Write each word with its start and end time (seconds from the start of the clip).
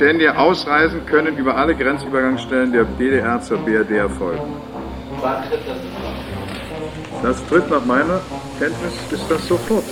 ständige 0.00 0.38
Ausreisen 0.38 1.04
können 1.04 1.36
über 1.36 1.58
alle 1.58 1.74
Grenzübergangsstellen 1.74 2.72
der 2.72 2.84
DDR 2.84 3.38
zur 3.42 3.58
BRD 3.58 3.98
erfolgen. 3.98 4.56
Wann 5.20 5.42
tritt 5.42 5.60
das 5.66 5.76
in 5.76 7.22
Das 7.22 7.46
tritt 7.46 7.68
nach 7.68 7.84
meiner 7.84 8.22
Kenntnis 8.58 8.94
ist 9.10 9.30
das 9.30 9.46
sofort. 9.46 9.84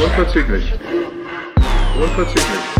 Unverzüglich. 0.00 0.72
Unverzüglich. 2.00 2.75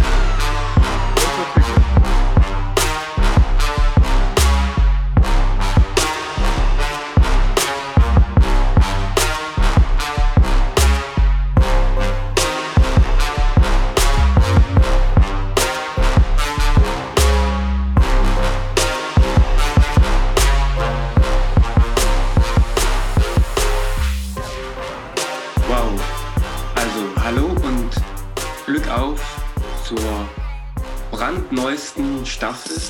Staffel. 32.46 32.80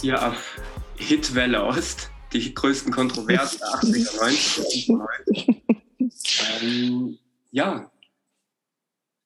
Hier 0.00 0.26
auf 0.26 0.60
Hitwelle 0.96 1.62
Ost, 1.62 2.10
die 2.32 2.52
größten 2.52 2.92
Kontroversen 2.92 3.60
der 3.60 3.68
80er, 3.68 5.06
90er. 5.18 6.62
ähm, 6.62 7.18
ja, 7.52 7.92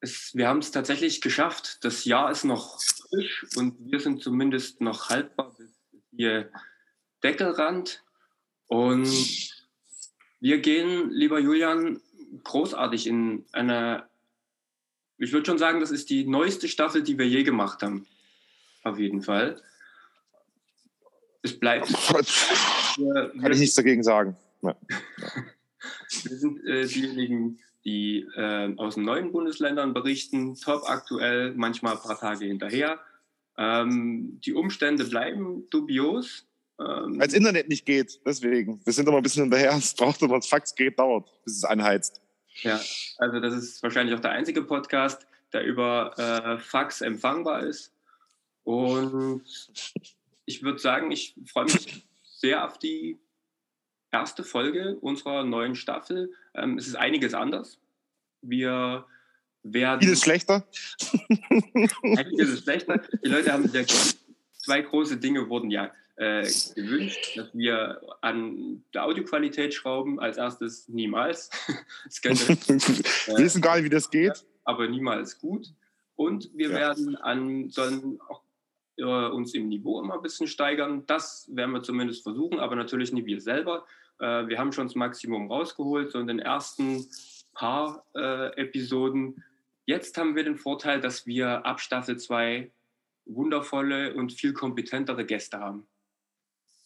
es, 0.01 0.35
wir 0.35 0.47
haben 0.47 0.59
es 0.59 0.71
tatsächlich 0.73 1.23
geschafft. 1.23 1.79
Das 1.83 2.05
Jahr 2.05 2.31
ist 2.31 2.45
noch 2.45 2.83
frisch 2.83 3.47
und 3.57 3.77
wir 3.81 3.99
sind 3.99 4.23
zumindest 4.23 4.83
noch 4.83 5.09
haltbar 5.09 5.55
bis 5.57 5.71
hier 6.15 6.51
Deckelrand. 7.23 8.03
Und 8.67 9.09
wir 10.41 10.59
gehen, 10.59 11.11
lieber 11.11 11.39
Julian, 11.39 12.03
großartig 12.45 13.07
in 13.07 13.47
eine, 13.53 14.07
ich 15.17 15.33
würde 15.33 15.47
schon 15.47 15.59
sagen, 15.59 15.81
das 15.81 15.91
ist 15.91 16.11
die 16.11 16.27
neueste 16.27 16.69
Staffel, 16.69 17.03
die 17.03 17.17
wir 17.17 17.27
je 17.27 17.43
gemacht 17.43 17.83
haben 17.83 18.07
auf 18.85 18.99
jeden 18.99 19.23
Fall. 19.23 19.61
Es 21.43 21.59
bleibt. 21.59 21.89
Wir, 22.97 23.33
Kann 23.41 23.53
ich 23.53 23.61
nichts 23.61 23.77
dagegen 23.77 24.03
sagen. 24.03 24.37
Ja. 24.63 24.77
wir 26.25 26.37
sind 26.37 26.65
äh, 26.67 26.87
diejenigen, 26.87 27.59
die 27.85 28.27
äh, 28.37 28.75
aus 28.77 28.97
den 28.97 29.05
neuen 29.05 29.33
Bundesländern 29.33 29.95
berichten, 29.95 30.55
top 30.57 30.83
aktuell, 30.87 31.55
manchmal 31.55 31.95
ein 31.95 32.03
paar 32.03 32.19
Tage 32.19 32.47
hinterher. 32.47 33.01
Ähm, 33.57 34.41
die 34.45 34.53
Umstände 34.53 35.05
bleiben 35.05 35.69
dubios. 35.71 36.47
Ähm, 36.79 37.21
Als 37.21 37.35
Internet 37.35 37.69
nicht 37.69 37.87
geht, 37.87 38.21
deswegen. 38.27 38.81
Wir 38.85 38.93
sind 38.93 39.09
immer 39.09 39.19
ein 39.19 39.23
bisschen 39.23 39.45
hinterher. 39.45 39.73
Es 39.77 39.95
braucht 39.95 40.21
immer, 40.23 40.37
das 40.37 40.49
Fax 40.49 40.75
geht, 40.75 40.99
dauert, 40.99 41.31
bis 41.45 41.57
es 41.57 41.65
einheizt. 41.65 42.21
Ja, 42.63 42.81
also 43.19 43.41
das 43.41 43.55
ist 43.55 43.83
wahrscheinlich 43.83 44.15
auch 44.15 44.21
der 44.21 44.33
einzige 44.33 44.63
Podcast, 44.63 45.27
der 45.53 45.65
über 45.65 46.19
äh, 46.19 46.59
Fax 46.59 47.01
empfangbar 47.01 47.63
ist. 47.63 47.93
Und 48.65 49.43
ich 50.45 50.63
würde 50.63 50.79
sagen, 50.79 51.11
ich 51.11 51.35
freue 51.47 51.65
mich 51.65 52.07
sehr 52.23 52.65
auf 52.65 52.79
die 52.79 53.19
erste 54.11 54.45
Folge 54.45 54.97
unserer 55.01 55.45
neuen 55.45 55.75
Staffel. 55.75 56.33
Ähm, 56.55 56.79
es 56.79 56.87
ist 56.87 56.97
einiges 56.97 57.35
anders. 57.35 57.79
Wir 58.43 59.07
werden. 59.63 60.01
Vieles 60.01 60.23
schlechter. 60.23 60.67
Einiges 62.03 62.49
ist 62.49 62.65
schlechter. 62.65 63.03
Die 63.25 63.29
Leute 63.29 63.53
haben 63.53 63.69
sehr 63.69 63.87
zwei 64.63 64.83
große 64.83 65.17
Dinge 65.17 65.49
wurden 65.49 65.71
ja 65.71 65.93
äh, 66.17 66.43
gewünscht, 66.75 67.37
dass 67.37 67.49
wir 67.55 68.01
an 68.21 68.85
der 68.93 69.05
Audioqualität 69.05 69.75
schrauben. 69.75 70.21
Als 70.21 70.37
erstes 70.37 70.89
niemals. 70.89 71.51
könnte, 72.23 72.49
wir 72.49 73.39
wissen 73.39 73.63
gar 73.63 73.77
nicht, 73.77 73.85
wie 73.85 73.91
das 73.91 74.11
geht. 74.11 74.45
Aber 74.65 74.89
niemals 74.89 75.39
gut. 75.39 75.73
Und 76.17 76.51
wir 76.55 76.69
ja. 76.71 76.75
werden 76.75 77.17
an, 77.17 77.71
sollen 77.71 78.21
auch 78.29 78.43
äh, 79.01 79.29
uns 79.31 79.55
im 79.55 79.69
Niveau 79.69 80.01
immer 80.01 80.15
ein 80.15 80.23
bisschen 80.23 80.47
steigern. 80.47 81.05
Das 81.07 81.49
werden 81.53 81.73
wir 81.73 81.83
zumindest 81.83 82.23
versuchen, 82.23 82.61
aber 82.61 82.77
natürlich 82.77 83.13
nicht 83.13 83.27
wir 83.27 83.41
selber. 83.41 83.87
Äh, 84.19 84.47
wir 84.47 84.59
haben 84.59 84.73
schon 84.73 84.87
das 84.87 84.95
Maximum 84.95 85.51
rausgeholt, 85.51 86.13
so 86.13 86.19
in 86.19 86.27
den 86.27 86.39
ersten 86.39 87.07
paar 87.53 88.05
äh, 88.15 88.55
Episoden. 88.57 89.43
Jetzt 89.87 90.17
haben 90.19 90.37
wir 90.37 90.45
den 90.45 90.57
Vorteil, 90.57 91.01
dass 91.01 91.27
wir 91.27 91.67
ab 91.67 91.81
Staffel 91.81 92.19
2 92.19 92.71
wundervolle 93.27 94.15
und 94.15 94.33
viel 94.33 94.53
kompetentere 94.53 95.25
Gäste 95.25 95.59
haben. 95.59 95.87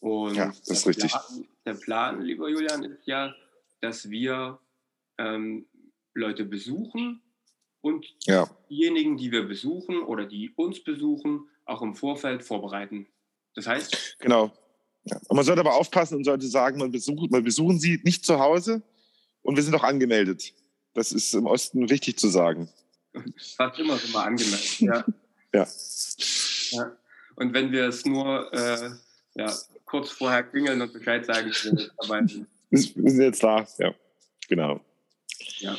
Und 0.00 0.34
ja, 0.34 0.46
das 0.46 0.68
ist 0.68 0.86
richtig. 0.86 1.10
Plan, 1.10 1.46
der 1.64 1.74
Plan, 1.74 2.22
lieber 2.22 2.48
Julian, 2.48 2.84
ist 2.84 3.06
ja, 3.06 3.34
dass 3.80 4.10
wir 4.10 4.58
ähm, 5.18 5.66
Leute 6.14 6.44
besuchen 6.44 7.22
und 7.80 8.06
ja. 8.24 8.48
diejenigen, 8.70 9.16
die 9.16 9.32
wir 9.32 9.44
besuchen 9.44 10.02
oder 10.02 10.26
die 10.26 10.52
uns 10.56 10.82
besuchen, 10.82 11.48
auch 11.64 11.82
im 11.82 11.94
Vorfeld 11.94 12.42
vorbereiten. 12.42 13.06
Das 13.54 13.66
heißt? 13.66 14.16
Genau. 14.18 14.52
Ja. 15.04 15.16
Und 15.28 15.36
man 15.36 15.44
sollte 15.44 15.60
aber 15.60 15.74
aufpassen 15.74 16.16
und 16.16 16.24
sollte 16.24 16.46
sagen, 16.46 16.78
man 16.78 16.90
besucht, 16.90 17.30
man 17.30 17.44
besuchen 17.44 17.78
sie 17.78 18.00
nicht 18.04 18.24
zu 18.24 18.38
Hause 18.38 18.82
und 19.42 19.56
wir 19.56 19.62
sind 19.62 19.74
auch 19.74 19.84
angemeldet. 19.84 20.52
Das 20.94 21.12
ist 21.12 21.34
im 21.34 21.46
Osten 21.46 21.90
wichtig 21.90 22.18
zu 22.18 22.28
sagen. 22.28 22.68
Fast 23.56 23.78
immer 23.78 23.96
sind 23.98 24.12
wir 24.12 24.24
angemeldet, 24.24 24.80
ja. 24.80 25.04
ja. 25.52 25.66
ja. 26.70 26.96
Und 27.36 27.52
wenn 27.52 27.70
wir 27.72 27.88
es 27.88 28.04
nur 28.04 28.52
äh, 28.52 28.90
ja, 29.34 29.52
kurz 29.84 30.10
vorher 30.10 30.42
klingeln 30.44 30.80
und 30.80 30.92
Bescheid 30.92 31.26
sagen, 31.26 31.50
wir 31.50 33.10
sind 33.10 33.20
jetzt 33.20 33.42
da, 33.42 33.66
ja, 33.78 33.94
genau. 34.48 34.80
Ja. 35.58 35.76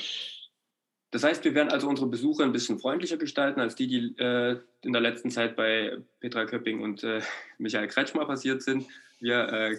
Das 1.16 1.24
heißt, 1.24 1.46
wir 1.46 1.56
werden 1.56 1.70
also 1.70 1.88
unsere 1.88 2.09
Besucher 2.09 2.44
ein 2.44 2.52
bisschen 2.52 2.78
freundlicher 2.78 3.16
gestalten 3.16 3.62
als 3.62 3.74
die, 3.74 3.88
die 3.88 4.22
äh, 4.22 4.59
in 4.81 4.92
der 4.92 5.02
letzten 5.02 5.31
Zeit 5.31 5.56
bei 5.56 5.96
Petra 6.20 6.44
Köpping 6.44 6.81
und 6.81 7.06
äh, 7.06 7.22
Michael 7.58 7.88
Kretschmer 7.88 8.26
passiert 8.26 8.62
sind. 8.62 8.86
Wir 9.22 9.48
äh, 9.48 9.78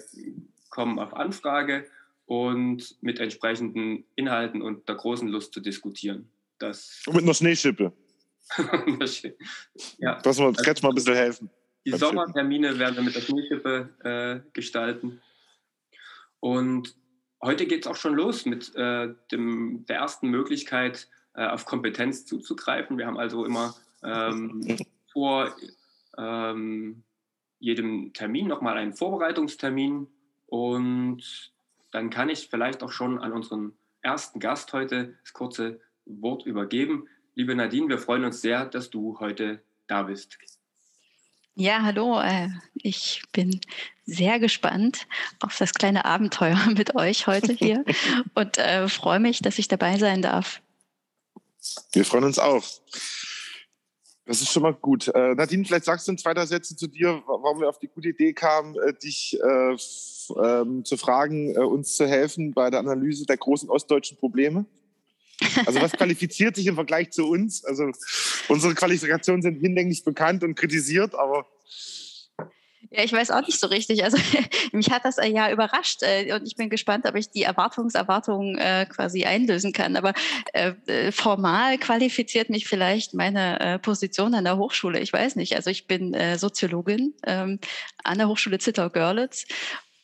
kommen 0.70 0.98
auf 0.98 1.12
Anfrage 1.12 1.84
und 2.24 2.96
mit 3.02 3.20
entsprechenden 3.20 4.04
Inhalten 4.14 4.62
und 4.62 4.88
der 4.88 4.94
großen 4.94 5.28
Lust 5.28 5.52
zu 5.52 5.60
diskutieren. 5.60 6.30
Das 6.58 7.02
und 7.06 7.16
mit 7.16 7.24
einer 7.24 7.34
Schneeschippe. 7.34 7.92
ja. 9.98 10.18
Das 10.22 10.38
wir 10.38 10.54
Kretschmer 10.54 10.88
ein 10.88 10.94
bisschen 10.94 11.16
helfen. 11.16 11.50
Die 11.84 11.92
Sommertermine 11.92 12.78
werden 12.78 12.96
wir 12.96 13.02
mit 13.02 13.14
der 13.14 13.20
Schneeschippe 13.20 13.90
äh, 14.04 14.50
gestalten. 14.54 15.20
Und 16.40 16.96
heute 17.42 17.66
geht 17.66 17.84
es 17.84 17.86
auch 17.90 17.96
schon 17.96 18.14
los 18.14 18.46
mit 18.46 18.74
äh, 18.74 19.12
dem, 19.30 19.84
der 19.84 19.96
ersten 19.96 20.30
Möglichkeit, 20.30 21.08
äh, 21.36 21.46
auf 21.46 21.64
Kompetenz 21.64 22.26
zuzugreifen. 22.26 22.98
Wir 22.98 23.06
haben 23.06 23.18
also 23.18 23.44
immer 23.44 23.74
ähm, 24.02 24.76
vor 25.12 25.54
ähm, 26.18 27.02
jedem 27.58 28.12
Termin 28.12 28.48
nochmal 28.48 28.76
einen 28.76 28.94
Vorbereitungstermin 28.94 30.06
und 30.46 31.52
dann 31.92 32.10
kann 32.10 32.28
ich 32.28 32.48
vielleicht 32.48 32.82
auch 32.82 32.92
schon 32.92 33.18
an 33.18 33.32
unseren 33.32 33.72
ersten 34.02 34.40
Gast 34.40 34.72
heute 34.72 35.14
das 35.22 35.32
kurze 35.32 35.80
Wort 36.04 36.46
übergeben. 36.46 37.08
Liebe 37.34 37.54
Nadine, 37.54 37.88
wir 37.88 37.98
freuen 37.98 38.24
uns 38.24 38.40
sehr, 38.40 38.64
dass 38.64 38.90
du 38.90 39.18
heute 39.20 39.60
da 39.88 40.04
bist. 40.04 40.38
Ja, 41.54 41.82
hallo. 41.82 42.20
Äh, 42.20 42.48
ich 42.74 43.22
bin 43.32 43.60
sehr 44.04 44.38
gespannt 44.38 45.06
auf 45.40 45.56
das 45.58 45.72
kleine 45.72 46.04
Abenteuer 46.04 46.58
mit 46.76 46.94
euch 46.94 47.26
heute 47.26 47.52
hier 47.52 47.84
und 48.34 48.58
äh, 48.58 48.88
freue 48.88 49.20
mich, 49.20 49.40
dass 49.40 49.58
ich 49.58 49.68
dabei 49.68 49.96
sein 49.96 50.22
darf. 50.22 50.60
Wir 51.92 52.04
freuen 52.04 52.24
uns 52.24 52.38
auch. 52.38 52.64
Das 54.26 54.42
ist 54.42 54.52
schon 54.52 54.64
mal 54.64 54.74
gut. 54.74 55.08
Äh, 55.08 55.34
Nadine, 55.34 55.64
vielleicht 55.64 55.84
sagst 55.84 56.08
du 56.08 56.12
in 56.12 56.18
zweiter 56.18 56.46
Sätze 56.46 56.74
zu 56.76 56.88
dir, 56.88 57.22
warum 57.26 57.60
wir 57.60 57.68
auf 57.68 57.78
die 57.78 57.86
gute 57.86 58.08
Idee 58.08 58.32
kamen, 58.32 58.74
äh, 58.76 58.92
dich 58.92 59.38
äh, 59.40 59.76
ähm, 60.42 60.84
zu 60.84 60.96
fragen, 60.96 61.54
äh, 61.54 61.60
uns 61.60 61.94
zu 61.94 62.08
helfen 62.08 62.52
bei 62.52 62.68
der 62.70 62.80
Analyse 62.80 63.24
der 63.24 63.36
großen 63.36 63.70
ostdeutschen 63.70 64.18
Probleme. 64.18 64.66
Also 65.64 65.80
was 65.80 65.92
qualifiziert 65.96 66.56
sich 66.56 66.66
im 66.66 66.74
Vergleich 66.74 67.12
zu 67.12 67.28
uns? 67.28 67.64
Also 67.64 67.90
unsere 68.48 68.74
Qualifikationen 68.74 69.42
sind 69.42 69.60
hinlänglich 69.60 70.02
bekannt 70.02 70.42
und 70.42 70.56
kritisiert, 70.56 71.14
aber 71.14 71.46
ja, 72.90 73.04
ich 73.04 73.12
weiß 73.12 73.30
auch 73.30 73.46
nicht 73.46 73.58
so 73.58 73.66
richtig. 73.66 74.04
Also 74.04 74.18
mich 74.72 74.90
hat 74.90 75.04
das 75.04 75.16
ja 75.16 75.50
überrascht 75.50 76.02
äh, 76.02 76.32
und 76.34 76.46
ich 76.46 76.56
bin 76.56 76.70
gespannt, 76.70 77.06
ob 77.06 77.16
ich 77.16 77.30
die 77.30 77.42
Erwartungserwartungen 77.42 78.58
äh, 78.58 78.86
quasi 78.86 79.24
einlösen 79.24 79.72
kann. 79.72 79.96
Aber 79.96 80.12
äh, 80.52 80.72
äh, 80.86 81.12
formal 81.12 81.78
qualifiziert 81.78 82.50
mich 82.50 82.66
vielleicht 82.66 83.14
meine 83.14 83.60
äh, 83.60 83.78
Position 83.78 84.34
an 84.34 84.44
der 84.44 84.56
Hochschule. 84.56 85.00
Ich 85.00 85.12
weiß 85.12 85.36
nicht. 85.36 85.56
Also 85.56 85.70
ich 85.70 85.86
bin 85.86 86.14
äh, 86.14 86.38
Soziologin 86.38 87.14
ähm, 87.24 87.58
an 88.04 88.18
der 88.18 88.28
Hochschule 88.28 88.58
Zittau-Görlitz 88.58 89.46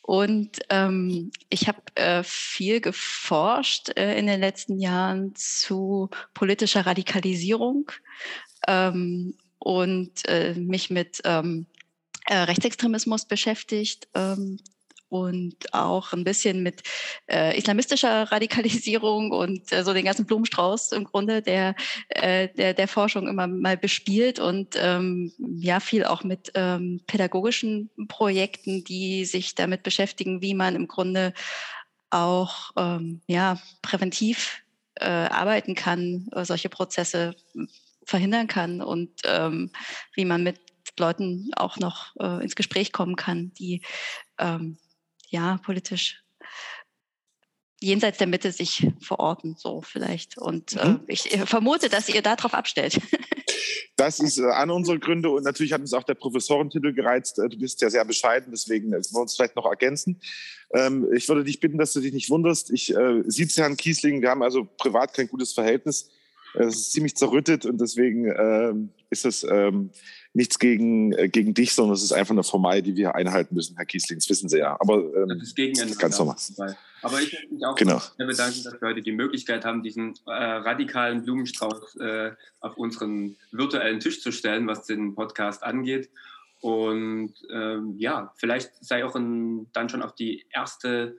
und 0.02 0.58
ähm, 0.68 1.30
ich 1.48 1.68
habe 1.68 1.80
äh, 1.94 2.24
viel 2.24 2.80
geforscht 2.80 3.96
äh, 3.96 4.18
in 4.18 4.26
den 4.26 4.40
letzten 4.40 4.80
Jahren 4.80 5.34
zu 5.36 6.10
politischer 6.34 6.84
Radikalisierung 6.84 7.92
ähm, 8.66 9.34
und 9.60 10.28
äh, 10.28 10.54
mich 10.54 10.90
mit 10.90 11.20
ähm, 11.24 11.66
äh, 12.26 12.36
Rechtsextremismus 12.36 13.26
beschäftigt. 13.26 14.08
Ähm, 14.14 14.58
und 15.12 15.74
auch 15.74 16.14
ein 16.14 16.24
bisschen 16.24 16.62
mit 16.62 16.82
äh, 17.30 17.56
islamistischer 17.58 18.22
Radikalisierung 18.32 19.30
und 19.30 19.70
äh, 19.70 19.84
so 19.84 19.92
den 19.92 20.06
ganzen 20.06 20.24
Blumenstrauß 20.24 20.92
im 20.92 21.04
Grunde 21.04 21.42
der, 21.42 21.74
äh, 22.08 22.48
der, 22.48 22.72
der 22.72 22.88
Forschung 22.88 23.28
immer 23.28 23.46
mal 23.46 23.76
bespielt 23.76 24.40
und 24.40 24.74
ähm, 24.80 25.30
ja, 25.38 25.80
viel 25.80 26.06
auch 26.06 26.24
mit 26.24 26.52
ähm, 26.54 27.02
pädagogischen 27.06 27.90
Projekten, 28.08 28.84
die 28.84 29.26
sich 29.26 29.54
damit 29.54 29.82
beschäftigen, 29.82 30.40
wie 30.40 30.54
man 30.54 30.74
im 30.74 30.88
Grunde 30.88 31.34
auch 32.08 32.70
ähm, 32.78 33.20
ja, 33.26 33.60
präventiv 33.82 34.62
äh, 34.94 35.04
arbeiten 35.04 35.74
kann, 35.74 36.28
äh, 36.32 36.46
solche 36.46 36.70
Prozesse 36.70 37.36
verhindern 38.04 38.46
kann 38.46 38.80
und 38.80 39.10
ähm, 39.24 39.70
wie 40.14 40.24
man 40.24 40.42
mit 40.42 40.71
Leuten 40.98 41.50
auch 41.56 41.78
noch 41.78 42.14
äh, 42.20 42.42
ins 42.42 42.54
Gespräch 42.54 42.92
kommen 42.92 43.16
kann, 43.16 43.52
die 43.54 43.82
ähm, 44.38 44.78
ja, 45.28 45.58
politisch 45.64 46.22
jenseits 47.80 48.18
der 48.18 48.26
Mitte 48.28 48.52
sich 48.52 48.86
verorten, 49.00 49.56
so 49.58 49.80
vielleicht. 49.80 50.38
Und 50.38 50.74
äh, 50.74 50.90
mhm. 50.90 51.00
äh, 51.06 51.12
ich 51.12 51.22
vermute, 51.46 51.88
dass 51.88 52.08
ihr 52.08 52.22
darauf 52.22 52.54
abstellt. 52.54 53.00
Das 53.96 54.20
ist 54.20 54.38
äh, 54.38 54.46
einer 54.46 54.74
unserer 54.74 54.98
Gründe 54.98 55.28
und 55.30 55.44
natürlich 55.44 55.72
hat 55.72 55.80
uns 55.80 55.92
auch 55.92 56.02
der 56.02 56.14
Professorentitel 56.14 56.92
gereizt. 56.92 57.38
Äh, 57.38 57.48
du 57.48 57.58
bist 57.58 57.80
ja 57.82 57.90
sehr 57.90 58.04
bescheiden, 58.04 58.50
deswegen 58.50 58.88
äh, 58.88 58.96
wollen 58.96 59.04
wir 59.12 59.20
uns 59.20 59.36
vielleicht 59.36 59.54
noch 59.54 59.66
ergänzen. 59.66 60.20
Ähm, 60.72 61.06
ich 61.14 61.28
würde 61.28 61.44
dich 61.44 61.60
bitten, 61.60 61.78
dass 61.78 61.92
du 61.92 62.00
dich 62.00 62.12
nicht 62.12 62.30
wunderst. 62.30 62.70
Ich 62.70 62.94
äh, 62.94 63.22
sieze 63.26 63.60
Herrn 63.60 63.76
Kiesling, 63.76 64.22
wir 64.22 64.30
haben 64.30 64.42
also 64.42 64.64
privat 64.78 65.12
kein 65.14 65.28
gutes 65.28 65.52
Verhältnis. 65.52 66.10
Es 66.54 66.76
ist 66.76 66.92
ziemlich 66.92 67.16
zerrüttet 67.16 67.64
und 67.66 67.80
deswegen 67.80 68.26
äh, 68.26 68.74
ist 69.10 69.24
es 69.24 69.44
ähm, 69.44 69.90
nichts 70.34 70.58
gegen, 70.58 71.12
äh, 71.12 71.28
gegen 71.28 71.54
dich, 71.54 71.74
sondern 71.74 71.94
es 71.94 72.02
ist 72.02 72.12
einfach 72.12 72.32
eine 72.32 72.42
Formalie, 72.42 72.82
die 72.82 72.96
wir 72.96 73.14
einhalten 73.14 73.54
müssen, 73.54 73.76
Herr 73.76 73.84
Kiesling. 73.84 74.18
Das 74.18 74.28
wissen 74.28 74.48
Sie 74.48 74.58
ja. 74.58 74.76
Aber 74.80 74.98
ähm, 74.98 75.28
das 75.28 75.48
ist 75.48 75.56
gegeneinander. 75.56 75.96
Ganz 75.96 76.18
normal. 76.18 76.36
Aber 77.02 77.20
ich 77.20 77.32
möchte 77.32 77.54
mich 77.54 77.66
auch 77.66 77.74
genau. 77.74 78.00
bedanken, 78.16 78.62
dass 78.64 78.80
wir 78.80 78.88
heute 78.88 79.02
die 79.02 79.12
Möglichkeit 79.12 79.64
haben, 79.64 79.82
diesen 79.82 80.14
äh, 80.26 80.30
radikalen 80.30 81.22
Blumenstrauß 81.24 81.96
äh, 81.96 82.30
auf 82.60 82.76
unseren 82.76 83.36
virtuellen 83.50 84.00
Tisch 84.00 84.22
zu 84.22 84.30
stellen, 84.30 84.66
was 84.66 84.86
den 84.86 85.14
Podcast 85.14 85.62
angeht. 85.62 86.10
Und 86.60 87.34
ähm, 87.50 87.96
ja, 87.98 88.32
vielleicht 88.36 88.72
sei 88.84 89.04
auch 89.04 89.16
ein, 89.16 89.66
dann 89.72 89.88
schon 89.88 90.02
auf 90.02 90.14
die 90.14 90.46
erste 90.54 91.16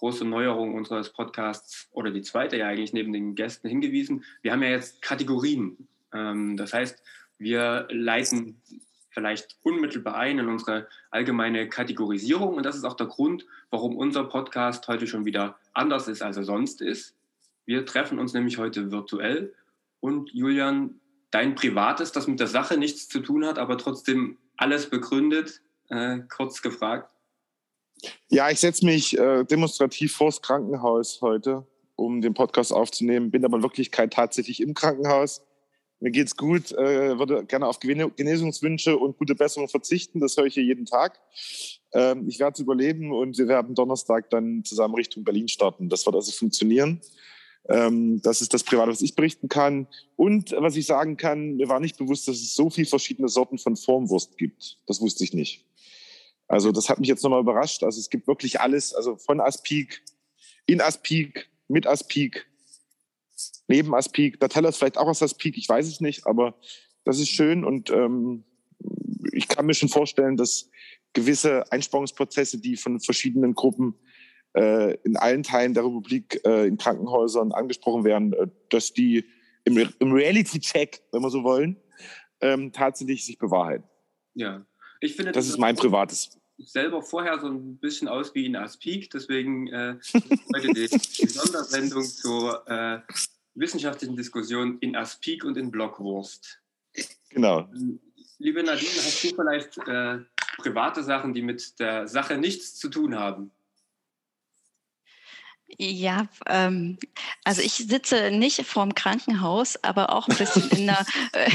große 0.00 0.24
Neuerung 0.24 0.74
unseres 0.74 1.10
Podcasts 1.10 1.88
oder 1.92 2.10
die 2.10 2.22
zweite 2.22 2.56
ja 2.56 2.68
eigentlich 2.68 2.94
neben 2.94 3.12
den 3.12 3.34
Gästen 3.34 3.68
hingewiesen. 3.68 4.24
Wir 4.40 4.52
haben 4.52 4.62
ja 4.62 4.70
jetzt 4.70 5.02
Kategorien. 5.02 5.88
Ähm, 6.12 6.56
das 6.56 6.72
heißt, 6.72 7.02
wir 7.38 7.86
leiten 7.90 8.60
vielleicht 9.10 9.58
unmittelbar 9.62 10.16
ein 10.16 10.38
in 10.38 10.48
unsere 10.48 10.88
allgemeine 11.10 11.68
Kategorisierung. 11.68 12.54
Und 12.54 12.64
das 12.64 12.76
ist 12.76 12.84
auch 12.84 12.94
der 12.94 13.08
Grund, 13.08 13.44
warum 13.68 13.94
unser 13.96 14.24
Podcast 14.24 14.88
heute 14.88 15.06
schon 15.06 15.26
wieder 15.26 15.58
anders 15.74 16.08
ist, 16.08 16.22
als 16.22 16.38
er 16.38 16.44
sonst 16.44 16.80
ist. 16.80 17.14
Wir 17.66 17.84
treffen 17.84 18.18
uns 18.18 18.32
nämlich 18.32 18.56
heute 18.56 18.90
virtuell. 18.90 19.52
Und 20.00 20.32
Julian, 20.32 20.98
dein 21.30 21.54
Privates, 21.54 22.12
das 22.12 22.26
mit 22.26 22.40
der 22.40 22.46
Sache 22.46 22.78
nichts 22.78 23.06
zu 23.06 23.20
tun 23.20 23.44
hat, 23.44 23.58
aber 23.58 23.76
trotzdem 23.76 24.38
alles 24.56 24.88
begründet, 24.88 25.60
äh, 25.90 26.20
kurz 26.34 26.62
gefragt. 26.62 27.10
Ja, 28.28 28.50
ich 28.50 28.60
setze 28.60 28.84
mich 28.84 29.18
äh, 29.18 29.44
demonstrativ 29.44 30.14
vors 30.14 30.42
Krankenhaus 30.42 31.20
heute, 31.20 31.66
um 31.96 32.20
den 32.20 32.34
Podcast 32.34 32.72
aufzunehmen, 32.72 33.30
bin 33.30 33.44
aber 33.44 33.58
in 33.58 33.62
Wirklichkeit 33.62 34.12
tatsächlich 34.12 34.60
im 34.60 34.74
Krankenhaus 34.74 35.42
mir 36.00 36.10
geht's 36.10 36.34
gut, 36.34 36.72
äh, 36.72 37.18
würde 37.18 37.44
gerne 37.44 37.66
auf 37.66 37.78
Genesungswünsche 37.78 38.96
und 38.96 39.18
gute 39.18 39.34
Besserung 39.34 39.68
verzichten. 39.68 40.18
Das 40.18 40.34
höre 40.36 40.46
ich 40.46 40.54
hier 40.54 40.64
jeden 40.64 40.86
Tag. 40.86 41.20
Ähm, 41.92 42.26
ich 42.26 42.38
werde 42.38 42.54
es 42.54 42.60
überleben 42.60 43.12
und 43.12 43.36
wir 43.36 43.48
werden 43.48 43.74
Donnerstag 43.74 44.30
dann 44.30 44.64
zusammen 44.64 44.94
Richtung 44.94 45.24
Berlin 45.24 45.48
starten. 45.48 45.90
Das 45.90 46.06
wird 46.06 46.16
also 46.16 46.32
funktionieren. 46.32 47.02
Ähm, 47.68 48.22
das 48.22 48.40
ist 48.40 48.54
das 48.54 48.64
Private, 48.64 48.90
was 48.90 49.02
ich 49.02 49.14
berichten 49.14 49.50
kann. 49.50 49.88
Und 50.16 50.52
was 50.52 50.74
ich 50.76 50.86
sagen 50.86 51.18
kann, 51.18 51.56
mir 51.56 51.68
war 51.68 51.80
nicht 51.80 51.98
bewusst, 51.98 52.26
dass 52.28 52.36
es 52.36 52.54
so 52.54 52.70
viele 52.70 52.86
verschiedene 52.86 53.28
Sorten 53.28 53.58
von 53.58 53.76
Formwurst 53.76 54.38
gibt. 54.38 54.78
Das 54.86 55.02
wusste 55.02 55.24
ich 55.24 55.34
nicht. 55.34 55.66
Also 56.50 56.72
das 56.72 56.88
hat 56.88 56.98
mich 56.98 57.08
jetzt 57.08 57.22
nochmal 57.22 57.40
überrascht. 57.40 57.84
Also 57.84 58.00
es 58.00 58.10
gibt 58.10 58.26
wirklich 58.26 58.60
alles, 58.60 58.92
also 58.92 59.16
von 59.16 59.40
Aspik, 59.40 60.02
in 60.66 60.80
Aspik, 60.80 61.48
mit 61.68 61.86
Aspik, 61.86 62.44
neben 63.68 63.94
Aspik. 63.94 64.40
Der 64.40 64.48
Teller 64.48 64.70
ist 64.70 64.78
vielleicht 64.78 64.98
auch 64.98 65.06
aus 65.06 65.22
Aspik, 65.22 65.56
ich 65.56 65.68
weiß 65.68 65.86
es 65.86 66.00
nicht, 66.00 66.26
aber 66.26 66.58
das 67.04 67.20
ist 67.20 67.28
schön 67.28 67.64
und 67.64 67.90
ähm, 67.90 68.42
ich 69.32 69.46
kann 69.46 69.64
mir 69.64 69.74
schon 69.74 69.90
vorstellen, 69.90 70.36
dass 70.36 70.68
gewisse 71.12 71.70
Einsparungsprozesse, 71.70 72.58
die 72.58 72.76
von 72.76 72.98
verschiedenen 72.98 73.54
Gruppen 73.54 73.94
äh, 74.56 74.94
in 75.04 75.16
allen 75.16 75.44
Teilen 75.44 75.72
der 75.72 75.84
Republik 75.84 76.40
äh, 76.44 76.66
in 76.66 76.78
Krankenhäusern 76.78 77.52
angesprochen 77.52 78.02
werden, 78.02 78.32
äh, 78.32 78.48
dass 78.70 78.92
die 78.92 79.24
im, 79.62 79.88
im 80.00 80.12
Reality-Check, 80.12 81.00
wenn 81.12 81.22
wir 81.22 81.30
so 81.30 81.44
wollen, 81.44 81.76
ähm, 82.40 82.72
tatsächlich 82.72 83.24
sich 83.24 83.38
bewahrheiten. 83.38 83.88
Ja, 84.34 84.66
ich 85.00 85.14
finde 85.14 85.30
das, 85.30 85.44
das 85.44 85.54
ist 85.54 85.58
mein 85.58 85.76
privates 85.76 86.39
selber 86.64 87.02
vorher 87.02 87.38
so 87.38 87.48
ein 87.48 87.76
bisschen 87.78 88.08
aus 88.08 88.34
wie 88.34 88.46
in 88.46 88.56
Aspik, 88.56 89.10
deswegen 89.10 89.68
äh, 89.68 89.96
heute 90.54 90.68
die, 90.68 90.88
die 90.88 91.26
Sondersendung 91.26 92.04
zur 92.04 92.68
äh, 92.68 93.00
wissenschaftlichen 93.54 94.16
Diskussion 94.16 94.78
in 94.80 94.96
Aspik 94.96 95.44
und 95.44 95.56
in 95.56 95.70
Blockwurst. 95.70 96.60
Genau. 97.30 97.68
Liebe 98.38 98.62
Nadine, 98.62 98.90
hast 98.96 99.22
du 99.24 99.28
vielleicht 99.34 99.78
äh, 99.86 100.18
private 100.58 101.02
Sachen, 101.02 101.34
die 101.34 101.42
mit 101.42 101.78
der 101.78 102.08
Sache 102.08 102.36
nichts 102.36 102.76
zu 102.76 102.88
tun 102.88 103.14
haben? 103.18 103.50
Ja, 105.78 106.26
ähm, 106.46 106.98
also 107.44 107.62
ich 107.62 107.72
sitze 107.72 108.30
nicht 108.30 108.66
vorm 108.66 108.94
Krankenhaus, 108.94 109.82
aber 109.82 110.14
auch 110.14 110.28
ein 110.28 110.36
bisschen 110.36 110.68
in 110.70 110.90
einer, 110.90 111.06
äh, 111.32 111.50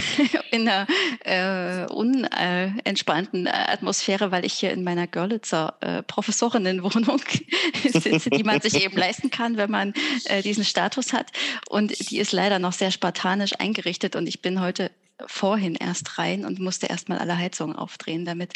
in 0.52 0.68
einer 0.68 0.88
äh, 1.24 1.92
unentspannten 1.92 3.48
Atmosphäre, 3.48 4.32
weil 4.32 4.46
ich 4.46 4.54
hier 4.54 4.72
in 4.72 4.84
meiner 4.84 5.08
Görlitzer 5.08 5.76
äh, 5.82 6.04
Professorinnenwohnung 6.04 7.22
sitze, 7.84 8.30
die 8.30 8.44
man 8.44 8.62
sich 8.62 8.84
eben 8.84 8.98
leisten 8.98 9.30
kann, 9.30 9.58
wenn 9.58 9.72
man 9.72 9.94
äh, 10.26 10.42
diesen 10.42 10.64
Status 10.64 11.14
hat. 11.14 11.32
Und 11.70 12.10
die 12.10 12.18
ist 12.18 12.32
leider 12.32 12.60
noch 12.60 12.74
sehr 12.74 12.92
spartanisch 12.92 13.54
eingerichtet 13.60 14.16
und 14.16 14.28
ich 14.28 14.42
bin 14.42 14.62
heute 14.62 14.92
vorhin 15.28 15.76
erst 15.76 16.18
rein 16.18 16.46
und 16.46 16.60
musste 16.60 16.88
erstmal 16.88 17.20
alle 17.20 17.38
Heizungen 17.38 17.76
aufdrehen, 17.76 18.26
damit 18.26 18.54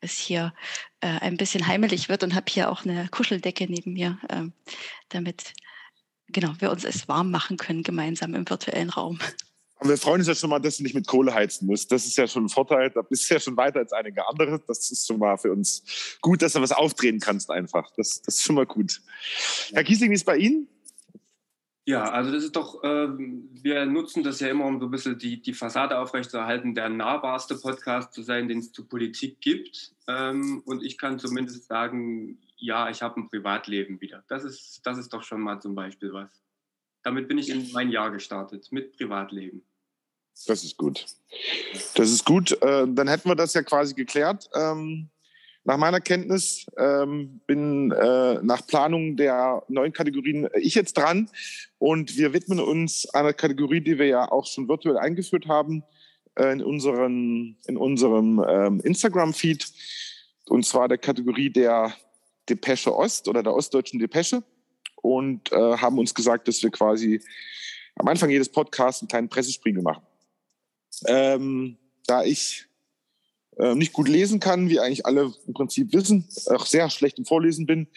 es 0.00 0.18
hier 0.18 0.54
äh, 1.00 1.06
ein 1.20 1.36
bisschen 1.36 1.66
heimelig 1.66 2.08
wird 2.08 2.22
und 2.22 2.34
habe 2.34 2.46
hier 2.48 2.70
auch 2.70 2.84
eine 2.84 3.08
Kuscheldecke 3.08 3.66
neben 3.68 3.94
mir, 3.94 4.18
äh, 4.28 4.42
damit 5.08 5.54
genau 6.28 6.52
wir 6.58 6.70
uns 6.70 6.84
es 6.84 7.08
warm 7.08 7.30
machen 7.30 7.56
können 7.56 7.82
gemeinsam 7.82 8.34
im 8.34 8.48
virtuellen 8.48 8.90
Raum. 8.90 9.18
Aber 9.76 9.90
wir 9.90 9.98
freuen 9.98 10.20
uns 10.20 10.28
ja 10.28 10.34
schon 10.34 10.50
mal, 10.50 10.60
dass 10.60 10.76
du 10.76 10.82
nicht 10.82 10.94
mit 10.94 11.06
Kohle 11.06 11.34
heizen 11.34 11.66
musst. 11.66 11.90
Das 11.90 12.06
ist 12.06 12.16
ja 12.16 12.26
schon 12.26 12.46
ein 12.46 12.48
Vorteil. 12.48 12.90
Da 12.90 13.02
bist 13.02 13.28
du 13.28 13.34
ja 13.34 13.40
schon 13.40 13.56
weiter 13.56 13.80
als 13.80 13.92
einige 13.92 14.26
andere. 14.26 14.60
Das 14.66 14.90
ist 14.90 15.06
schon 15.06 15.18
mal 15.18 15.36
für 15.36 15.52
uns 15.52 15.82
gut, 16.20 16.42
dass 16.42 16.52
du 16.52 16.60
was 16.60 16.72
aufdrehen 16.72 17.18
kannst 17.18 17.50
einfach. 17.50 17.90
Das, 17.96 18.22
das 18.22 18.36
ist 18.36 18.44
schon 18.44 18.54
mal 18.54 18.66
gut. 18.66 19.02
Herr 19.72 19.84
Kiesling, 19.84 20.10
wie 20.10 20.14
ist 20.14 20.20
es 20.20 20.24
bei 20.24 20.36
Ihnen? 20.36 20.68
Ja, 21.86 22.04
also 22.10 22.32
das 22.32 22.44
ist 22.44 22.56
doch, 22.56 22.80
ähm, 22.82 23.50
wir 23.52 23.84
nutzen 23.84 24.22
das 24.22 24.40
ja 24.40 24.48
immer, 24.48 24.64
um 24.64 24.80
so 24.80 24.86
ein 24.86 24.90
bisschen 24.90 25.18
die, 25.18 25.42
die 25.42 25.52
Fassade 25.52 25.98
aufrechtzuerhalten, 25.98 26.74
der 26.74 26.88
nahbarste 26.88 27.56
Podcast 27.56 28.14
zu 28.14 28.22
sein, 28.22 28.48
den 28.48 28.60
es 28.60 28.72
zur 28.72 28.88
Politik 28.88 29.42
gibt. 29.42 29.94
Ähm, 30.08 30.62
und 30.64 30.82
ich 30.82 30.96
kann 30.96 31.18
zumindest 31.18 31.66
sagen, 31.66 32.38
ja, 32.56 32.88
ich 32.88 33.02
habe 33.02 33.20
ein 33.20 33.28
Privatleben 33.28 34.00
wieder. 34.00 34.24
Das 34.28 34.44
ist, 34.44 34.80
das 34.84 34.96
ist 34.96 35.12
doch 35.12 35.22
schon 35.22 35.42
mal 35.42 35.60
zum 35.60 35.74
Beispiel 35.74 36.12
was. 36.14 36.30
Damit 37.02 37.28
bin 37.28 37.36
ich 37.36 37.50
in 37.50 37.70
mein 37.72 37.90
Jahr 37.90 38.10
gestartet, 38.10 38.72
mit 38.72 38.96
Privatleben. 38.96 39.62
Das 40.46 40.64
ist 40.64 40.78
gut. 40.78 41.04
Das 41.94 42.10
ist 42.10 42.24
gut. 42.24 42.52
Äh, 42.62 42.86
dann 42.88 43.08
hätten 43.08 43.28
wir 43.28 43.36
das 43.36 43.52
ja 43.52 43.62
quasi 43.62 43.94
geklärt. 43.94 44.48
Ähm, 44.54 45.10
nach 45.64 45.78
meiner 45.78 46.00
Kenntnis 46.00 46.66
ähm, 46.76 47.40
bin 47.46 47.90
äh, 47.90 48.34
nach 48.42 48.66
Planung 48.66 49.16
der 49.16 49.62
neuen 49.68 49.92
Kategorien 49.92 50.44
äh, 50.44 50.60
ich 50.60 50.74
jetzt 50.74 50.96
dran. 50.96 51.30
Und 51.78 52.16
wir 52.18 52.32
widmen 52.34 52.60
uns 52.60 53.08
einer 53.10 53.32
Kategorie, 53.32 53.80
die 53.80 53.98
wir 53.98 54.06
ja 54.06 54.30
auch 54.30 54.46
schon 54.46 54.68
virtuell 54.68 54.98
eingeführt 54.98 55.48
haben 55.48 55.82
äh, 56.36 56.52
in, 56.52 56.62
unseren, 56.62 57.56
in 57.66 57.76
unserem 57.78 58.44
ähm, 58.46 58.80
Instagram-Feed. 58.80 59.66
Und 60.50 60.66
zwar 60.66 60.88
der 60.88 60.98
Kategorie 60.98 61.50
der 61.50 61.94
Depesche 62.48 62.94
Ost 62.94 63.26
oder 63.26 63.42
der 63.42 63.54
ostdeutschen 63.54 63.98
Depesche. 63.98 64.42
Und 64.96 65.50
äh, 65.52 65.56
haben 65.56 65.98
uns 65.98 66.14
gesagt, 66.14 66.46
dass 66.46 66.62
wir 66.62 66.70
quasi 66.70 67.22
am 67.96 68.08
Anfang 68.08 68.28
jedes 68.28 68.50
Podcasts 68.50 69.00
einen 69.00 69.08
kleinen 69.08 69.28
Pressespiegel 69.30 69.82
machen. 69.82 70.02
Ähm, 71.06 71.78
da 72.06 72.22
ich 72.22 72.66
äh, 73.58 73.74
nicht 73.74 73.92
gut 73.92 74.08
lesen 74.08 74.40
kann, 74.40 74.68
wie 74.68 74.80
eigentlich 74.80 75.06
alle 75.06 75.32
im 75.46 75.54
Prinzip 75.54 75.92
wissen, 75.92 76.28
auch 76.50 76.66
sehr 76.66 76.90
schlecht 76.90 77.18
im 77.18 77.24
Vorlesen 77.24 77.66
bin, 77.66 77.88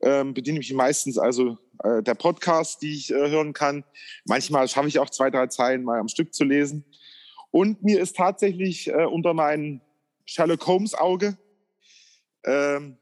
ähm, 0.00 0.34
bediene 0.34 0.60
ich 0.60 0.68
mich 0.68 0.76
meistens 0.76 1.18
also 1.18 1.58
äh, 1.82 2.02
der 2.02 2.14
Podcast, 2.14 2.82
die 2.82 2.94
ich 2.94 3.10
äh, 3.10 3.30
hören 3.30 3.52
kann. 3.52 3.84
Manchmal 4.24 4.68
schaffe 4.68 4.88
ich 4.88 4.98
auch 4.98 5.10
zwei, 5.10 5.30
drei 5.30 5.46
Zeilen 5.46 5.84
mal 5.84 5.98
am 5.98 6.08
Stück 6.08 6.34
zu 6.34 6.44
lesen. 6.44 6.84
Und 7.50 7.82
mir 7.82 8.00
ist 8.00 8.16
tatsächlich 8.16 8.88
äh, 8.88 9.04
unter 9.04 9.32
mein 9.32 9.80
Sherlock 10.26 10.66
Holmes 10.66 10.94
Auge 10.94 11.38
ähm, 12.44 12.98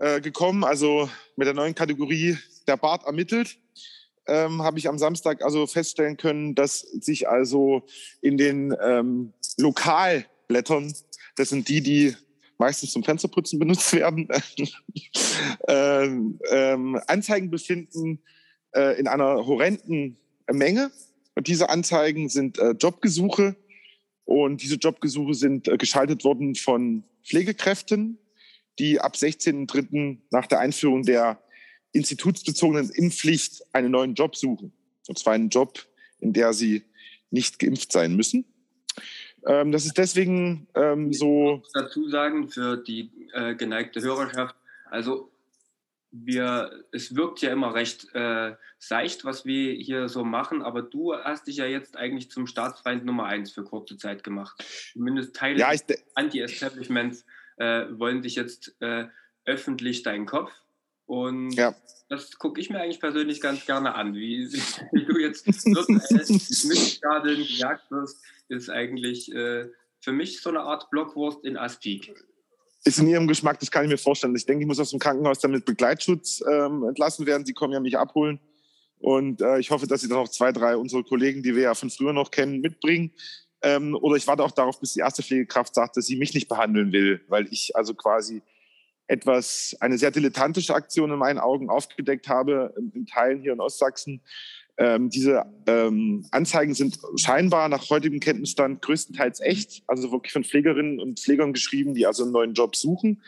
äh, 0.00 0.20
gekommen, 0.20 0.64
also 0.64 1.08
mit 1.36 1.46
der 1.46 1.54
neuen 1.54 1.74
Kategorie 1.74 2.36
der 2.66 2.76
Bart 2.76 3.04
ermittelt, 3.04 3.58
ähm, 4.28 4.62
habe 4.62 4.78
ich 4.78 4.88
am 4.88 4.98
Samstag 4.98 5.42
also 5.42 5.66
feststellen 5.66 6.16
können, 6.16 6.54
dass 6.54 6.80
sich 6.80 7.28
also 7.28 7.82
in 8.20 8.36
den 8.36 8.74
ähm, 8.80 9.32
Lokalblättern, 9.56 10.94
das 11.36 11.48
sind 11.48 11.68
die, 11.68 11.80
die 11.80 12.14
meistens 12.58 12.92
zum 12.92 13.04
Fensterputzen 13.04 13.58
benutzt 13.58 13.92
werden, 13.92 14.28
ähm, 15.68 16.38
ähm, 16.50 17.00
Anzeigen 17.06 17.50
befinden 17.50 18.20
äh, 18.74 18.98
in 18.98 19.08
einer 19.08 19.46
horrenden 19.46 20.18
Menge. 20.50 20.90
Und 21.34 21.46
diese 21.46 21.70
Anzeigen 21.70 22.28
sind 22.28 22.58
äh, 22.58 22.70
Jobgesuche 22.72 23.56
und 24.24 24.62
diese 24.62 24.74
Jobgesuche 24.74 25.34
sind 25.34 25.68
äh, 25.68 25.76
geschaltet 25.76 26.24
worden 26.24 26.54
von 26.54 27.04
Pflegekräften, 27.24 28.18
die 28.78 29.00
ab 29.00 29.14
16.03. 29.14 30.18
nach 30.30 30.46
der 30.46 30.60
Einführung 30.60 31.02
der 31.02 31.40
institutsbezogenen 31.92 32.90
Impfpflicht 32.90 33.62
einen 33.72 33.90
neuen 33.90 34.14
Job 34.14 34.36
suchen. 34.36 34.72
Und 35.08 35.18
zwar 35.18 35.34
einen 35.34 35.48
Job, 35.48 35.78
in 36.20 36.32
der 36.32 36.52
sie 36.52 36.84
nicht 37.30 37.58
geimpft 37.58 37.92
sein 37.92 38.14
müssen. 38.16 38.44
Ähm, 39.46 39.72
das 39.72 39.86
ist 39.86 39.96
deswegen 39.98 40.66
ähm, 40.74 41.12
so. 41.12 41.56
Ich 41.56 41.60
muss 41.60 41.72
dazu 41.72 42.08
sagen, 42.08 42.48
für 42.48 42.76
die 42.76 43.10
äh, 43.32 43.54
geneigte 43.54 44.00
Hörerschaft, 44.02 44.56
also 44.90 45.30
wir, 46.10 46.84
es 46.90 47.14
wirkt 47.14 47.42
ja 47.42 47.52
immer 47.52 47.74
recht 47.74 48.06
äh, 48.14 48.54
seicht, 48.78 49.24
was 49.24 49.44
wir 49.44 49.74
hier 49.74 50.08
so 50.08 50.24
machen, 50.24 50.62
aber 50.62 50.82
du 50.82 51.14
hast 51.14 51.46
dich 51.46 51.56
ja 51.56 51.66
jetzt 51.66 51.96
eigentlich 51.96 52.30
zum 52.30 52.46
Staatsfeind 52.46 53.04
Nummer 53.04 53.26
eins 53.26 53.52
für 53.52 53.62
kurze 53.62 53.96
Zeit 53.98 54.24
gemacht. 54.24 54.64
Zumindest 54.92 55.36
Teile 55.36 55.58
ja, 55.58 55.70
des 55.70 56.02
Anti-Establishments 56.14 57.26
äh, 57.58 57.86
wollen 57.90 58.22
dich 58.22 58.36
jetzt 58.36 58.74
äh, 58.80 59.06
öffentlich 59.44 60.02
deinen 60.02 60.26
Kopf. 60.26 60.50
Und 61.08 61.52
ja. 61.52 61.74
das 62.08 62.38
gucke 62.38 62.60
ich 62.60 62.70
mir 62.70 62.80
eigentlich 62.80 63.00
persönlich 63.00 63.40
ganz 63.40 63.66
gerne 63.66 63.94
an, 63.94 64.14
wie, 64.14 64.46
wie 64.92 65.04
du 65.04 65.18
jetzt 65.18 65.46
mit 65.46 67.00
Gadeln 67.02 67.38
gejagt 67.38 67.90
wirst, 67.90 68.22
ist 68.48 68.70
eigentlich 68.70 69.34
äh, 69.34 69.66
für 70.00 70.12
mich 70.12 70.40
so 70.40 70.50
eine 70.50 70.60
Art 70.60 70.90
Blockwurst 70.90 71.44
in 71.44 71.56
Aspik 71.56 72.14
ist 72.84 72.98
in 72.98 73.08
ihrem 73.08 73.26
Geschmack, 73.26 73.58
das 73.60 73.70
kann 73.70 73.84
ich 73.84 73.90
mir 73.90 73.98
vorstellen. 73.98 74.34
Ich 74.36 74.46
denke, 74.46 74.62
ich 74.62 74.68
muss 74.68 74.80
aus 74.80 74.90
dem 74.90 74.98
Krankenhaus 74.98 75.40
dann 75.40 75.50
mit 75.50 75.64
Begleitschutz 75.64 76.42
ähm, 76.48 76.84
entlassen 76.84 77.26
werden. 77.26 77.44
Sie 77.44 77.52
kommen 77.52 77.72
ja 77.72 77.80
mich 77.80 77.98
abholen. 77.98 78.40
Und 78.98 79.40
äh, 79.42 79.58
ich 79.58 79.70
hoffe, 79.70 79.86
dass 79.86 80.00
Sie 80.00 80.08
dann 80.08 80.18
noch 80.18 80.28
zwei, 80.28 80.52
drei 80.52 80.76
unserer 80.76 81.04
Kollegen, 81.04 81.42
die 81.42 81.54
wir 81.54 81.62
ja 81.62 81.74
von 81.74 81.90
früher 81.90 82.12
noch 82.12 82.30
kennen, 82.30 82.60
mitbringen. 82.60 83.12
Ähm, 83.62 83.94
oder 83.94 84.16
ich 84.16 84.26
warte 84.26 84.42
auch 84.42 84.52
darauf, 84.52 84.80
bis 84.80 84.94
die 84.94 85.00
erste 85.00 85.22
Pflegekraft 85.22 85.74
sagt, 85.74 85.96
dass 85.96 86.06
sie 86.06 86.16
mich 86.16 86.34
nicht 86.34 86.48
behandeln 86.48 86.92
will, 86.92 87.20
weil 87.28 87.46
ich 87.50 87.74
also 87.74 87.94
quasi 87.94 88.42
etwas, 89.08 89.76
eine 89.80 89.98
sehr 89.98 90.10
dilettantische 90.10 90.74
Aktion 90.74 91.10
in 91.10 91.18
meinen 91.18 91.38
Augen 91.38 91.70
aufgedeckt 91.70 92.28
habe, 92.28 92.74
in 92.94 93.06
Teilen 93.06 93.40
hier 93.40 93.52
in 93.52 93.60
Ostsachsen, 93.60 94.22
ähm, 94.78 95.10
diese 95.10 95.44
ähm, 95.66 96.24
Anzeigen 96.30 96.72
sind 96.72 97.00
scheinbar 97.16 97.68
nach 97.68 97.90
heutigem 97.90 98.20
Kenntnisstand 98.20 98.80
größtenteils 98.80 99.40
echt, 99.40 99.82
also 99.88 100.12
wirklich 100.12 100.32
von 100.32 100.44
Pflegerinnen 100.44 101.00
und 101.00 101.18
Pflegern 101.18 101.52
geschrieben, 101.52 101.94
die 101.94 102.06
also 102.06 102.22
einen 102.22 102.32
neuen 102.32 102.54
Job 102.54 102.76
suchen. 102.76 103.20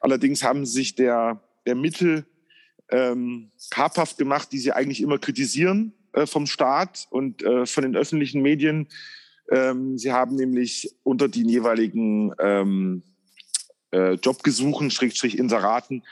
Allerdings 0.00 0.42
haben 0.42 0.64
sich 0.64 0.94
der, 0.94 1.42
der 1.66 1.74
Mittel 1.74 2.24
ähm, 2.90 3.50
habhaft 3.74 4.16
gemacht, 4.16 4.52
die 4.52 4.58
sie 4.58 4.72
eigentlich 4.72 5.02
immer 5.02 5.18
kritisieren 5.18 5.92
äh, 6.12 6.24
vom 6.24 6.46
Staat 6.46 7.06
und 7.10 7.42
äh, 7.42 7.66
von 7.66 7.82
den 7.82 7.94
öffentlichen 7.94 8.40
Medien. 8.40 8.88
Ähm, 9.50 9.98
sie 9.98 10.12
haben 10.12 10.34
nämlich 10.34 10.94
unter 11.02 11.28
den 11.28 11.48
jeweiligen 11.48 12.32
ähm, 12.38 13.02
äh, 13.96 14.12
Jobgesuchen, 14.14 14.90
Schrägstrich 14.90 15.38
Inseraten, 15.38 16.02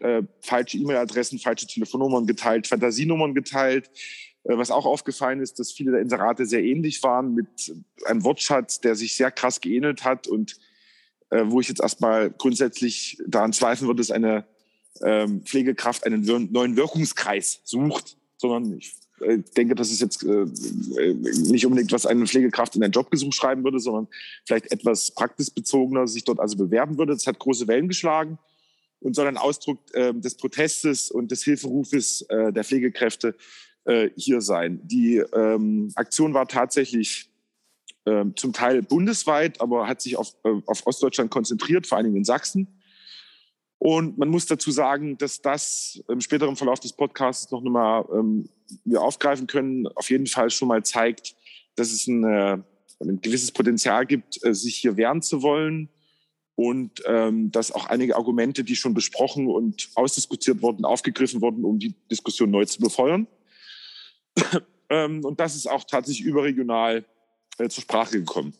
äh, 0.00 0.22
falsche 0.40 0.78
E-Mail-Adressen, 0.78 1.38
falsche 1.38 1.66
Telefonnummern 1.66 2.26
geteilt, 2.26 2.66
Fantasienummern 2.66 3.34
geteilt, 3.34 3.90
äh, 4.44 4.56
was 4.56 4.70
auch 4.70 4.86
aufgefallen 4.86 5.40
ist, 5.40 5.58
dass 5.58 5.72
viele 5.72 5.92
der 5.92 6.00
Inserate 6.00 6.46
sehr 6.46 6.64
ähnlich 6.64 7.02
waren 7.02 7.34
mit 7.34 7.74
einem 8.06 8.24
Wortschatz, 8.24 8.80
der 8.80 8.96
sich 8.96 9.14
sehr 9.14 9.30
krass 9.30 9.60
geähnelt 9.60 10.04
hat 10.04 10.26
und 10.26 10.56
äh, 11.30 11.44
wo 11.46 11.60
ich 11.60 11.68
jetzt 11.68 11.80
erstmal 11.80 12.30
grundsätzlich 12.30 13.18
daran 13.26 13.52
zweifeln 13.52 13.88
würde, 13.88 14.00
dass 14.00 14.10
eine 14.10 14.46
ähm, 15.02 15.42
Pflegekraft 15.42 16.04
einen 16.04 16.24
neuen 16.24 16.76
Wirkungskreis 16.76 17.60
sucht, 17.64 18.16
sondern 18.38 18.78
ich 18.78 18.88
äh, 18.88 19.03
denke, 19.56 19.74
das 19.74 19.90
ist 19.90 20.00
jetzt 20.00 20.22
äh, 20.24 20.42
äh, 20.42 21.14
nicht 21.14 21.66
unbedingt, 21.66 21.92
was 21.92 22.06
eine 22.06 22.26
Pflegekraft 22.26 22.76
in 22.76 22.84
ein 22.84 22.90
Jobgesuch 22.90 23.32
schreiben 23.32 23.64
würde, 23.64 23.80
sondern 23.80 24.08
vielleicht 24.44 24.70
etwas 24.72 25.10
praxisbezogener 25.10 26.06
sich 26.06 26.24
dort 26.24 26.40
also 26.40 26.56
bewerben 26.56 26.98
würde. 26.98 27.12
Das 27.12 27.26
hat 27.26 27.38
große 27.38 27.66
Wellen 27.68 27.88
geschlagen 27.88 28.38
und 29.00 29.14
soll 29.14 29.26
ein 29.26 29.36
Ausdruck 29.36 29.78
äh, 29.92 30.12
des 30.14 30.36
Protestes 30.36 31.10
und 31.10 31.30
des 31.30 31.44
Hilferufes 31.44 32.22
äh, 32.22 32.52
der 32.52 32.64
Pflegekräfte 32.64 33.34
äh, 33.84 34.10
hier 34.16 34.40
sein. 34.40 34.80
Die 34.84 35.18
ähm, 35.18 35.92
Aktion 35.94 36.34
war 36.34 36.48
tatsächlich 36.48 37.28
äh, 38.04 38.24
zum 38.36 38.52
Teil 38.52 38.82
bundesweit, 38.82 39.60
aber 39.60 39.86
hat 39.86 40.00
sich 40.00 40.16
auf, 40.16 40.34
äh, 40.44 40.60
auf 40.66 40.86
Ostdeutschland 40.86 41.30
konzentriert, 41.30 41.86
vor 41.86 41.98
allen 41.98 42.06
Dingen 42.06 42.18
in 42.18 42.24
Sachsen. 42.24 42.80
Und 43.86 44.16
man 44.16 44.30
muss 44.30 44.46
dazu 44.46 44.70
sagen, 44.70 45.18
dass 45.18 45.42
das 45.42 46.02
im 46.08 46.22
späteren 46.22 46.56
Verlauf 46.56 46.80
des 46.80 46.94
Podcasts 46.94 47.50
noch 47.50 47.62
einmal 47.62 48.06
ähm, 48.14 48.48
wir 48.86 49.02
aufgreifen 49.02 49.46
können, 49.46 49.86
auf 49.88 50.08
jeden 50.08 50.26
Fall 50.26 50.48
schon 50.48 50.68
mal 50.68 50.82
zeigt, 50.82 51.36
dass 51.76 51.92
es 51.92 52.08
eine, 52.08 52.64
ein 52.98 53.20
gewisses 53.20 53.52
Potenzial 53.52 54.06
gibt, 54.06 54.42
äh, 54.42 54.54
sich 54.54 54.76
hier 54.76 54.96
wehren 54.96 55.20
zu 55.20 55.42
wollen 55.42 55.90
und 56.54 57.02
ähm, 57.04 57.50
dass 57.52 57.72
auch 57.72 57.84
einige 57.84 58.16
Argumente, 58.16 58.64
die 58.64 58.74
schon 58.74 58.94
besprochen 58.94 59.48
und 59.48 59.90
ausdiskutiert 59.96 60.62
wurden, 60.62 60.86
aufgegriffen 60.86 61.42
wurden, 61.42 61.62
um 61.66 61.78
die 61.78 61.94
Diskussion 62.10 62.50
neu 62.50 62.64
zu 62.64 62.80
befeuern. 62.80 63.26
ähm, 64.88 65.22
und 65.26 65.40
das 65.40 65.56
ist 65.56 65.66
auch 65.66 65.84
tatsächlich 65.84 66.24
überregional 66.24 67.04
äh, 67.58 67.68
zur 67.68 67.82
Sprache 67.82 68.18
gekommen. 68.18 68.54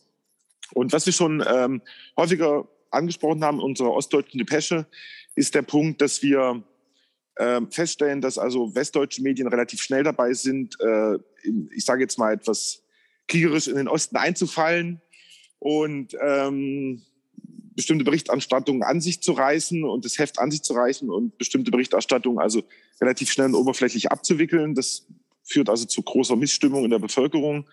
Und 0.75 0.93
was 0.93 1.07
wir 1.07 1.13
schon 1.13 1.43
ähm, 1.47 1.81
häufiger 2.15 2.67
angesprochen 2.95 3.43
haben 3.43 3.59
in 3.59 3.63
unserer 3.63 3.91
ostdeutschen 3.91 4.39
Depesche, 4.39 4.87
ist 5.35 5.53
der 5.55 5.61
Punkt, 5.61 6.01
dass 6.01 6.21
wir 6.23 6.63
ähm, 7.37 7.69
feststellen, 7.71 8.21
dass 8.21 8.37
also 8.37 8.73
westdeutsche 8.75 9.21
Medien 9.21 9.47
relativ 9.47 9.81
schnell 9.81 10.03
dabei 10.03 10.33
sind, 10.33 10.79
äh, 10.79 11.15
in, 11.43 11.69
ich 11.75 11.85
sage 11.85 12.01
jetzt 12.01 12.17
mal 12.17 12.33
etwas 12.33 12.81
kriegerisch 13.27 13.67
in 13.67 13.75
den 13.75 13.87
Osten 13.87 14.15
einzufallen 14.15 15.01
und 15.59 16.15
ähm, 16.21 17.01
bestimmte 17.75 18.05
Berichterstattungen 18.05 18.83
an 18.83 19.01
sich 19.01 19.21
zu 19.21 19.33
reißen 19.33 19.83
und 19.83 20.05
das 20.05 20.17
Heft 20.17 20.39
an 20.39 20.49
sich 20.49 20.61
zu 20.61 20.73
reißen 20.73 21.09
und 21.09 21.37
bestimmte 21.37 21.71
Berichterstattungen 21.71 22.39
also 22.39 22.63
relativ 23.01 23.29
schnell 23.31 23.47
und 23.47 23.55
oberflächlich 23.55 24.11
abzuwickeln. 24.11 24.75
Das 24.75 25.05
führt 25.43 25.69
also 25.69 25.85
zu 25.85 26.01
großer 26.01 26.35
Missstimmung 26.35 26.85
in 26.85 26.91
der 26.91 26.99
Bevölkerung 26.99 27.67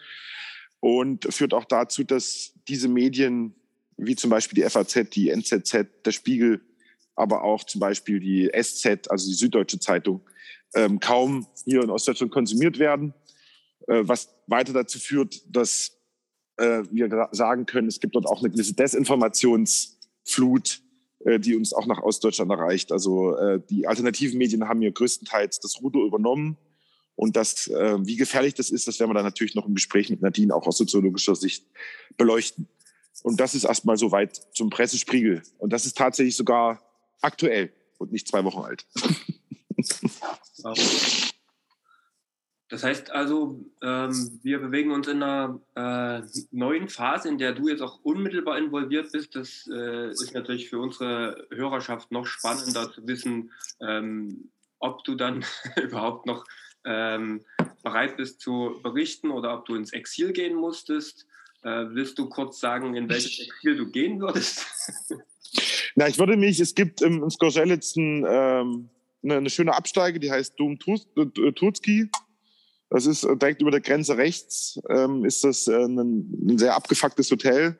und 0.80 1.32
führt 1.32 1.54
auch 1.54 1.64
dazu, 1.64 2.02
dass 2.02 2.54
diese 2.66 2.88
Medien 2.88 3.54
wie 3.96 4.16
zum 4.16 4.30
Beispiel 4.30 4.62
die 4.62 4.68
FAZ, 4.68 5.10
die 5.10 5.30
NZZ, 5.30 5.86
der 6.04 6.12
Spiegel, 6.12 6.60
aber 7.14 7.44
auch 7.44 7.64
zum 7.64 7.80
Beispiel 7.80 8.20
die 8.20 8.50
SZ, 8.50 9.10
also 9.10 9.28
die 9.28 9.34
Süddeutsche 9.34 9.78
Zeitung, 9.78 10.22
ähm, 10.74 11.00
kaum 11.00 11.46
hier 11.64 11.82
in 11.82 11.90
Ostdeutschland 11.90 12.32
konsumiert 12.32 12.78
werden, 12.78 13.12
äh, 13.88 14.02
was 14.02 14.34
weiter 14.46 14.72
dazu 14.72 14.98
führt, 14.98 15.42
dass 15.48 15.98
äh, 16.56 16.82
wir 16.90 17.28
sagen 17.32 17.66
können, 17.66 17.88
es 17.88 18.00
gibt 18.00 18.14
dort 18.14 18.26
auch 18.26 18.40
eine 18.40 18.50
gewisse 18.50 18.74
Desinformationsflut, 18.74 20.80
äh, 21.24 21.38
die 21.38 21.56
uns 21.56 21.72
auch 21.72 21.86
nach 21.86 22.02
Ostdeutschland 22.02 22.50
erreicht. 22.50 22.92
Also 22.92 23.36
äh, 23.36 23.60
die 23.70 23.86
alternativen 23.86 24.38
Medien 24.38 24.68
haben 24.68 24.80
hier 24.80 24.92
größtenteils 24.92 25.60
das 25.60 25.80
Ruder 25.82 26.00
übernommen 26.00 26.56
und 27.14 27.36
das, 27.36 27.68
äh, 27.68 27.98
wie 28.00 28.16
gefährlich 28.16 28.54
das 28.54 28.70
ist, 28.70 28.88
das 28.88 28.98
werden 28.98 29.10
wir 29.10 29.14
dann 29.14 29.24
natürlich 29.24 29.54
noch 29.54 29.66
im 29.66 29.74
Gespräch 29.74 30.10
mit 30.10 30.22
Nadine 30.22 30.54
auch 30.54 30.66
aus 30.66 30.78
soziologischer 30.78 31.36
Sicht 31.36 31.66
beleuchten. 32.16 32.68
Und 33.22 33.40
das 33.40 33.54
ist 33.54 33.64
erstmal 33.64 33.96
soweit 33.96 34.36
zum 34.54 34.70
Pressespiegel. 34.70 35.42
Und 35.58 35.72
das 35.72 35.86
ist 35.86 35.96
tatsächlich 35.96 36.36
sogar 36.36 36.82
aktuell 37.20 37.72
und 37.98 38.12
nicht 38.12 38.28
zwei 38.28 38.44
Wochen 38.44 38.60
alt. 38.60 38.86
Das 42.72 42.84
heißt 42.84 43.10
also, 43.10 43.62
ähm, 43.82 44.40
wir 44.42 44.58
bewegen 44.58 44.92
uns 44.92 45.06
in 45.06 45.22
einer 45.22 45.60
äh, 45.74 46.22
neuen 46.52 46.88
Phase, 46.88 47.28
in 47.28 47.36
der 47.36 47.52
du 47.52 47.68
jetzt 47.68 47.82
auch 47.82 48.00
unmittelbar 48.02 48.56
involviert 48.56 49.12
bist. 49.12 49.36
Das 49.36 49.68
äh, 49.70 50.08
ist 50.08 50.32
natürlich 50.32 50.70
für 50.70 50.78
unsere 50.78 51.46
Hörerschaft 51.50 52.10
noch 52.10 52.24
spannender 52.24 52.90
zu 52.90 53.06
wissen, 53.06 53.52
ähm, 53.80 54.50
ob 54.78 55.04
du 55.04 55.16
dann 55.16 55.44
überhaupt 55.82 56.24
noch 56.24 56.46
ähm, 56.86 57.44
bereit 57.82 58.16
bist 58.16 58.40
zu 58.40 58.80
berichten 58.82 59.30
oder 59.30 59.52
ob 59.52 59.66
du 59.66 59.74
ins 59.74 59.92
Exil 59.92 60.32
gehen 60.32 60.54
musstest. 60.54 61.26
Äh, 61.64 61.86
willst 61.90 62.18
du 62.18 62.28
kurz 62.28 62.58
sagen, 62.58 62.96
in 62.96 63.08
welches 63.08 63.38
Exil 63.38 63.76
du 63.76 63.90
gehen 63.90 64.20
würdest? 64.20 64.66
Na, 65.94 66.08
ich 66.08 66.18
würde 66.18 66.36
mich, 66.36 66.58
es 66.58 66.74
gibt 66.74 67.02
im, 67.02 67.22
im 67.22 67.30
Skorzelitz 67.30 67.96
ähm, 67.96 68.88
eine, 69.22 69.36
eine, 69.36 69.50
schöne 69.50 69.74
Absteige, 69.74 70.18
die 70.18 70.30
heißt 70.30 70.58
Dom 70.58 70.78
Tutski. 70.78 72.10
Das 72.90 73.06
ist 73.06 73.24
äh, 73.24 73.36
direkt 73.36 73.62
über 73.62 73.70
der 73.70 73.80
Grenze 73.80 74.16
rechts, 74.16 74.80
ähm, 74.88 75.24
ist 75.24 75.44
das 75.44 75.68
äh, 75.68 75.84
ein, 75.84 75.98
ein, 75.98 76.58
sehr 76.58 76.74
abgefucktes 76.74 77.30
Hotel. 77.30 77.78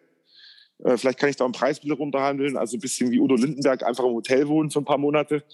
Äh, 0.85 0.97
vielleicht 0.97 1.19
kann 1.19 1.31
ich 1.31 1.37
da 1.37 1.45
einen 1.45 1.53
Preis 1.53 1.83
wieder 1.83 1.97
runterhandeln, 1.97 2.57
also 2.57 2.77
ein 2.77 2.81
bisschen 2.81 3.11
wie 3.11 3.19
Udo 3.19 3.35
Lindenberg, 3.35 3.83
einfach 3.83 4.05
im 4.05 4.12
Hotel 4.12 4.47
wohnen 4.49 4.71
für 4.71 4.79
ein 4.79 4.85
paar 4.85 4.99
Monate. 4.99 5.45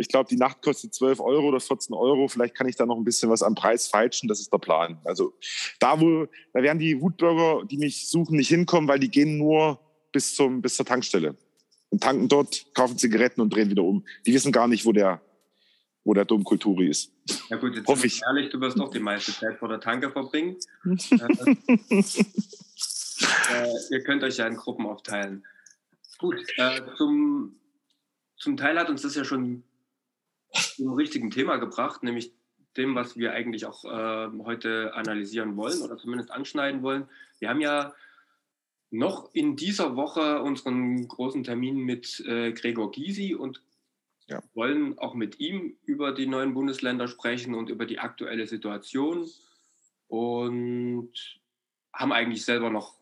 Ich 0.00 0.08
glaube, 0.08 0.30
die 0.30 0.36
Nacht 0.36 0.62
kostet 0.62 0.94
12 0.94 1.20
Euro 1.20 1.48
oder 1.48 1.60
14 1.60 1.94
Euro. 1.94 2.26
Vielleicht 2.26 2.54
kann 2.54 2.66
ich 2.66 2.74
da 2.74 2.86
noch 2.86 2.96
ein 2.96 3.04
bisschen 3.04 3.28
was 3.28 3.42
am 3.42 3.54
Preis 3.54 3.88
feilschen. 3.88 4.28
Das 4.30 4.40
ist 4.40 4.50
der 4.50 4.58
Plan. 4.58 4.98
Also 5.04 5.34
da, 5.78 6.00
wo, 6.00 6.26
da 6.54 6.62
werden 6.62 6.78
die 6.78 7.00
Wutbürger, 7.00 7.66
die 7.66 7.76
mich 7.76 8.08
suchen, 8.08 8.36
nicht 8.38 8.48
hinkommen, 8.48 8.88
weil 8.88 8.98
die 8.98 9.10
gehen 9.10 9.36
nur 9.36 9.78
bis, 10.10 10.34
zum, 10.34 10.62
bis 10.62 10.76
zur 10.76 10.86
Tankstelle 10.86 11.36
und 11.90 12.02
tanken 12.02 12.28
dort, 12.28 12.64
kaufen 12.74 12.96
Zigaretten 12.96 13.42
und 13.42 13.54
drehen 13.54 13.68
wieder 13.68 13.82
um. 13.82 14.06
Die 14.24 14.32
wissen 14.32 14.52
gar 14.52 14.68
nicht, 14.68 14.86
wo 14.86 14.92
der, 14.92 15.20
wo 16.04 16.14
der 16.14 16.24
Domkulturi 16.24 16.88
ist. 16.88 17.12
Ja 17.50 17.58
gut, 17.58 17.76
jetzt 17.76 17.86
Hoffe 17.86 18.06
ich. 18.06 18.22
ehrlich, 18.22 18.48
du 18.50 18.58
wirst 18.60 18.78
doch 18.78 18.90
die 18.90 19.00
meiste 19.00 19.32
Zeit 19.32 19.58
vor 19.58 19.68
der 19.68 19.80
Tanke 19.80 20.10
verbringen. 20.10 20.56
äh, 20.84 20.96
äh, 23.52 23.68
ihr 23.90 24.02
könnt 24.02 24.22
euch 24.22 24.38
ja 24.38 24.46
in 24.46 24.56
Gruppen 24.56 24.86
aufteilen. 24.86 25.44
Gut, 26.18 26.36
äh, 26.56 26.80
zum, 26.96 27.56
zum 28.38 28.56
Teil 28.56 28.78
hat 28.78 28.88
uns 28.88 29.02
das 29.02 29.14
ja 29.14 29.24
schon 29.24 29.64
zum 30.52 30.92
richtigen 30.94 31.30
Thema 31.30 31.56
gebracht, 31.56 32.02
nämlich 32.02 32.32
dem, 32.76 32.94
was 32.94 33.16
wir 33.16 33.32
eigentlich 33.32 33.66
auch 33.66 33.84
äh, 33.84 34.28
heute 34.44 34.94
analysieren 34.94 35.56
wollen 35.56 35.82
oder 35.82 35.96
zumindest 35.96 36.30
anschneiden 36.30 36.82
wollen. 36.82 37.08
Wir 37.38 37.48
haben 37.48 37.60
ja 37.60 37.92
noch 38.90 39.32
in 39.34 39.56
dieser 39.56 39.96
Woche 39.96 40.42
unseren 40.42 41.06
großen 41.06 41.44
Termin 41.44 41.76
mit 41.78 42.20
äh, 42.26 42.52
Gregor 42.52 42.90
Gysi 42.90 43.34
und 43.34 43.62
ja. 44.26 44.42
wollen 44.54 44.98
auch 44.98 45.14
mit 45.14 45.40
ihm 45.40 45.76
über 45.84 46.12
die 46.12 46.26
neuen 46.26 46.54
Bundesländer 46.54 47.08
sprechen 47.08 47.54
und 47.54 47.70
über 47.70 47.86
die 47.86 47.98
aktuelle 47.98 48.46
Situation 48.46 49.28
und 50.08 51.12
haben 51.92 52.12
eigentlich 52.12 52.44
selber 52.44 52.70
noch 52.70 52.98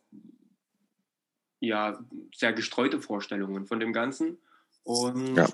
ja, 1.61 1.99
sehr 2.35 2.53
gestreute 2.53 3.01
Vorstellungen 3.01 3.67
von 3.67 3.81
dem 3.81 3.93
Ganzen. 3.93 4.39
Und 4.85 5.37
ja. 5.37 5.49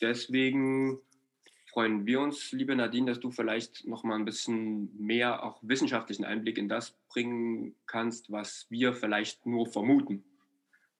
deswegen 0.00 1.00
freuen 1.74 2.06
wir 2.06 2.20
uns, 2.20 2.52
liebe 2.52 2.74
Nadine, 2.76 3.10
dass 3.10 3.18
du 3.18 3.32
vielleicht 3.32 3.84
noch 3.84 4.04
mal 4.04 4.14
ein 4.14 4.24
bisschen 4.24 4.96
mehr 4.96 5.42
auch 5.42 5.58
wissenschaftlichen 5.62 6.24
Einblick 6.24 6.56
in 6.56 6.68
das 6.68 6.94
bringen 7.08 7.74
kannst, 7.86 8.30
was 8.30 8.66
wir 8.70 8.94
vielleicht 8.94 9.44
nur 9.44 9.66
vermuten. 9.66 10.22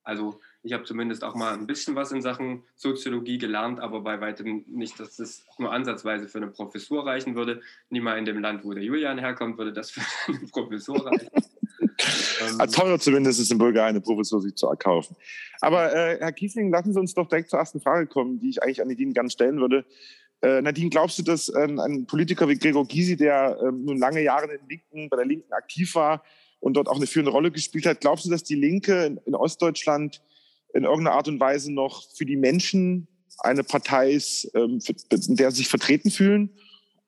Also 0.02 0.40
ich 0.64 0.72
habe 0.72 0.82
zumindest 0.82 1.22
auch 1.22 1.36
mal 1.36 1.54
ein 1.54 1.68
bisschen 1.68 1.94
was 1.94 2.10
in 2.10 2.22
Sachen 2.22 2.64
Soziologie 2.74 3.38
gelernt, 3.38 3.78
aber 3.78 4.00
bei 4.00 4.20
weitem 4.20 4.64
nicht, 4.66 4.98
dass 4.98 5.16
das 5.16 5.46
nur 5.58 5.72
ansatzweise 5.72 6.26
für 6.26 6.38
eine 6.38 6.48
Professur 6.48 7.06
reichen 7.06 7.36
würde. 7.36 7.62
Nie 7.88 8.00
mal 8.00 8.18
in 8.18 8.24
dem 8.24 8.40
Land, 8.40 8.64
wo 8.64 8.72
der 8.72 8.82
Julian 8.82 9.18
herkommt, 9.18 9.56
würde 9.56 9.72
das 9.72 9.90
für 9.92 10.02
eine 10.26 10.40
Professur 10.48 11.06
reichen. 11.06 11.28
ähm, 12.60 12.70
teuer 12.70 12.98
zumindest 12.98 13.40
ist 13.40 13.52
in 13.52 13.58
Bulgarien 13.58 13.90
eine 13.90 14.00
Professur 14.00 14.40
sich 14.40 14.56
zu 14.56 14.66
erkaufen. 14.66 15.16
Aber 15.60 15.94
äh, 15.94 16.18
Herr 16.18 16.32
Kiesling, 16.32 16.70
lassen 16.70 16.92
Sie 16.92 16.98
uns 16.98 17.14
doch 17.14 17.28
direkt 17.28 17.50
zur 17.50 17.60
ersten 17.60 17.80
Frage 17.80 18.06
kommen, 18.06 18.40
die 18.40 18.50
ich 18.50 18.62
eigentlich 18.62 18.82
an 18.82 18.88
Nadine 18.88 19.12
ganz 19.12 19.32
stellen 19.32 19.60
würde. 19.60 19.86
Äh, 20.44 20.60
Nadine, 20.60 20.90
glaubst 20.90 21.18
du, 21.18 21.22
dass 21.22 21.50
ähm, 21.56 21.80
ein 21.80 22.04
Politiker 22.04 22.46
wie 22.46 22.58
Gregor 22.58 22.86
Gysi, 22.86 23.16
der 23.16 23.56
ähm, 23.66 23.82
nun 23.86 23.96
lange 23.96 24.20
Jahre 24.22 24.52
in 24.52 24.68
Linken, 24.68 25.08
bei 25.08 25.16
der 25.16 25.24
Linken 25.24 25.50
aktiv 25.54 25.94
war 25.94 26.22
und 26.60 26.74
dort 26.74 26.86
auch 26.86 26.96
eine 26.96 27.06
führende 27.06 27.32
Rolle 27.32 27.50
gespielt 27.50 27.86
hat, 27.86 28.02
glaubst 28.02 28.26
du, 28.26 28.30
dass 28.30 28.42
die 28.42 28.54
Linke 28.54 29.06
in, 29.06 29.16
in 29.24 29.34
Ostdeutschland 29.34 30.20
in 30.74 30.84
irgendeiner 30.84 31.16
Art 31.16 31.28
und 31.28 31.40
Weise 31.40 31.72
noch 31.72 32.04
für 32.14 32.26
die 32.26 32.36
Menschen 32.36 33.08
eine 33.38 33.64
Partei 33.64 34.11
ist, 34.11 34.50
ähm, 34.54 34.80
in 35.11 35.37
der 35.37 35.50
sie 35.50 35.59
sich 35.59 35.68
vertreten 35.68 36.11
fühlen? 36.11 36.50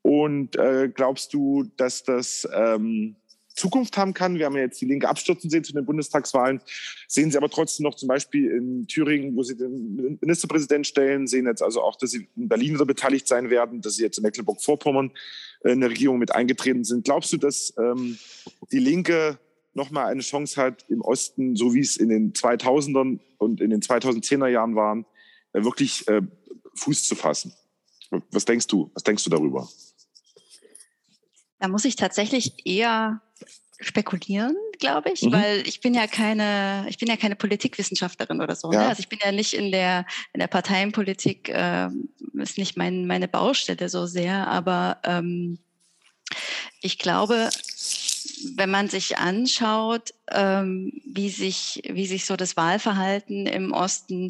Und 0.00 0.56
äh, 0.56 0.88
glaubst 0.88 1.34
du, 1.34 1.64
dass 1.76 2.04
das 2.04 2.48
ähm, 2.54 3.16
Zukunft 3.56 3.96
haben 3.96 4.14
kann. 4.14 4.38
Wir 4.38 4.46
haben 4.46 4.54
ja 4.54 4.62
jetzt 4.62 4.80
die 4.80 4.86
Linke 4.86 5.08
abstürzen 5.08 5.50
sehen 5.50 5.64
zu 5.64 5.72
den 5.72 5.84
Bundestagswahlen, 5.84 6.60
sehen 7.08 7.30
Sie 7.30 7.36
aber 7.36 7.50
trotzdem 7.50 7.84
noch 7.84 7.94
zum 7.94 8.08
Beispiel 8.08 8.50
in 8.50 8.86
Thüringen, 8.86 9.34
wo 9.34 9.42
Sie 9.42 9.56
den 9.56 10.18
Ministerpräsidenten 10.20 10.84
stellen, 10.84 11.26
sehen 11.26 11.46
jetzt 11.46 11.62
also 11.62 11.82
auch, 11.82 11.96
dass 11.96 12.10
Sie 12.10 12.28
in 12.36 12.48
Berlin 12.48 12.74
wieder 12.74 12.86
beteiligt 12.86 13.26
sein 13.26 13.50
werden, 13.50 13.80
dass 13.80 13.96
Sie 13.96 14.02
jetzt 14.02 14.18
in 14.18 14.22
Mecklenburg-Vorpommern 14.22 15.10
in 15.64 15.70
eine 15.70 15.90
Regierung 15.90 16.18
mit 16.18 16.34
eingetreten 16.34 16.84
sind. 16.84 17.04
Glaubst 17.04 17.32
du, 17.32 17.38
dass 17.38 17.74
ähm, 17.78 18.18
die 18.70 18.78
Linke 18.78 19.38
nochmal 19.74 20.06
eine 20.06 20.22
Chance 20.22 20.60
hat, 20.60 20.84
im 20.88 21.00
Osten, 21.02 21.56
so 21.56 21.74
wie 21.74 21.80
es 21.80 21.96
in 21.96 22.08
den 22.08 22.32
2000ern 22.32 23.20
und 23.38 23.60
in 23.60 23.70
den 23.70 23.80
2010er 23.80 24.48
Jahren 24.48 24.74
waren, 24.74 25.06
äh, 25.52 25.64
wirklich 25.64 26.06
äh, 26.08 26.22
Fuß 26.74 27.06
zu 27.06 27.14
fassen? 27.14 27.52
Was 28.30 28.44
denkst 28.44 28.66
du? 28.68 28.90
Was 28.94 29.02
denkst 29.02 29.24
du 29.24 29.30
darüber? 29.30 29.68
Da 31.66 31.72
muss 31.72 31.84
ich 31.84 31.96
tatsächlich 31.96 32.64
eher 32.64 33.20
spekulieren, 33.80 34.54
glaube 34.78 35.10
ich, 35.10 35.22
mhm. 35.22 35.32
weil 35.32 35.66
ich 35.66 35.80
bin 35.80 35.94
ja 35.94 36.06
keine, 36.06 36.86
ich 36.88 36.96
bin 36.96 37.08
ja 37.08 37.16
keine 37.16 37.34
Politikwissenschaftlerin 37.34 38.40
oder 38.40 38.54
so. 38.54 38.68
Ne? 38.70 38.76
Ja. 38.76 38.82
Ne? 38.82 38.88
Also 38.90 39.00
ich 39.00 39.08
bin 39.08 39.18
ja 39.20 39.32
nicht 39.32 39.52
in 39.52 39.72
der 39.72 40.06
in 40.32 40.38
der 40.38 40.46
Parteienpolitik, 40.46 41.48
äh, 41.48 41.88
ist 42.34 42.56
nicht 42.56 42.76
mein, 42.76 43.08
meine 43.08 43.26
Baustelle 43.26 43.88
so 43.88 44.06
sehr, 44.06 44.46
aber 44.46 44.98
ähm, 45.02 45.58
ich 46.82 47.00
glaube, 47.00 47.50
wenn 48.54 48.70
man 48.70 48.88
sich 48.88 49.18
anschaut, 49.18 50.14
ähm, 50.30 50.92
wie 51.04 51.30
sich 51.30 51.82
wie 51.90 52.06
sich 52.06 52.26
so 52.26 52.36
das 52.36 52.56
Wahlverhalten 52.56 53.46
im 53.46 53.72
Osten 53.72 54.28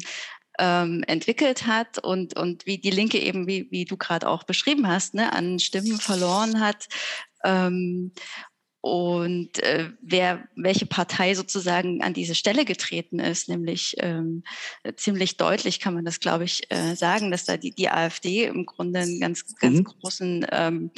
ähm, 0.59 1.03
entwickelt 1.07 1.67
hat 1.67 1.99
und, 1.99 2.35
und 2.35 2.65
wie 2.65 2.77
die 2.77 2.89
Linke 2.89 3.19
eben, 3.19 3.47
wie, 3.47 3.67
wie 3.71 3.85
du 3.85 3.97
gerade 3.97 4.27
auch 4.27 4.43
beschrieben 4.43 4.87
hast, 4.87 5.13
ne, 5.13 5.31
an 5.33 5.59
Stimmen 5.59 5.99
verloren 5.99 6.59
hat 6.59 6.87
ähm, 7.43 8.11
und 8.81 9.61
äh, 9.63 9.91
wer, 10.01 10.47
welche 10.55 10.85
Partei 10.85 11.33
sozusagen 11.33 12.01
an 12.03 12.13
diese 12.13 12.35
Stelle 12.35 12.63
getreten 12.63 13.19
ist, 13.19 13.49
nämlich 13.49 13.95
ähm, 13.99 14.43
ziemlich 14.95 15.35
deutlich 15.35 15.79
kann 15.79 15.93
man 15.93 16.05
das, 16.05 16.19
glaube 16.19 16.45
ich, 16.45 16.71
äh, 16.71 16.95
sagen, 16.95 17.31
dass 17.31 17.43
da 17.43 17.57
die, 17.57 17.71
die 17.71 17.89
AfD 17.89 18.45
im 18.45 18.65
Grunde 18.65 18.99
einen 18.99 19.19
ganz, 19.19 19.55
ganz 19.57 19.79
mhm. 19.79 19.83
großen 19.83 20.47
ähm, 20.51 20.91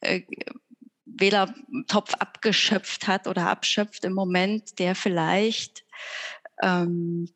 äh, 0.00 0.22
Wählertopf 1.04 2.14
abgeschöpft 2.14 3.08
hat 3.08 3.26
oder 3.26 3.48
abschöpft 3.48 4.04
im 4.04 4.14
Moment, 4.14 4.78
der 4.78 4.94
vielleicht 4.94 5.84
ähm, 6.62 7.28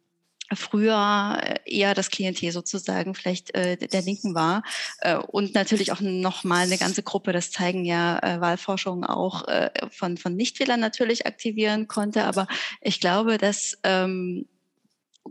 früher 0.54 1.38
äh, 1.42 1.56
eher 1.64 1.94
das 1.94 2.10
Klientel 2.10 2.52
sozusagen 2.52 3.14
vielleicht 3.14 3.54
äh, 3.54 3.76
der 3.76 4.02
Linken 4.02 4.34
war 4.34 4.62
äh, 5.00 5.16
und 5.16 5.54
natürlich 5.54 5.92
auch 5.92 6.00
nochmal 6.00 6.66
eine 6.66 6.78
ganze 6.78 7.02
Gruppe, 7.02 7.32
das 7.32 7.50
zeigen 7.50 7.84
ja 7.84 8.18
äh, 8.18 8.40
Wahlforschungen 8.40 9.04
auch 9.04 9.46
äh, 9.48 9.70
von, 9.90 10.16
von 10.16 10.34
Nichtwählern 10.34 10.80
natürlich 10.80 11.26
aktivieren 11.26 11.88
konnte. 11.88 12.24
Aber 12.24 12.46
ich 12.80 13.00
glaube, 13.00 13.38
dass, 13.38 13.78
ähm, 13.84 14.46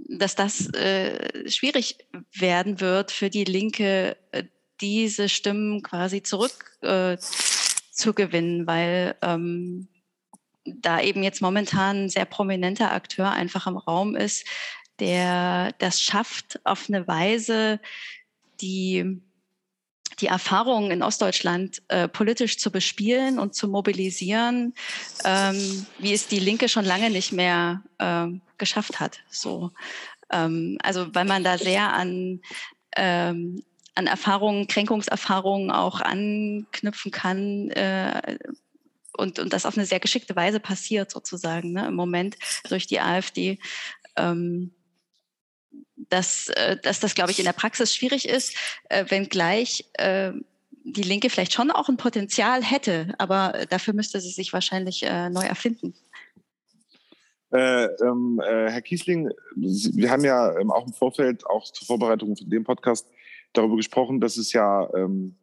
dass 0.07 0.35
das 0.35 0.71
äh, 0.73 1.49
schwierig 1.49 1.97
werden 2.33 2.79
wird 2.79 3.11
für 3.11 3.29
die 3.29 3.45
Linke, 3.45 4.17
äh, 4.31 4.43
diese 4.79 5.27
Stimmen 5.29 5.81
quasi 5.81 6.21
zurück 6.21 6.77
äh, 6.81 7.17
zu 7.17 8.13
gewinnen, 8.13 8.67
weil 8.67 9.15
ähm, 9.23 9.87
da 10.67 11.01
eben 11.01 11.23
jetzt 11.23 11.41
momentan 11.41 12.05
ein 12.05 12.09
sehr 12.09 12.25
prominenter 12.25 12.91
Akteur 12.91 13.31
einfach 13.31 13.67
im 13.67 13.77
Raum 13.77 14.15
ist, 14.15 14.45
der 14.99 15.73
das 15.79 16.01
schafft, 16.01 16.59
auf 16.63 16.85
eine 16.87 17.07
Weise, 17.07 17.79
die 18.61 19.21
die 20.19 20.27
Erfahrungen 20.27 20.89
in 20.89 21.03
Ostdeutschland 21.03 21.83
äh, 21.89 22.07
politisch 22.07 22.57
zu 22.57 22.71
bespielen 22.71 23.37
und 23.37 23.53
zu 23.53 23.67
mobilisieren, 23.67 24.73
ähm, 25.23 25.85
wie 25.99 26.13
es 26.13 26.27
die 26.27 26.39
Linke 26.39 26.69
schon 26.69 26.85
lange 26.85 27.11
nicht 27.11 27.31
mehr 27.31 27.83
ähm, 27.99 28.41
geschafft 28.57 28.99
hat. 28.99 29.19
So, 29.29 29.71
ähm, 30.31 30.79
also 30.81 31.13
weil 31.13 31.25
man 31.25 31.43
da 31.43 31.59
sehr 31.59 31.93
an 31.93 32.41
ähm, 32.95 33.63
an 33.97 34.07
Erfahrungen, 34.07 34.67
Kränkungserfahrungen 34.67 35.71
auch 35.71 36.01
anknüpfen 36.01 37.11
kann. 37.11 37.71
Äh, 37.71 38.37
und, 39.17 39.39
und 39.39 39.51
das 39.51 39.65
auf 39.65 39.75
eine 39.75 39.87
sehr 39.87 39.99
geschickte 39.99 40.35
Weise 40.35 40.59
passiert 40.59 41.09
sozusagen 41.09 41.73
ne, 41.73 41.87
im 41.87 41.95
Moment 41.95 42.37
durch 42.69 42.85
die 42.85 42.99
AfD. 42.99 43.57
Ähm, 44.15 44.71
dass, 46.09 46.49
äh, 46.49 46.77
dass 46.77 46.99
das, 46.99 47.15
glaube 47.15 47.31
ich, 47.31 47.39
in 47.39 47.45
der 47.45 47.53
Praxis 47.53 47.95
schwierig 47.95 48.27
ist, 48.27 48.55
äh, 48.89 49.05
wenngleich 49.09 49.85
äh, 49.93 50.31
die 50.83 51.03
Linke 51.03 51.29
vielleicht 51.29 51.53
schon 51.53 51.71
auch 51.71 51.89
ein 51.89 51.97
Potenzial 51.97 52.63
hätte, 52.63 53.13
aber 53.17 53.65
dafür 53.69 53.93
müsste 53.93 54.21
sie 54.21 54.29
sich 54.29 54.53
wahrscheinlich 54.53 55.01
neu 55.01 55.41
erfinden. 55.41 55.93
Äh, 57.51 57.85
ähm, 58.03 58.41
äh, 58.43 58.69
Herr 58.69 58.81
Kiesling, 58.81 59.29
wir 59.55 60.09
haben 60.09 60.25
ja 60.25 60.57
ähm, 60.59 60.69
auch 60.69 60.85
im 60.85 60.93
Vorfeld, 60.93 61.45
auch 61.45 61.63
zur 61.71 61.87
Vorbereitung 61.87 62.35
von 62.35 62.49
dem 62.49 62.63
Podcast, 62.63 63.07
darüber 63.53 63.77
gesprochen, 63.77 64.19
dass 64.19 64.35
es 64.35 64.51
ja 64.51 64.89
ähm, 64.93 65.37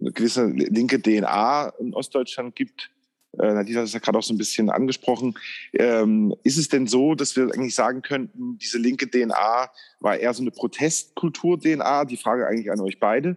eine 0.00 0.12
gewisse 0.12 0.46
linke 0.46 1.02
DNA 1.02 1.72
in 1.80 1.94
Ostdeutschland 1.94 2.54
gibt, 2.54 2.90
äh, 3.38 3.52
Nadine 3.54 3.78
hat 3.78 3.86
es 3.86 3.92
ja 3.92 3.98
gerade 3.98 4.18
auch 4.18 4.22
so 4.22 4.34
ein 4.34 4.38
bisschen 4.38 4.70
angesprochen. 4.70 5.34
Ähm, 5.72 6.34
ist 6.44 6.58
es 6.58 6.68
denn 6.68 6.86
so, 6.86 7.14
dass 7.14 7.34
wir 7.36 7.44
eigentlich 7.44 7.74
sagen 7.74 8.02
könnten, 8.02 8.58
diese 8.58 8.78
linke 8.78 9.08
DNA 9.10 9.70
war 10.00 10.16
eher 10.16 10.34
so 10.34 10.42
eine 10.42 10.50
Protestkultur-DNA? 10.50 12.04
Die 12.04 12.16
Frage 12.16 12.46
eigentlich 12.46 12.70
an 12.70 12.80
euch 12.80 13.00
beide. 13.00 13.36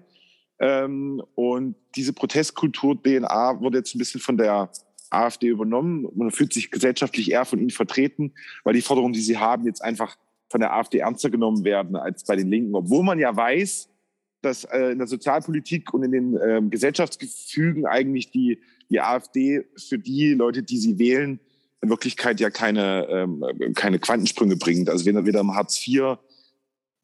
Ähm, 0.59 1.21
und 1.35 1.75
diese 1.95 2.13
Protestkultur-DNA 2.13 3.61
wurde 3.61 3.77
jetzt 3.79 3.95
ein 3.95 3.99
bisschen 3.99 4.21
von 4.21 4.37
der 4.37 4.69
AfD 5.09 5.47
übernommen. 5.47 6.07
Man 6.15 6.31
fühlt 6.31 6.53
sich 6.53 6.71
gesellschaftlich 6.71 7.31
eher 7.31 7.45
von 7.45 7.59
ihnen 7.59 7.69
vertreten, 7.69 8.33
weil 8.63 8.73
die 8.73 8.81
Forderungen, 8.81 9.13
die 9.13 9.21
sie 9.21 9.37
haben, 9.37 9.65
jetzt 9.65 9.83
einfach 9.83 10.17
von 10.49 10.61
der 10.61 10.73
AfD 10.73 10.99
ernster 10.99 11.29
genommen 11.29 11.63
werden 11.63 11.95
als 11.95 12.23
bei 12.25 12.35
den 12.35 12.49
Linken. 12.49 12.75
Obwohl 12.75 13.03
man 13.03 13.19
ja 13.19 13.35
weiß, 13.35 13.89
dass 14.41 14.63
äh, 14.65 14.91
in 14.91 14.99
der 14.99 15.07
Sozialpolitik 15.07 15.93
und 15.93 16.03
in 16.03 16.11
den 16.11 16.37
äh, 16.37 16.61
Gesellschaftsgefügen 16.69 17.85
eigentlich 17.85 18.31
die, 18.31 18.61
die 18.89 19.01
AfD 19.01 19.65
für 19.75 19.99
die 19.99 20.33
Leute, 20.33 20.63
die 20.63 20.77
sie 20.77 20.99
wählen, 20.99 21.39
in 21.81 21.89
Wirklichkeit 21.89 22.39
ja 22.39 22.49
keine, 22.49 23.07
ähm, 23.09 23.43
keine 23.75 23.99
Quantensprünge 23.99 24.55
bringt. 24.55 24.89
Also 24.89 25.05
weder, 25.05 25.25
weder 25.25 25.41
im 25.41 25.55
Hartz 25.55 25.85
IV 25.87 26.17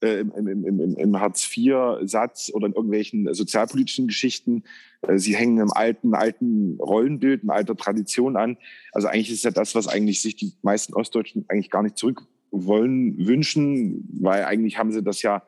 äh, 0.02 0.22
im, 0.22 0.48
im, 0.48 0.66
im, 0.66 0.96
im 0.96 1.20
Hartz-IV-Satz 1.20 2.52
oder 2.54 2.68
in 2.68 2.74
irgendwelchen 2.74 3.34
sozialpolitischen 3.34 4.08
Geschichten. 4.08 4.64
Äh, 5.02 5.18
sie 5.18 5.36
hängen 5.36 5.60
im 5.60 5.72
alten, 5.72 6.16
alten 6.16 6.78
Rollenbild, 6.80 7.44
in 7.44 7.50
alter 7.50 7.76
Tradition 7.76 8.36
an. 8.36 8.58
Also 8.92 9.08
eigentlich 9.08 9.32
ist 9.32 9.44
ja 9.44 9.52
das, 9.52 9.76
was 9.76 9.88
eigentlich 9.88 10.22
sich 10.22 10.36
die 10.36 10.54
meisten 10.64 10.94
Ostdeutschen 10.94 11.46
eigentlich 11.48 11.70
gar 11.70 11.84
nicht 11.84 11.98
zurück 11.98 12.24
wollen, 12.50 13.28
wünschen, 13.28 14.10
weil 14.20 14.44
eigentlich 14.44 14.78
haben 14.78 14.92
sie 14.92 15.04
das 15.04 15.22
ja 15.22 15.44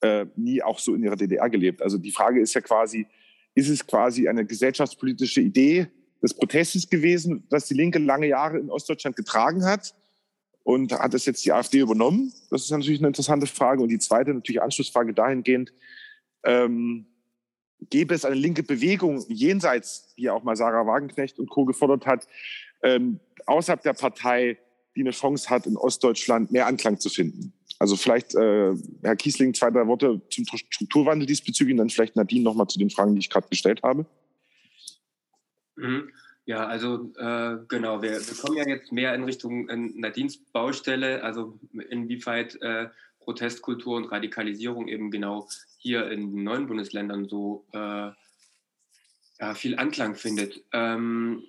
äh, 0.00 0.26
nie 0.36 0.62
auch 0.62 0.78
so 0.78 0.94
in 0.94 1.02
ihrer 1.02 1.16
DDR 1.16 1.50
gelebt. 1.50 1.82
Also 1.82 1.98
die 1.98 2.12
Frage 2.12 2.40
ist 2.40 2.54
ja 2.54 2.60
quasi, 2.60 3.06
ist 3.60 3.68
es 3.68 3.86
quasi 3.86 4.26
eine 4.26 4.46
gesellschaftspolitische 4.46 5.42
Idee 5.42 5.86
des 6.22 6.34
Protestes 6.34 6.88
gewesen, 6.88 7.44
dass 7.50 7.66
die 7.66 7.74
Linke 7.74 7.98
lange 7.98 8.26
Jahre 8.26 8.58
in 8.58 8.70
Ostdeutschland 8.70 9.16
getragen 9.16 9.64
hat? 9.64 9.94
Und 10.62 10.92
hat 10.92 11.14
das 11.14 11.26
jetzt 11.26 11.44
die 11.44 11.52
AfD 11.52 11.80
übernommen? 11.80 12.32
Das 12.50 12.62
ist 12.62 12.70
natürlich 12.70 13.00
eine 13.00 13.08
interessante 13.08 13.46
Frage. 13.46 13.82
Und 13.82 13.88
die 13.88 13.98
zweite 13.98 14.32
natürlich 14.32 14.62
Anschlussfrage 14.62 15.14
dahingehend, 15.14 15.72
ähm, 16.44 17.06
gäbe 17.88 18.14
es 18.14 18.24
eine 18.24 18.34
linke 18.34 18.62
Bewegung 18.62 19.24
jenseits, 19.28 20.12
wie 20.16 20.28
auch 20.30 20.42
mal 20.42 20.56
Sarah 20.56 20.86
Wagenknecht 20.86 21.38
und 21.38 21.48
Co. 21.48 21.64
gefordert 21.64 22.06
hat, 22.06 22.26
ähm, 22.82 23.20
außerhalb 23.46 23.82
der 23.82 23.94
Partei, 23.94 24.58
die 24.96 25.00
eine 25.00 25.10
Chance 25.10 25.48
hat, 25.48 25.66
in 25.66 25.76
Ostdeutschland 25.76 26.50
mehr 26.50 26.66
Anklang 26.66 26.98
zu 26.98 27.08
finden? 27.08 27.54
Also 27.80 27.96
vielleicht, 27.96 28.34
äh, 28.34 28.74
Herr 29.02 29.16
Kiesling, 29.16 29.54
zwei, 29.54 29.70
drei 29.70 29.86
Worte 29.86 30.20
zum 30.28 30.44
Strukturwandel 30.44 31.26
diesbezüglich 31.26 31.72
und 31.72 31.78
dann 31.78 31.88
vielleicht 31.88 32.14
Nadine 32.14 32.44
nochmal 32.44 32.66
zu 32.66 32.78
den 32.78 32.90
Fragen, 32.90 33.14
die 33.14 33.20
ich 33.20 33.30
gerade 33.30 33.48
gestellt 33.48 33.82
habe. 33.82 34.04
Mhm. 35.76 36.10
Ja, 36.44 36.66
also 36.66 37.10
äh, 37.16 37.56
genau, 37.68 38.02
wir, 38.02 38.10
wir, 38.10 38.36
kommen 38.42 38.58
ja 38.58 38.68
jetzt 38.68 38.92
mehr 38.92 39.14
in 39.14 39.24
Richtung 39.24 39.68
in 39.70 39.98
Nadines 39.98 40.36
Baustelle, 40.52 41.22
also 41.22 41.58
inwieweit 41.88 42.60
äh, 42.60 42.88
Protestkultur 43.20 43.96
und 43.96 44.12
Radikalisierung 44.12 44.86
eben 44.88 45.10
genau 45.10 45.48
hier 45.78 46.10
in 46.10 46.34
den 46.34 46.44
neuen 46.44 46.66
Bundesländern 46.66 47.30
so 47.30 47.64
äh, 47.72 48.10
ja, 49.38 49.54
viel 49.54 49.78
Anklang 49.78 50.16
findet. 50.16 50.62
Ähm, 50.72 51.42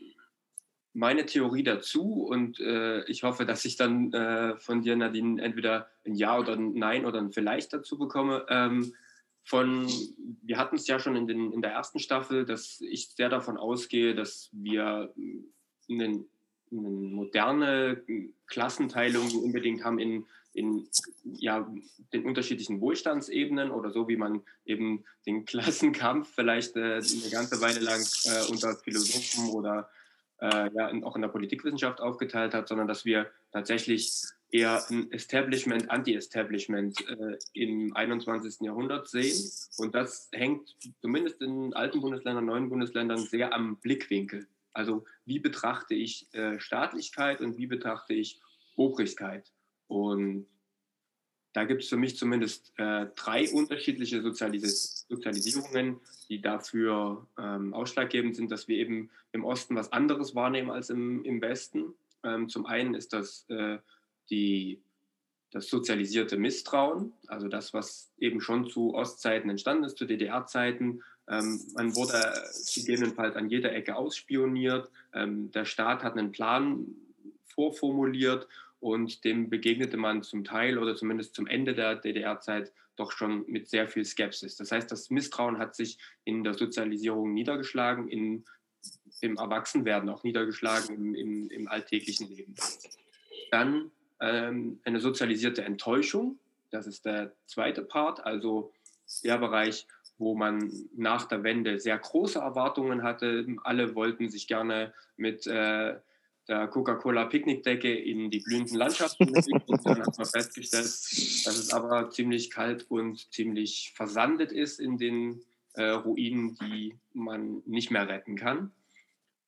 meine 0.93 1.25
Theorie 1.25 1.63
dazu 1.63 2.23
und 2.23 2.59
äh, 2.59 3.03
ich 3.05 3.23
hoffe, 3.23 3.45
dass 3.45 3.63
ich 3.65 3.77
dann 3.77 4.11
äh, 4.13 4.57
von 4.57 4.81
dir, 4.81 4.95
Nadine, 4.95 5.41
entweder 5.41 5.89
ein 6.05 6.15
Ja 6.15 6.37
oder 6.37 6.53
ein 6.53 6.73
Nein 6.73 7.05
oder 7.05 7.19
ein 7.19 7.31
Vielleicht 7.31 7.71
dazu 7.73 7.97
bekomme. 7.97 8.45
Ähm, 8.49 8.93
von, 9.43 9.87
wir 10.43 10.57
hatten 10.57 10.75
es 10.75 10.87
ja 10.87 10.99
schon 10.99 11.15
in, 11.15 11.27
den, 11.27 11.51
in 11.51 11.61
der 11.61 11.71
ersten 11.71 11.99
Staffel, 11.99 12.45
dass 12.45 12.81
ich 12.81 13.09
sehr 13.09 13.29
davon 13.29 13.57
ausgehe, 13.57 14.13
dass 14.13 14.49
wir 14.51 15.13
eine, 15.89 16.03
eine 16.03 16.25
moderne 16.71 18.03
Klassenteilung 18.47 19.31
unbedingt 19.43 19.83
haben 19.83 19.97
in, 19.97 20.25
in 20.53 20.87
ja, 21.23 21.71
den 22.13 22.25
unterschiedlichen 22.25 22.81
Wohlstandsebenen 22.81 23.71
oder 23.71 23.91
so, 23.91 24.07
wie 24.07 24.17
man 24.17 24.41
eben 24.65 25.05
den 25.25 25.45
Klassenkampf 25.45 26.33
vielleicht 26.35 26.75
äh, 26.75 26.95
eine 26.95 27.29
ganze 27.31 27.61
Weile 27.61 27.79
lang 27.79 28.01
äh, 28.25 28.51
unter 28.51 28.75
Philosophen 28.75 29.49
oder 29.49 29.89
äh, 30.41 30.69
ja, 30.73 30.91
auch 31.03 31.15
in 31.15 31.21
der 31.21 31.29
Politikwissenschaft 31.29 32.01
aufgeteilt 32.01 32.53
hat, 32.53 32.67
sondern 32.67 32.87
dass 32.87 33.05
wir 33.05 33.27
tatsächlich 33.51 34.23
eher 34.51 34.83
ein 34.89 35.11
Establishment, 35.11 35.89
Anti-Establishment 35.89 36.99
äh, 37.07 37.37
im 37.53 37.95
21. 37.95 38.61
Jahrhundert 38.61 39.07
sehen. 39.07 39.51
Und 39.77 39.95
das 39.95 40.29
hängt 40.33 40.75
zumindest 41.01 41.41
in 41.41 41.73
alten 41.73 42.01
Bundesländern, 42.01 42.45
neuen 42.45 42.69
Bundesländern 42.69 43.19
sehr 43.19 43.53
am 43.53 43.77
Blickwinkel. 43.77 44.47
Also 44.73 45.05
wie 45.25 45.39
betrachte 45.39 45.93
ich 45.93 46.33
äh, 46.33 46.59
Staatlichkeit 46.59 47.41
und 47.41 47.57
wie 47.57 47.67
betrachte 47.67 48.13
ich 48.13 48.41
Obrigkeit? 48.75 49.51
Und 49.87 50.47
da 51.53 51.65
gibt 51.65 51.83
es 51.83 51.89
für 51.89 51.97
mich 51.97 52.17
zumindest 52.17 52.71
äh, 52.77 53.07
drei 53.15 53.49
unterschiedliche 53.51 54.21
Sozialis 54.21 55.05
Sozialisierungen, 55.09 55.99
die 56.29 56.41
dafür 56.41 57.27
ähm, 57.37 57.73
ausschlaggebend 57.73 58.35
sind, 58.35 58.51
dass 58.51 58.67
wir 58.67 58.77
eben 58.77 59.09
im 59.33 59.43
Osten 59.43 59.75
was 59.75 59.91
anderes 59.91 60.33
wahrnehmen 60.35 60.71
als 60.71 60.89
im, 60.89 61.25
im 61.25 61.41
Westen. 61.41 61.93
Ähm, 62.23 62.47
zum 62.47 62.65
einen 62.65 62.93
ist 62.93 63.11
das 63.11 63.45
äh, 63.49 63.79
die, 64.29 64.79
das 65.51 65.67
sozialisierte 65.67 66.37
Misstrauen, 66.37 67.11
also 67.27 67.49
das, 67.49 67.73
was 67.73 68.11
eben 68.17 68.39
schon 68.39 68.69
zu 68.69 68.93
Ostzeiten 68.93 69.49
entstanden 69.49 69.83
ist, 69.83 69.97
zu 69.97 70.05
DDR-Zeiten. 70.05 71.03
Ähm, 71.27 71.61
man 71.73 71.95
wurde 71.95 72.33
gegebenenfalls 72.73 73.35
an 73.35 73.49
jeder 73.49 73.73
Ecke 73.73 73.97
ausspioniert. 73.97 74.89
Ähm, 75.13 75.51
der 75.51 75.65
Staat 75.65 76.03
hat 76.03 76.17
einen 76.17 76.31
Plan 76.31 76.87
vorformuliert 77.43 78.47
und 78.81 79.23
dem 79.23 79.49
begegnete 79.49 79.95
man 79.95 80.23
zum 80.23 80.43
Teil 80.43 80.77
oder 80.77 80.95
zumindest 80.95 81.35
zum 81.35 81.47
Ende 81.47 81.73
der 81.73 81.95
DDR-Zeit 81.95 82.73
doch 82.97 83.11
schon 83.11 83.45
mit 83.47 83.69
sehr 83.69 83.87
viel 83.87 84.03
Skepsis. 84.03 84.57
Das 84.57 84.71
heißt, 84.71 84.91
das 84.91 85.09
Misstrauen 85.09 85.59
hat 85.59 85.75
sich 85.75 85.97
in 86.25 86.43
der 86.43 86.55
Sozialisierung 86.55 87.33
niedergeschlagen, 87.33 88.09
in, 88.09 88.43
im 89.21 89.37
Erwachsenwerden 89.37 90.09
auch 90.09 90.23
niedergeschlagen, 90.23 90.93
im, 90.95 91.15
im, 91.15 91.49
im 91.49 91.67
alltäglichen 91.67 92.27
Leben. 92.27 92.55
Dann 93.51 93.91
ähm, 94.19 94.79
eine 94.83 94.99
sozialisierte 94.99 95.63
Enttäuschung, 95.63 96.39
das 96.71 96.87
ist 96.87 97.05
der 97.05 97.33
zweite 97.45 97.83
Part, 97.83 98.25
also 98.25 98.73
der 99.23 99.37
Bereich, 99.37 99.87
wo 100.17 100.35
man 100.35 100.71
nach 100.95 101.25
der 101.25 101.43
Wende 101.43 101.79
sehr 101.79 101.97
große 101.97 102.39
Erwartungen 102.39 103.03
hatte. 103.03 103.45
Alle 103.63 103.95
wollten 103.95 104.29
sich 104.29 104.47
gerne 104.47 104.93
mit 105.17 105.47
äh, 105.47 105.95
der 106.47 106.67
Coca-Cola-Picknickdecke 106.67 107.93
in 107.93 108.29
die 108.29 108.39
blühenden 108.39 108.77
Landschaften 108.77 109.29
und 109.29 109.85
dann 109.85 109.99
hat 109.99 110.17
man 110.17 110.27
festgestellt, 110.27 110.85
dass 110.85 111.57
es 111.57 111.71
aber 111.71 112.09
ziemlich 112.09 112.49
kalt 112.49 112.89
und 112.89 113.31
ziemlich 113.33 113.93
versandet 113.95 114.51
ist 114.51 114.79
in 114.79 114.97
den 114.97 115.43
äh, 115.73 115.83
Ruinen, 115.83 116.57
die 116.61 116.97
man 117.13 117.61
nicht 117.65 117.91
mehr 117.91 118.07
retten 118.07 118.35
kann. 118.35 118.71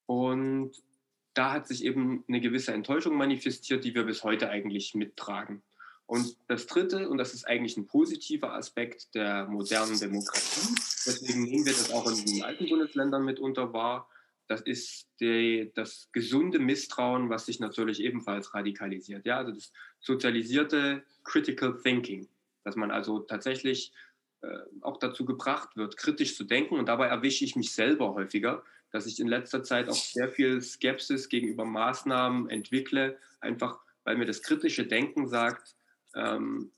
Und 0.06 0.72
da 1.34 1.52
hat 1.52 1.66
sich 1.66 1.84
eben 1.84 2.24
eine 2.28 2.40
gewisse 2.40 2.72
Enttäuschung 2.72 3.16
manifestiert, 3.16 3.84
die 3.84 3.94
wir 3.94 4.04
bis 4.04 4.22
heute 4.22 4.48
eigentlich 4.50 4.94
mittragen. 4.94 5.62
Und 6.06 6.36
das 6.48 6.66
Dritte, 6.66 7.08
und 7.08 7.18
das 7.18 7.34
ist 7.34 7.46
eigentlich 7.46 7.76
ein 7.76 7.86
positiver 7.86 8.52
Aspekt 8.54 9.14
der 9.14 9.46
modernen 9.46 9.98
Demokratie, 9.98 10.74
deswegen 11.06 11.44
nehmen 11.44 11.64
wir 11.64 11.72
das 11.72 11.92
auch 11.92 12.10
in 12.10 12.24
den 12.24 12.44
alten 12.44 12.68
Bundesländern 12.68 13.24
mitunter 13.24 13.72
wahr, 13.72 14.08
das 14.46 14.60
ist 14.60 15.08
die, 15.20 15.72
das 15.74 16.08
gesunde 16.12 16.58
Misstrauen, 16.58 17.30
was 17.30 17.46
sich 17.46 17.60
natürlich 17.60 18.00
ebenfalls 18.00 18.54
radikalisiert. 18.54 19.24
Ja, 19.24 19.38
also 19.38 19.52
das 19.52 19.72
sozialisierte 20.00 21.02
Critical 21.22 21.78
Thinking, 21.82 22.28
dass 22.62 22.76
man 22.76 22.90
also 22.90 23.20
tatsächlich 23.20 23.92
äh, 24.42 24.58
auch 24.82 24.98
dazu 24.98 25.24
gebracht 25.24 25.76
wird, 25.76 25.96
kritisch 25.96 26.36
zu 26.36 26.44
denken. 26.44 26.78
Und 26.78 26.86
dabei 26.86 27.06
erwische 27.06 27.44
ich 27.44 27.56
mich 27.56 27.72
selber 27.72 28.14
häufiger, 28.14 28.62
dass 28.90 29.06
ich 29.06 29.18
in 29.18 29.28
letzter 29.28 29.62
Zeit 29.62 29.88
auch 29.88 29.94
sehr 29.94 30.28
viel 30.28 30.60
Skepsis 30.60 31.28
gegenüber 31.28 31.64
Maßnahmen 31.64 32.48
entwickle, 32.50 33.18
einfach 33.40 33.80
weil 34.04 34.16
mir 34.16 34.26
das 34.26 34.42
kritische 34.42 34.86
Denken 34.86 35.26
sagt, 35.26 35.74
ähm, 36.14 36.70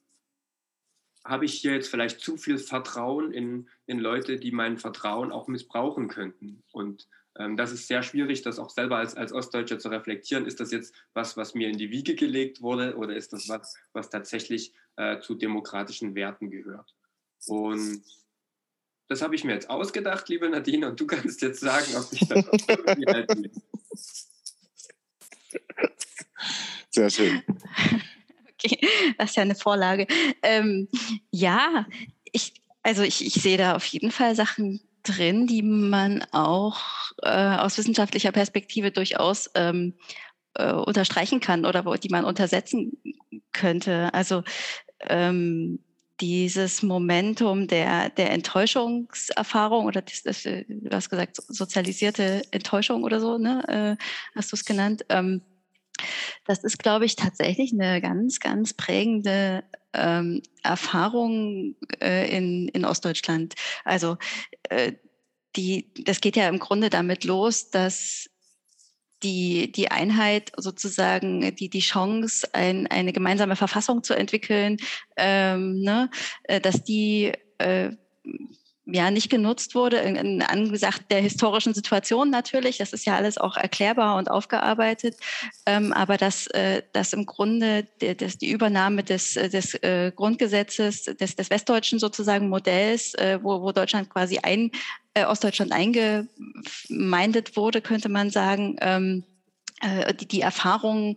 habe 1.24 1.44
ich 1.44 1.55
hier 1.55 1.72
jetzt 1.72 1.88
vielleicht 1.88 2.20
zu 2.20 2.37
viel 2.37 2.59
Vertrauen 2.59 3.33
in, 3.33 3.68
in 3.87 3.98
Leute, 3.98 4.38
die 4.38 4.52
mein 4.52 4.79
Vertrauen 4.79 5.33
auch 5.33 5.48
missbrauchen 5.48 6.09
könnten. 6.09 6.62
Und 6.70 7.09
das 7.57 7.72
ist 7.72 7.87
sehr 7.87 8.03
schwierig, 8.03 8.42
das 8.42 8.59
auch 8.59 8.70
selber 8.70 8.96
als, 8.96 9.14
als 9.14 9.33
Ostdeutscher 9.33 9.79
zu 9.79 9.88
reflektieren. 9.88 10.46
Ist 10.46 10.61
das 10.61 10.72
jetzt 10.72 10.94
was, 11.14 11.37
was 11.37 11.55
mir 11.55 11.68
in 11.68 11.77
die 11.77 11.90
Wiege 11.90 12.14
gelegt 12.14 12.62
wurde 12.62 12.96
oder 12.96 13.14
ist 13.14 13.33
das 13.33 13.49
was, 13.49 13.77
was 13.92 14.11
tatsächlich 14.11 14.72
äh, 14.96 15.20
zu 15.20 15.35
demokratischen 15.35 16.14
Werten 16.14 16.51
gehört? 16.51 16.94
Und 17.46 18.03
das 19.09 19.22
habe 19.22 19.35
ich 19.35 19.44
mir 19.44 19.53
jetzt 19.53 19.70
ausgedacht, 19.70 20.29
liebe 20.29 20.49
Nadine, 20.49 20.88
und 20.88 20.99
du 20.99 21.07
kannst 21.07 21.42
jetzt 21.42 21.61
sagen, 21.61 21.94
ob 21.96 22.12
ich 22.12 22.27
das 22.27 22.44
irgendwie 22.68 23.07
halten 23.07 23.44
will. 23.44 23.51
Sehr 26.90 27.11
schön. 27.11 27.42
Okay, 28.53 28.79
das 29.18 29.31
ist 29.31 29.37
ja 29.37 29.42
eine 29.42 29.55
Vorlage. 29.55 30.07
Ähm, 30.42 30.88
ja, 31.31 31.87
ich, 32.33 32.55
also 32.83 33.03
ich, 33.03 33.25
ich 33.25 33.35
sehe 33.35 33.59
da 33.59 33.77
auf 33.77 33.85
jeden 33.85 34.11
Fall 34.11 34.35
Sachen 34.35 34.81
drin, 35.07 35.47
die 35.47 35.62
man 35.62 36.25
auch 36.33 36.79
äh, 37.23 37.57
aus 37.57 37.79
wissenschaftlicher 37.79 38.33
Perspektive 38.33 38.90
durchaus 38.90 39.51
ähm, 39.55 39.95
äh, 40.55 40.73
unterstreichen 40.73 41.40
kann 41.40 41.64
oder 41.64 41.85
wo, 41.85 41.95
die 41.95 42.09
man 42.09 42.25
untersetzen 42.25 42.92
könnte. 43.53 44.12
Also 44.12 44.42
ähm, 45.01 45.81
dieses 46.21 46.83
Momentum 46.83 47.66
der, 47.66 48.09
der 48.11 48.31
Enttäuschungserfahrung 48.33 49.85
oder 49.85 50.03
das, 50.03 50.23
das, 50.23 50.42
du 50.42 50.90
hast 50.90 51.11
gesagt, 51.11 51.37
sozialisierte 51.37 52.42
Enttäuschung 52.51 53.05
oder 53.05 53.21
so, 53.21 53.38
ne, 53.38 53.97
äh, 53.99 54.05
hast 54.35 54.53
du 54.53 54.57
es 54.57 54.64
genannt. 54.64 55.05
Ähm, 55.11 55.42
das 56.44 56.64
ist, 56.64 56.78
glaube 56.78 57.04
ich, 57.04 57.16
tatsächlich 57.16 57.72
eine 57.72 58.00
ganz, 58.00 58.40
ganz 58.40 58.74
prägende 58.74 59.64
ähm, 59.92 60.42
Erfahrung 60.62 61.76
äh, 62.00 62.37
in, 62.37 62.68
in 62.68 62.85
Ostdeutschland. 62.85 63.54
Also 63.85 64.16
äh, 64.68 64.92
die, 65.56 65.92
das 66.04 66.20
geht 66.20 66.37
ja 66.37 66.48
im 66.48 66.59
Grunde 66.59 66.90
damit 66.90 67.24
los, 67.24 67.70
dass 67.70 68.28
die, 69.22 69.72
die 69.72 69.90
Einheit 69.90 70.52
sozusagen, 70.56 71.54
die, 71.56 71.70
die 71.70 71.80
Chance, 71.80 72.48
ein, 72.52 72.87
eine 72.87 73.12
gemeinsame 73.12 73.56
Verfassung 73.56 74.02
zu 74.02 74.14
entwickeln, 74.14 74.76
ähm, 75.16 75.80
ne, 75.80 76.11
äh, 76.44 76.61
dass 76.61 76.85
die 76.85 77.32
äh, 77.59 77.92
ja 78.87 79.11
nicht 79.11 79.31
genutzt 79.31 79.75
wurde, 79.75 79.99
in, 79.99 80.16
in 80.16 80.42
angesagt 80.42 81.11
der 81.11 81.20
historischen 81.20 81.75
Situation 81.75 82.31
natürlich, 82.31 82.79
das 82.79 82.92
ist 82.92 83.05
ja 83.05 83.16
alles 83.16 83.37
auch 83.37 83.57
erklärbar 83.57 84.16
und 84.16 84.31
aufgearbeitet, 84.31 85.16
ähm, 85.66 85.92
aber 85.92 86.16
dass, 86.16 86.46
äh, 86.49 86.83
dass 86.92 87.12
im 87.12 87.27
Grunde 87.27 87.87
die, 88.01 88.16
dass 88.16 88.38
die 88.38 88.51
Übernahme 88.51 89.03
des, 89.03 89.35
des 89.35 89.75
äh, 89.75 90.12
Grundgesetzes, 90.14 91.05
des, 91.05 91.35
des 91.35 91.51
westdeutschen 91.51 91.99
sozusagen 91.99 92.49
Modells, 92.49 93.14
äh, 93.14 93.40
wo, 93.42 93.61
wo 93.61 93.72
Deutschland 93.72 94.09
quasi 94.09 94.38
ein, 94.38 94.70
äh, 95.14 95.25
Ostdeutschland 95.25 95.72
eingemeindet 95.72 97.57
wurde, 97.57 97.81
könnte 97.81 98.09
man 98.09 98.31
sagen, 98.31 98.77
ähm, 98.81 99.25
äh, 99.81 100.14
die, 100.14 100.27
die 100.27 100.40
Erfahrungen 100.40 101.16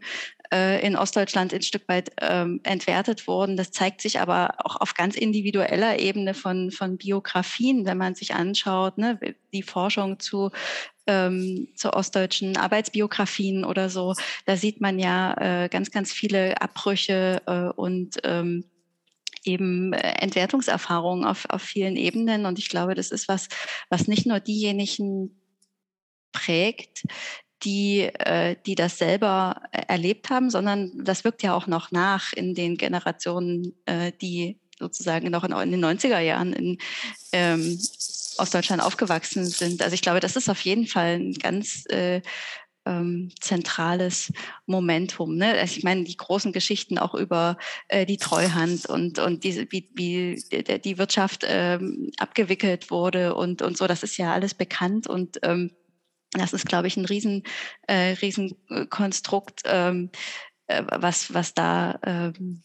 äh, 0.54 0.86
in 0.86 0.96
Ostdeutschland 0.96 1.54
ein 1.54 1.62
Stück 1.62 1.88
weit 1.88 2.12
ähm, 2.22 2.60
entwertet 2.64 3.28
wurden. 3.28 3.58
Das 3.58 3.72
zeigt 3.72 4.02
sich 4.02 4.20
aber 4.20 4.56
auch 4.64 4.76
auf 4.78 4.94
ganz 4.94 5.16
individueller 5.16 6.00
Ebene 6.00 6.34
von, 6.34 6.72
von 6.72 6.98
Biografien, 6.98 7.86
wenn 7.86 7.98
man 7.98 8.16
sich 8.16 8.34
anschaut, 8.34 8.98
ne, 8.98 9.20
die 9.54 9.64
Forschung 9.64 10.20
zu 10.20 10.52
ähm, 11.08 11.70
zu 11.76 11.94
ostdeutschen 11.94 12.56
Arbeitsbiografien 12.56 13.66
oder 13.66 13.90
so. 13.90 14.14
Da 14.46 14.56
sieht 14.56 14.80
man 14.80 15.00
ja 15.00 15.64
äh, 15.64 15.70
ganz, 15.70 15.90
ganz 15.90 16.14
viele 16.14 16.62
Abbrüche 16.62 17.42
äh, 17.48 17.70
und 17.76 18.18
ähm, 18.24 18.66
eben 19.44 19.94
Entwertungserfahrungen 19.94 21.26
auf, 21.26 21.46
auf 21.50 21.62
vielen 21.62 21.96
Ebenen. 21.96 22.46
Und 22.46 22.60
ich 22.60 22.70
glaube, 22.70 22.94
das 22.94 23.12
ist 23.12 23.28
was, 23.28 23.48
was 23.90 24.08
nicht 24.08 24.26
nur 24.28 24.40
diejenigen 24.40 25.42
prägt, 26.32 27.04
die, 27.64 28.02
äh, 28.02 28.56
die 28.66 28.76
das 28.76 28.98
selber 28.98 29.62
äh, 29.72 29.82
erlebt 29.88 30.30
haben, 30.30 30.50
sondern 30.50 30.92
das 30.96 31.24
wirkt 31.24 31.44
ja 31.44 31.54
auch 31.54 31.68
noch 31.68 31.92
nach 31.92 32.34
in 32.34 32.56
den 32.56 32.78
Generationen, 32.78 33.74
äh, 33.86 34.12
die 34.22 34.60
sozusagen 34.80 35.30
noch 35.30 35.44
in, 35.44 35.72
den 35.72 35.84
90er 35.84 36.20
Jahren 36.20 36.54
in 36.54 36.78
ähm, 37.34 37.78
Ostdeutschland 38.38 38.82
aufgewachsen 38.82 39.46
sind. 39.46 39.82
Also 39.82 39.94
ich 39.94 40.02
glaube, 40.02 40.22
das 40.22 40.38
ist 40.38 40.50
auf 40.50 40.62
jeden 40.62 40.88
Fall 40.88 41.20
ein 41.20 41.34
ganz 41.34 41.84
äh, 41.90 42.22
ähm, 42.86 43.30
zentrales 43.40 44.32
Momentum. 44.66 45.36
Ne? 45.36 45.52
Also 45.52 45.78
ich 45.78 45.84
meine, 45.84 46.06
die 46.06 46.16
großen 46.16 46.54
Geschichten 46.54 46.98
auch 46.98 47.14
über 47.14 47.58
äh, 47.90 48.06
die 48.06 48.18
Treuhand 48.18 48.86
und, 48.86 49.20
und 49.20 49.44
diese, 49.44 49.68
wie, 49.70 49.90
wie 49.94 50.42
die 50.84 50.98
Wirtschaft 50.98 51.44
ähm, 51.46 52.12
abgewickelt 52.18 52.90
wurde 52.90 53.36
und, 53.36 53.62
und 53.62 53.78
so, 53.78 53.86
das 53.86 54.04
ist 54.04 54.18
ja 54.18 54.34
alles 54.34 54.54
bekannt 54.54 55.08
und 55.08 55.40
ähm, 55.44 55.72
das 56.32 56.54
ist, 56.54 56.68
glaube 56.68 56.88
ich, 56.88 56.98
ein 56.98 57.06
riesen, 57.06 57.44
äh, 57.88 58.14
riesen 58.22 58.56
Konstrukt, 58.90 59.64
ähm, 59.66 60.12
äh, 60.68 60.84
was, 60.90 61.34
was 61.34 61.54
da 61.54 62.00
ähm, 62.04 62.64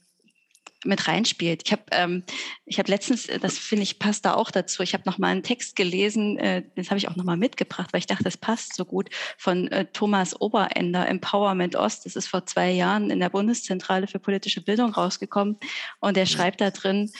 mit 0.84 1.08
reinspielt. 1.08 1.62
Ich 1.64 1.72
habe 1.72 1.82
ähm, 1.92 2.24
ich 2.66 2.78
hab 2.78 2.88
letztens, 2.88 3.26
das 3.40 3.58
finde 3.58 3.82
ich 3.82 3.98
passt 3.98 4.24
da 4.24 4.34
auch 4.34 4.50
dazu, 4.50 4.82
ich 4.82 4.94
habe 4.94 5.04
noch 5.06 5.18
mal 5.18 5.28
einen 5.28 5.42
Text 5.42 5.76
gelesen, 5.76 6.38
äh, 6.38 6.62
das 6.76 6.90
habe 6.90 6.98
ich 6.98 7.08
auch 7.08 7.16
noch 7.16 7.24
mal 7.24 7.36
mitgebracht, 7.36 7.92
weil 7.92 8.00
ich 8.00 8.06
dachte, 8.06 8.24
das 8.24 8.36
passt 8.36 8.76
so 8.76 8.84
gut, 8.84 9.10
von 9.38 9.68
äh, 9.68 9.86
Thomas 9.86 10.40
Oberender, 10.40 11.08
Empowerment 11.08 11.76
Ost. 11.76 12.06
Das 12.06 12.16
ist 12.16 12.28
vor 12.28 12.46
zwei 12.46 12.70
Jahren 12.70 13.10
in 13.10 13.20
der 13.20 13.30
Bundeszentrale 13.30 14.06
für 14.06 14.18
politische 14.18 14.62
Bildung 14.62 14.92
rausgekommen 14.92 15.58
und 16.00 16.16
er 16.16 16.26
schreibt 16.26 16.60
da 16.60 16.70
drin, 16.70 17.10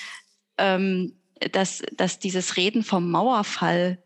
ähm, 0.59 1.15
dass, 1.53 1.83
dass 1.97 2.19
dieses 2.19 2.57
Reden 2.57 2.83
vom 2.83 3.11
Mauerfall 3.11 3.99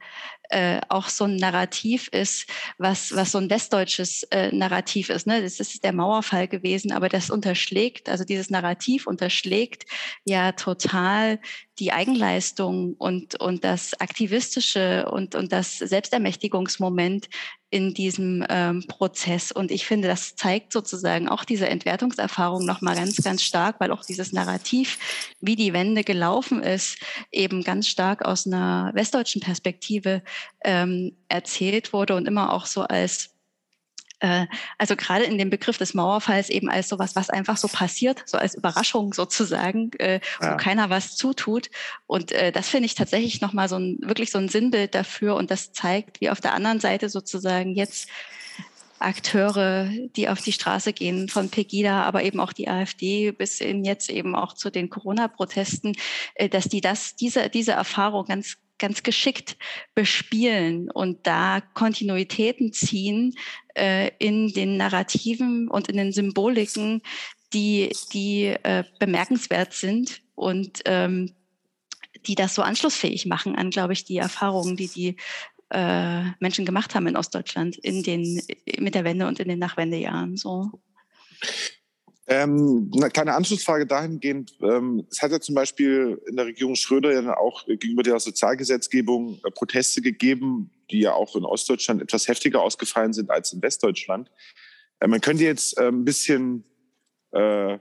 äh, 0.51 0.81
auch 0.89 1.09
so 1.09 1.25
ein 1.25 1.37
Narrativ 1.37 2.09
ist, 2.09 2.47
was, 2.79 3.15
was 3.15 3.33
so 3.33 3.39
ein 3.39 3.51
westdeutsches 3.51 4.23
äh, 4.25 4.51
Narrativ 4.51 5.11
ist. 5.11 5.27
Ne? 5.27 5.43
Das 5.43 5.61
ist 5.61 5.85
der 5.85 5.93
Mauerfall 5.93 6.49
gewesen, 6.49 6.91
aber 6.91 7.11
das 7.11 7.29
unterschlägt, 7.29 8.09
also 8.09 8.25
dieses 8.25 8.49
Narrativ 8.49 9.07
unterschlägt 9.07 9.85
ja 10.25 10.53
total 10.53 11.39
die 11.79 11.93
Eigenleistung 11.93 12.95
und, 12.95 13.39
und 13.41 13.63
das 13.63 14.01
aktivistische 14.01 15.11
und, 15.11 15.35
und 15.35 15.53
das 15.53 15.79
Selbstermächtigungsmoment 15.79 17.29
in 17.71 17.93
diesem 17.93 18.45
ähm, 18.49 18.85
Prozess. 18.89 19.53
Und 19.53 19.71
ich 19.71 19.87
finde, 19.87 20.09
das 20.09 20.37
zeigt 20.37 20.73
sozusagen 20.73 21.29
auch 21.29 21.45
diese 21.45 21.69
Entwertungserfahrung 21.69 22.65
nochmal 22.65 22.97
ganz, 22.97 23.17
ganz 23.17 23.43
stark, 23.43 23.79
weil 23.79 23.91
auch 23.93 24.05
dieses 24.05 24.33
Narrativ, 24.33 24.99
wie 25.41 25.57
die 25.57 25.73
Wende 25.73 26.03
gelaufen 26.03 26.63
ist, 26.63 26.99
eben 27.31 27.63
ganz 27.63 27.89
stark 27.89 28.25
aus 28.25 28.47
einer 28.47 28.91
westdeutschen 28.95 29.43
Perspektive 29.43 30.23
ähm, 30.65 31.17
erzählt 31.29 31.93
wurde 31.93 32.17
und 32.17 32.27
immer 32.27 32.53
auch 32.53 32.67
so 32.67 32.83
als 32.83 33.38
also 34.21 34.97
gerade 34.97 35.25
in 35.25 35.39
dem 35.39 35.51
Begriff 35.51 35.79
des 35.79 35.95
Mauerfalls 35.95 36.51
eben 36.51 36.69
als 36.69 36.89
sowas, 36.89 37.15
was 37.15 37.31
einfach 37.31 37.57
so 37.57 37.69
passiert, 37.69 38.23
so 38.27 38.37
als 38.37 38.55
Überraschung 38.55 39.13
sozusagen, 39.13 39.93
äh, 39.99 40.21
ja. 40.41 40.53
wo 40.53 40.57
keiner 40.57 40.91
was 40.91 41.17
zutut. 41.17 41.71
Und 42.07 42.33
äh, 42.33 42.51
das 42.51 42.69
finde 42.69 42.87
ich 42.87 42.95
tatsächlich 42.95 43.41
nochmal 43.41 43.69
so 43.69 43.77
ein, 43.77 43.99
wirklich 44.03 44.31
so 44.31 44.39
ein 44.39 44.49
Sinnbild 44.49 44.95
dafür. 44.95 45.37
Und 45.37 45.51
das 45.51 45.73
zeigt, 45.73 46.21
wie 46.21 46.31
auf 46.31 46.41
der 46.41 46.55
anderen 46.55 46.81
Seite 46.81 47.09
sozusagen 47.09 47.75
jetzt 47.75 48.09
Akteure, 49.01 49.91
die 50.17 50.29
auf 50.29 50.41
die 50.41 50.53
Straße 50.53 50.93
gehen, 50.93 51.29
von 51.29 51.51
Pegida, 51.51 52.03
aber 52.03 52.25
eben 52.25 52.41
auch 52.41 52.53
die 52.53 52.69
AfD 52.69 53.31
bis 53.31 53.59
hin 53.59 53.85
jetzt 53.85 54.11
eben 54.11 54.35
auch 54.35 54.55
zu 54.55 54.71
den 54.71 54.91
Corona-Protesten, 54.91 55.95
äh, 56.35 56.49
dass 56.49 56.65
die 56.65 56.81
das, 56.81 57.15
diese, 57.17 57.49
diese 57.49 57.73
Erfahrung 57.73 58.27
ganz 58.27 58.57
ganz 58.79 59.03
geschickt 59.03 59.57
bespielen 59.95 60.91
und 60.91 61.27
da 61.27 61.61
Kontinuitäten 61.75 62.73
ziehen 62.73 63.35
äh, 63.75 64.11
in 64.19 64.53
den 64.53 64.77
Narrativen 64.77 65.69
und 65.69 65.89
in 65.89 65.97
den 65.97 66.13
Symboliken, 66.13 67.03
die, 67.53 67.95
die 68.13 68.47
äh, 68.47 68.85
bemerkenswert 68.99 69.73
sind 69.73 70.23
und 70.35 70.81
ähm, 70.85 71.35
die 72.27 72.35
das 72.35 72.55
so 72.55 72.63
anschlussfähig 72.63 73.27
machen 73.27 73.57
an, 73.57 73.71
glaube 73.71 73.93
ich, 73.93 74.05
die 74.05 74.19
Erfahrungen, 74.19 74.77
die 74.77 74.89
die 74.89 75.17
äh, 75.71 76.25
Menschen 76.41 76.65
gemacht 76.65 76.95
haben 76.95 77.07
in 77.07 77.17
Ostdeutschland 77.17 77.77
in 77.77 78.03
den, 78.03 78.43
mit 78.79 78.95
der 78.95 79.05
Wende 79.05 79.27
und 79.27 79.41
in 79.41 79.49
den 79.49 79.59
Nachwendejahren. 79.59 80.37
So. 80.37 80.71
Ähm, 82.31 82.91
eine 82.95 83.09
kleine 83.09 83.35
Anschlussfrage 83.35 83.87
dahingehend. 83.87 84.53
Ähm, 84.61 85.07
es 85.11 85.23
hat 85.23 85.31
ja 85.31 85.41
zum 85.41 85.55
Beispiel 85.55 86.21
in 86.29 86.37
der 86.37 86.45
Regierung 86.45 86.75
Schröder 86.75 87.11
ja 87.11 87.39
auch 87.39 87.65
gegenüber 87.65 88.03
der 88.03 88.21
Sozialgesetzgebung 88.21 89.41
äh, 89.45 89.51
Proteste 89.51 90.03
gegeben, 90.03 90.71
die 90.91 91.01
ja 91.01 91.15
auch 91.15 91.35
in 91.37 91.47
Ostdeutschland 91.47 92.03
etwas 92.03 92.29
heftiger 92.29 92.61
ausgefallen 92.61 93.15
sind 93.15 93.31
als 93.31 93.55
in 93.55 93.63
Westdeutschland. 93.63 94.31
Äh, 95.01 95.09
man 95.09 95.23
könnte 95.23 95.45
jetzt 95.45 95.79
äh, 95.79 95.89
ein 95.89 96.05
bisschen 96.05 96.65
äh, 97.31 97.79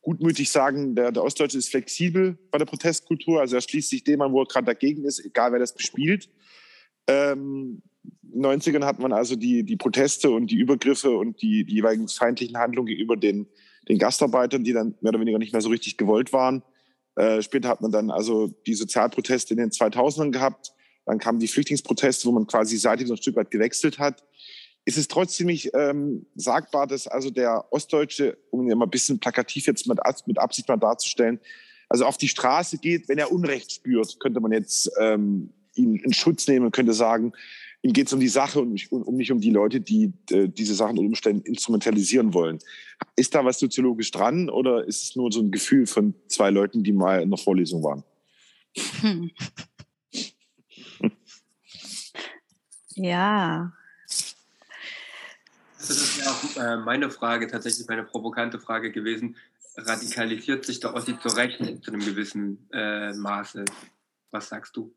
gutmütig 0.00 0.50
sagen, 0.50 0.94
der, 0.94 1.12
der 1.12 1.22
Ostdeutsche 1.22 1.58
ist 1.58 1.68
flexibel 1.68 2.38
bei 2.50 2.56
der 2.56 2.64
Protestkultur. 2.64 3.42
Also 3.42 3.56
er 3.56 3.60
schließt 3.60 3.90
sich 3.90 4.02
dem 4.02 4.22
an, 4.22 4.32
wo 4.32 4.40
er 4.40 4.46
gerade 4.46 4.66
dagegen 4.66 5.04
ist, 5.04 5.22
egal 5.22 5.52
wer 5.52 5.58
das 5.58 5.74
bespielt. 5.74 6.30
Ähm, 7.06 7.82
in 8.32 8.42
den 8.42 8.60
90ern 8.60 8.84
hat 8.84 8.98
man 8.98 9.12
also 9.12 9.36
die, 9.36 9.62
die 9.62 9.76
Proteste 9.76 10.30
und 10.30 10.50
die 10.50 10.56
Übergriffe 10.56 11.10
und 11.10 11.42
die, 11.42 11.64
die 11.64 11.74
jeweiligen 11.74 12.08
feindlichen 12.08 12.56
Handlungen 12.56 12.86
gegenüber 12.86 13.16
den 13.16 13.46
den 13.88 13.98
Gastarbeitern, 13.98 14.64
die 14.64 14.72
dann 14.72 14.94
mehr 15.00 15.10
oder 15.10 15.20
weniger 15.20 15.38
nicht 15.38 15.52
mehr 15.52 15.62
so 15.62 15.68
richtig 15.68 15.96
gewollt 15.96 16.32
waren. 16.32 16.62
Äh, 17.16 17.42
später 17.42 17.68
hat 17.68 17.80
man 17.80 17.92
dann 17.92 18.10
also 18.10 18.48
die 18.66 18.74
Sozialproteste 18.74 19.54
in 19.54 19.58
den 19.58 19.70
2000ern 19.70 20.30
gehabt. 20.30 20.72
Dann 21.06 21.18
kamen 21.18 21.38
die 21.38 21.48
Flüchtlingsproteste, 21.48 22.26
wo 22.26 22.32
man 22.32 22.46
quasi 22.46 22.76
seitlich 22.76 23.08
so 23.08 23.14
ein 23.14 23.18
Stück 23.18 23.36
weit 23.36 23.50
gewechselt 23.50 23.98
hat. 23.98 24.24
Ist 24.86 24.98
es 24.98 25.08
trotzdem 25.08 25.46
nicht 25.46 25.70
ähm, 25.74 26.26
sagbar, 26.34 26.86
dass 26.86 27.06
also 27.06 27.30
der 27.30 27.64
Ostdeutsche, 27.70 28.36
um 28.50 28.68
ihn 28.68 28.76
mal 28.76 28.86
ein 28.86 28.90
bisschen 28.90 29.18
plakativ 29.18 29.66
jetzt 29.66 29.86
mit, 29.86 29.98
mit 30.26 30.38
Absicht 30.38 30.68
mal 30.68 30.76
darzustellen, 30.76 31.40
also 31.88 32.06
auf 32.06 32.18
die 32.18 32.28
Straße 32.28 32.78
geht, 32.78 33.08
wenn 33.08 33.18
er 33.18 33.30
Unrecht 33.30 33.72
spürt, 33.72 34.18
könnte 34.20 34.40
man 34.40 34.52
jetzt 34.52 34.90
ähm, 34.98 35.50
ihn 35.74 35.96
in 35.96 36.12
Schutz 36.12 36.48
nehmen 36.48 36.66
und 36.66 36.72
könnte 36.72 36.92
sagen, 36.92 37.32
ihm 37.84 37.92
geht 37.92 38.06
es 38.06 38.12
um 38.14 38.20
die 38.20 38.28
Sache 38.28 38.60
und 38.60 38.72
nicht, 38.72 38.90
um, 38.90 39.14
nicht 39.14 39.30
um 39.30 39.40
die 39.40 39.50
Leute, 39.50 39.78
die 39.78 40.14
äh, 40.30 40.48
diese 40.48 40.74
Sachen 40.74 40.92
unter 40.92 41.02
Umständen 41.02 41.42
instrumentalisieren 41.42 42.32
wollen. 42.32 42.58
Ist 43.14 43.34
da 43.34 43.44
was 43.44 43.58
soziologisch 43.58 44.10
dran 44.10 44.48
oder 44.48 44.84
ist 44.86 45.02
es 45.02 45.16
nur 45.16 45.30
so 45.30 45.40
ein 45.40 45.50
Gefühl 45.50 45.86
von 45.86 46.14
zwei 46.28 46.48
Leuten, 46.48 46.82
die 46.82 46.92
mal 46.92 47.20
in 47.20 47.30
der 47.30 47.38
Vorlesung 47.38 47.82
waren? 47.84 48.02
Hm. 49.00 49.30
Ja. 52.96 53.72
Das 55.78 55.90
ist 55.90 56.24
ja 56.24 56.30
auch 56.30 56.56
äh, 56.62 56.76
meine 56.76 57.10
Frage, 57.10 57.48
tatsächlich 57.48 57.88
meine 57.88 58.04
provokante 58.04 58.60
Frage 58.60 58.92
gewesen. 58.92 59.34
radikalisiert 59.76 60.64
sich 60.64 60.78
der 60.78 60.94
Ossi 60.94 61.18
zu 61.18 61.26
Recht 61.26 61.58
zu 61.58 61.90
einem 61.90 62.04
gewissen 62.04 62.68
äh, 62.72 63.12
Maße. 63.14 63.64
Was 64.30 64.48
sagst 64.48 64.76
du? 64.76 64.94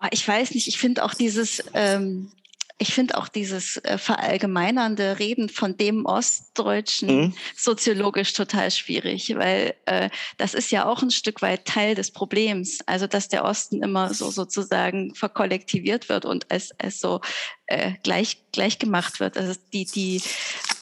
Ah, 0.00 0.08
ich 0.10 0.26
weiß 0.26 0.54
nicht, 0.54 0.66
ich 0.66 0.78
finde 0.78 1.04
auch 1.04 1.12
dieses, 1.12 1.62
ähm, 1.74 2.32
ich 2.78 2.94
finde 2.94 3.18
auch 3.18 3.28
dieses 3.28 3.76
äh, 3.76 3.98
verallgemeinernde 3.98 5.18
Reden 5.18 5.50
von 5.50 5.76
dem 5.76 6.06
Ostdeutschen 6.06 7.08
mhm. 7.08 7.34
soziologisch 7.54 8.32
total 8.32 8.70
schwierig, 8.70 9.34
weil 9.36 9.74
äh, 9.84 10.08
das 10.38 10.54
ist 10.54 10.70
ja 10.70 10.86
auch 10.86 11.02
ein 11.02 11.10
Stück 11.10 11.42
weit 11.42 11.66
Teil 11.66 11.94
des 11.94 12.10
Problems. 12.10 12.78
Also 12.86 13.06
dass 13.06 13.28
der 13.28 13.44
Osten 13.44 13.82
immer 13.82 14.14
so 14.14 14.30
sozusagen 14.30 15.14
verkollektiviert 15.14 16.08
wird 16.08 16.24
und 16.24 16.50
als, 16.50 16.72
als 16.78 17.00
so 17.00 17.20
äh, 17.66 17.92
gleich, 18.02 18.38
gleich 18.52 18.78
gemacht 18.78 19.20
wird. 19.20 19.36
Also 19.36 19.60
die, 19.74 19.84
die, 19.84 20.22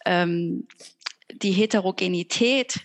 ähm, 0.04 0.68
die 1.32 1.52
Heterogenität 1.52 2.78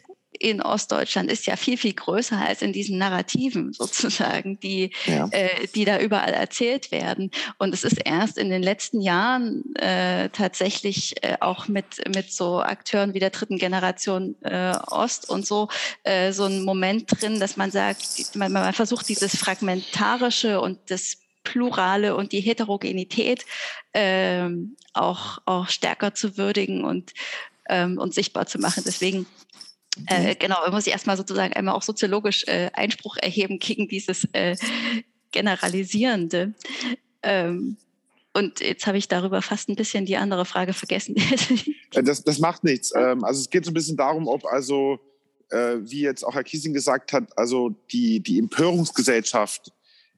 in 0.43 0.61
Ostdeutschland 0.61 1.31
ist 1.31 1.45
ja 1.45 1.55
viel, 1.55 1.77
viel 1.77 1.93
größer 1.93 2.37
als 2.37 2.61
in 2.61 2.73
diesen 2.73 2.97
Narrativen 2.97 3.71
sozusagen, 3.73 4.59
die, 4.59 4.91
ja. 5.05 5.27
äh, 5.31 5.67
die 5.73 5.85
da 5.85 5.99
überall 5.99 6.33
erzählt 6.33 6.91
werden. 6.91 7.31
Und 7.57 7.73
es 7.73 7.83
ist 7.83 7.99
erst 8.03 8.37
in 8.37 8.49
den 8.49 8.61
letzten 8.61 8.99
Jahren 8.99 9.73
äh, 9.75 10.29
tatsächlich 10.29 11.23
äh, 11.23 11.37
auch 11.39 11.67
mit, 11.69 11.85
mit 12.13 12.31
so 12.31 12.59
Akteuren 12.59 13.13
wie 13.13 13.19
der 13.19 13.29
dritten 13.29 13.57
Generation 13.57 14.35
äh, 14.41 14.75
Ost 14.87 15.29
und 15.29 15.47
so, 15.47 15.69
äh, 16.03 16.33
so 16.33 16.43
ein 16.45 16.63
Moment 16.63 17.21
drin, 17.21 17.39
dass 17.39 17.55
man 17.55 17.71
sagt, 17.71 18.35
man, 18.35 18.51
man 18.51 18.73
versucht 18.73 19.07
dieses 19.07 19.37
Fragmentarische 19.37 20.59
und 20.59 20.79
das 20.89 21.19
Plurale 21.43 22.15
und 22.15 22.33
die 22.33 22.41
Heterogenität 22.41 23.45
ähm, 23.93 24.75
auch, 24.93 25.39
auch 25.45 25.69
stärker 25.69 26.13
zu 26.13 26.37
würdigen 26.37 26.83
und, 26.83 27.13
ähm, 27.69 27.97
und 27.97 28.13
sichtbar 28.13 28.45
zu 28.45 28.59
machen. 28.59 28.83
Deswegen 28.85 29.25
äh, 30.07 30.33
mhm. 30.33 30.39
genau, 30.39 30.57
muss 30.71 30.87
ich 30.87 30.93
erstmal 30.93 31.17
sozusagen 31.17 31.53
einmal 31.53 31.75
auch 31.75 31.83
soziologisch 31.83 32.45
äh, 32.47 32.69
Einspruch 32.73 33.17
erheben 33.17 33.59
gegen 33.59 33.87
dieses 33.87 34.27
äh, 34.33 34.55
Generalisierende. 35.31 36.53
Ähm, 37.21 37.77
und 38.33 38.61
jetzt 38.61 38.87
habe 38.87 38.97
ich 38.97 39.07
darüber 39.07 39.41
fast 39.41 39.69
ein 39.69 39.75
bisschen 39.75 40.05
die 40.05 40.17
andere 40.17 40.45
Frage 40.45 40.73
vergessen. 40.73 41.15
Äh, 41.95 42.01
das, 42.01 42.23
das 42.23 42.39
macht 42.39 42.63
nichts. 42.63 42.91
Ähm, 42.95 43.23
also 43.23 43.39
es 43.39 43.51
geht 43.51 43.65
so 43.65 43.69
ein 43.69 43.75
bisschen 43.75 43.95
darum, 43.95 44.27
ob 44.27 44.45
also, 44.45 44.99
äh, 45.51 45.75
wie 45.81 46.01
jetzt 46.01 46.23
auch 46.23 46.33
Herr 46.33 46.43
Kiesing 46.43 46.73
gesagt 46.73 47.13
hat, 47.13 47.37
also 47.37 47.69
die, 47.91 48.19
die 48.19 48.39
Empörungsgesellschaft 48.39 49.71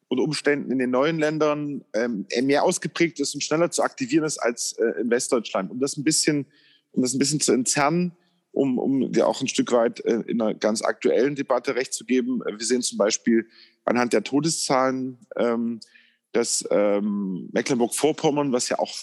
unter 0.08 0.24
Umständen 0.24 0.72
in 0.72 0.80
den 0.80 0.92
neuen 0.92 1.20
Ländern 1.20 1.84
ähm, 1.94 2.26
mehr 2.44 2.64
ausgeprägt 2.64 3.20
ist 3.20 3.36
und 3.36 3.44
schneller 3.44 3.72
zu 3.72 3.84
aktivieren 3.84 4.24
ist 4.24 4.38
als 4.38 4.72
äh, 4.80 5.02
in 5.02 5.10
Westdeutschland. 5.10 5.70
Um 5.70 5.82
das 5.82 5.98
ein 5.98 6.06
bisschen, 6.06 6.46
um 6.94 7.02
das 7.02 7.14
ein 7.14 7.20
bisschen 7.20 7.42
zu 7.42 7.52
entzerren, 7.52 8.14
um, 8.56 8.80
um 8.80 9.12
dir 9.12 9.28
auch 9.28 9.42
ein 9.42 9.48
Stück 9.48 9.72
weit 9.72 10.04
äh, 10.06 10.22
in 10.28 10.42
einer 10.42 10.54
ganz 10.54 10.82
aktuellen 10.82 11.36
Debatte 11.36 11.76
recht 11.76 11.94
zu 11.94 12.06
geben. 12.06 12.42
Äh, 12.46 12.58
wir 12.58 12.66
sehen 12.66 12.82
zum 12.82 12.98
Beispiel 12.98 13.48
anhand 13.84 14.14
der 14.14 14.24
Todeszahlen, 14.24 15.20
ähm, 15.36 15.80
dass 16.32 16.68
ähm, 16.72 17.50
Mecklenburg-Vorpommern, 17.54 18.52
was 18.52 18.70
ja 18.70 18.80
auch 18.80 18.94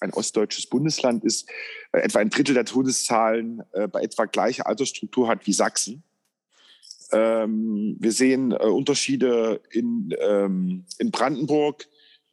ein 0.00 0.12
ostdeutsches 0.12 0.66
Bundesland 0.66 1.24
ist, 1.24 1.48
äh, 1.92 2.00
etwa 2.00 2.18
ein 2.18 2.30
Drittel 2.30 2.54
der 2.54 2.64
Todeszahlen 2.64 3.62
äh, 3.72 3.86
bei 3.86 4.02
etwa 4.02 4.24
gleicher 4.24 4.66
Altersstruktur 4.66 5.28
hat 5.28 5.46
wie 5.46 5.52
Sachsen. 5.52 6.02
Ähm, 7.12 7.96
wir 8.00 8.12
sehen 8.12 8.52
äh, 8.52 8.56
Unterschiede 8.56 9.60
in, 9.70 10.14
ähm, 10.18 10.86
in 10.98 11.10
Brandenburg 11.10 11.86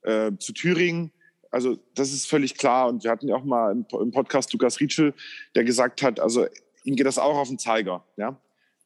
äh, 0.04 0.32
zu 0.40 0.54
Thüringen 0.54 1.12
also 1.52 1.78
das 1.96 2.12
ist 2.12 2.28
völlig 2.28 2.58
klar. 2.58 2.90
Und 2.90 3.04
wir 3.04 3.12
hatten 3.12 3.28
ja 3.28 3.36
auch 3.36 3.44
mal 3.44 3.72
im 3.72 4.12
Podcast 4.12 4.54
Lukas 4.54 4.80
Rietschel, 4.80 5.14
der 5.56 5.64
gesagt 5.64 6.02
hat, 6.02 6.20
also 6.20 6.46
ihm 6.84 6.96
geht 6.96 7.06
das 7.06 7.18
auch 7.18 7.38
auf 7.38 7.48
den 7.48 7.60
Zeiger. 7.60 8.06
Ja? 8.18 8.40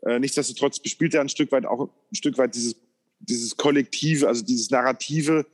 Äh, 0.05 0.19
nichtsdestotrotz 0.19 0.79
bespielt 0.79 1.13
er 1.13 1.21
ein 1.21 1.29
Stück 1.29 1.51
weit 1.51 1.65
auch 1.65 1.89
ein 2.11 2.15
Stück 2.15 2.37
weit 2.37 2.55
dieses, 2.55 2.75
dieses 3.19 3.55
Kollektive, 3.57 4.27
also 4.27 4.43
dieses 4.43 4.69
Narrative, 4.69 5.45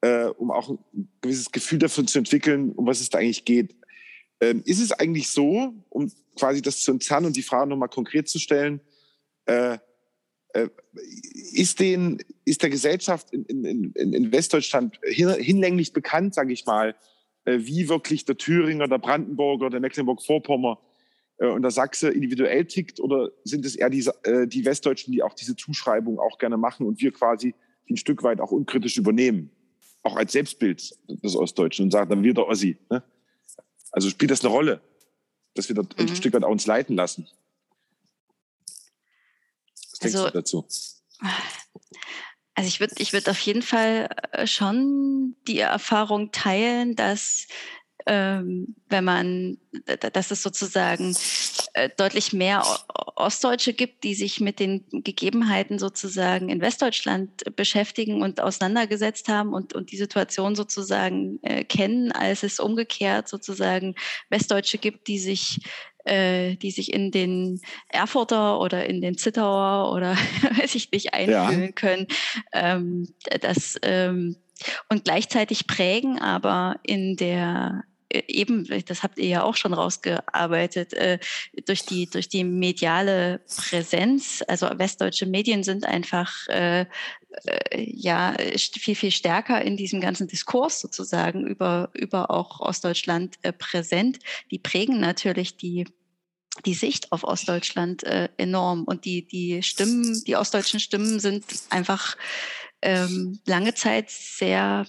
äh, 0.00 0.26
um 0.26 0.50
auch 0.50 0.70
ein 0.70 1.08
gewisses 1.20 1.50
Gefühl 1.50 1.78
dafür 1.78 2.06
zu 2.06 2.18
entwickeln, 2.18 2.72
um 2.72 2.86
was 2.86 3.00
es 3.00 3.10
da 3.10 3.18
eigentlich 3.18 3.44
geht. 3.44 3.74
Ähm, 4.40 4.62
ist 4.66 4.80
es 4.80 4.92
eigentlich 4.92 5.30
so, 5.30 5.74
um 5.88 6.12
quasi 6.38 6.60
das 6.60 6.80
zu 6.80 6.92
entzerren 6.92 7.24
und 7.24 7.36
die 7.36 7.42
Frage 7.42 7.70
nochmal 7.70 7.88
konkret 7.88 8.28
zu 8.28 8.38
stellen, 8.38 8.80
äh, 9.46 9.78
äh, 10.52 10.68
ist, 11.52 11.80
den, 11.80 12.22
ist 12.44 12.62
der 12.62 12.70
Gesellschaft 12.70 13.32
in, 13.32 13.64
in, 13.64 13.92
in 13.94 14.32
Westdeutschland 14.32 14.98
hinlänglich 15.04 15.92
bekannt, 15.92 16.34
sage 16.34 16.52
ich 16.52 16.66
mal, 16.66 16.94
äh, 17.44 17.58
wie 17.60 17.88
wirklich 17.88 18.24
der 18.24 18.36
Thüringer, 18.36 18.88
der 18.88 18.98
Brandenburger, 18.98 19.70
der 19.70 19.80
Mecklenburg-Vorpommer 19.80 20.80
und 21.38 21.62
der 21.62 21.70
Sachse 21.70 22.08
individuell 22.08 22.64
tickt 22.64 22.98
oder 23.00 23.30
sind 23.44 23.64
es 23.66 23.76
eher 23.76 23.90
die, 23.90 24.08
äh, 24.22 24.46
die 24.46 24.64
Westdeutschen, 24.64 25.12
die 25.12 25.22
auch 25.22 25.34
diese 25.34 25.54
Zuschreibung 25.54 26.18
auch 26.18 26.38
gerne 26.38 26.56
machen 26.56 26.86
und 26.86 27.00
wir 27.00 27.12
quasi 27.12 27.54
ein 27.90 27.96
Stück 27.96 28.22
weit 28.22 28.40
auch 28.40 28.52
unkritisch 28.52 28.96
übernehmen, 28.96 29.50
auch 30.02 30.16
als 30.16 30.32
Selbstbild 30.32 30.96
des 31.08 31.36
Ostdeutschen 31.36 31.84
und 31.84 31.90
sagen 31.90 32.10
dann 32.10 32.22
wir 32.22 32.34
der 32.34 32.46
Ossi. 32.46 32.78
Ne? 32.90 33.02
Also 33.92 34.08
spielt 34.08 34.30
das 34.30 34.42
eine 34.42 34.52
Rolle, 34.52 34.80
dass 35.54 35.68
wir 35.68 35.76
da 35.76 35.82
mhm. 35.82 35.88
ein 35.98 36.16
Stück 36.16 36.32
weit 36.32 36.44
auch 36.44 36.50
uns 36.50 36.66
leiten 36.66 36.96
lassen. 36.96 37.28
Was 39.90 39.98
denkst 40.00 40.16
also, 40.16 40.26
du 40.28 40.32
dazu? 40.32 40.66
Also 42.54 42.68
ich 42.68 42.80
würde 42.80 42.94
ich 42.98 43.12
würd 43.12 43.28
auf 43.28 43.38
jeden 43.40 43.62
Fall 43.62 44.08
äh, 44.32 44.46
schon 44.46 45.36
die 45.46 45.58
Erfahrung 45.58 46.32
teilen, 46.32 46.96
dass 46.96 47.46
ähm, 48.06 48.76
wenn 48.88 49.04
man, 49.04 49.58
dass 50.12 50.30
es 50.30 50.42
sozusagen 50.42 51.16
äh, 51.74 51.90
deutlich 51.96 52.32
mehr 52.32 52.62
Ostdeutsche 53.16 53.72
gibt, 53.72 54.04
die 54.04 54.14
sich 54.14 54.40
mit 54.40 54.60
den 54.60 54.84
Gegebenheiten 54.90 55.78
sozusagen 55.78 56.48
in 56.48 56.60
Westdeutschland 56.60 57.56
beschäftigen 57.56 58.22
und 58.22 58.40
auseinandergesetzt 58.40 59.28
haben 59.28 59.52
und, 59.52 59.74
und 59.74 59.90
die 59.90 59.96
Situation 59.96 60.54
sozusagen 60.54 61.40
äh, 61.42 61.64
kennen, 61.64 62.12
als 62.12 62.42
es 62.42 62.60
umgekehrt 62.60 63.28
sozusagen 63.28 63.94
Westdeutsche 64.30 64.78
gibt, 64.78 65.08
die 65.08 65.18
sich 65.18 65.60
äh, 66.04 66.54
die 66.56 66.70
sich 66.70 66.92
in 66.92 67.10
den 67.10 67.60
Erfurter 67.88 68.60
oder 68.60 68.86
in 68.86 69.00
den 69.00 69.18
Zittauer 69.18 69.92
oder 69.92 70.12
weiß 70.60 70.76
ich 70.76 70.92
nicht 70.92 71.14
einfühlen 71.14 71.62
ja. 71.62 71.72
können. 71.72 72.06
Ähm, 72.52 73.08
das, 73.40 73.76
ähm, 73.82 74.36
und 74.88 75.04
gleichzeitig 75.04 75.66
prägen 75.66 76.20
aber 76.20 76.76
in 76.82 77.16
der 77.16 77.84
eben, 78.28 78.66
das 78.86 79.02
habt 79.02 79.18
ihr 79.18 79.28
ja 79.28 79.42
auch 79.42 79.56
schon 79.56 79.74
rausgearbeitet, 79.74 80.92
äh, 80.94 81.18
durch 81.66 81.84
die 81.84 82.08
durch 82.08 82.28
die 82.28 82.44
mediale 82.44 83.40
Präsenz. 83.56 84.42
Also 84.46 84.68
westdeutsche 84.74 85.26
Medien 85.26 85.62
sind 85.62 85.84
einfach 85.84 86.48
äh, 86.48 86.80
äh, 86.80 86.86
ja 87.74 88.34
viel 88.58 88.94
viel 88.94 89.10
stärker 89.10 89.62
in 89.62 89.76
diesem 89.76 90.00
ganzen 90.00 90.28
Diskurs 90.28 90.80
sozusagen 90.80 91.46
über 91.46 91.90
über 91.94 92.30
auch 92.30 92.60
Ostdeutschland 92.60 93.36
äh, 93.42 93.52
präsent. 93.52 94.18
Die 94.50 94.58
prägen 94.58 95.00
natürlich 95.00 95.56
die 95.56 95.86
die 96.64 96.74
Sicht 96.74 97.12
auf 97.12 97.24
Ostdeutschland 97.24 98.04
äh, 98.04 98.28
enorm 98.38 98.84
und 98.84 99.04
die 99.04 99.26
die 99.26 99.62
Stimmen, 99.62 100.22
die 100.26 100.36
ostdeutschen 100.36 100.80
Stimmen 100.80 101.20
sind 101.20 101.44
einfach 101.70 102.16
ähm, 102.82 103.40
lange 103.46 103.74
Zeit 103.74 104.10
sehr 104.10 104.86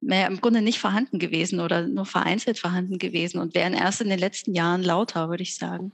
mehr 0.00 0.26
im 0.26 0.40
Grunde 0.40 0.62
nicht 0.62 0.78
vorhanden 0.78 1.18
gewesen 1.18 1.60
oder 1.60 1.86
nur 1.86 2.06
vereinzelt 2.06 2.58
vorhanden 2.58 2.98
gewesen 2.98 3.38
und 3.38 3.54
wären 3.54 3.74
erst 3.74 4.00
in 4.00 4.08
den 4.08 4.18
letzten 4.18 4.54
Jahren 4.54 4.82
lauter, 4.82 5.28
würde 5.28 5.42
ich 5.42 5.56
sagen. 5.56 5.92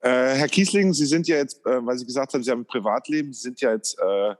Äh, 0.00 0.34
Herr 0.34 0.48
Kiesling, 0.48 0.92
Sie 0.92 1.06
sind 1.06 1.26
ja 1.26 1.36
jetzt, 1.36 1.64
äh, 1.66 1.84
weil 1.84 1.98
Sie 1.98 2.06
gesagt 2.06 2.34
haben, 2.34 2.42
Sie 2.42 2.50
haben 2.50 2.60
ein 2.60 2.66
Privatleben, 2.66 3.32
Sie 3.32 3.40
sind 3.40 3.60
ja 3.60 3.72
jetzt 3.72 3.98
äh, 3.98 4.34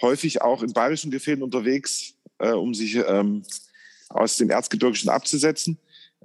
häufig 0.00 0.42
auch 0.42 0.62
in 0.62 0.72
bayerischen 0.72 1.10
Gefilden 1.10 1.42
unterwegs, 1.42 2.14
äh, 2.38 2.50
um 2.50 2.74
sich 2.74 2.96
ähm, 2.96 3.44
aus 4.08 4.36
dem 4.36 4.50
Erzgebirgischen 4.50 5.10
abzusetzen. 5.10 5.78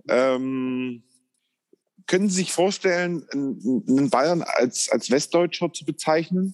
Ähm, 0.08 1.04
können 2.08 2.30
Sie 2.30 2.36
sich 2.36 2.52
vorstellen, 2.52 3.26
einen 3.32 4.10
Bayern 4.10 4.44
als, 4.44 4.90
als 4.90 5.10
Westdeutscher 5.10 5.74
zu 5.74 5.86
bezeichnen? 5.86 6.54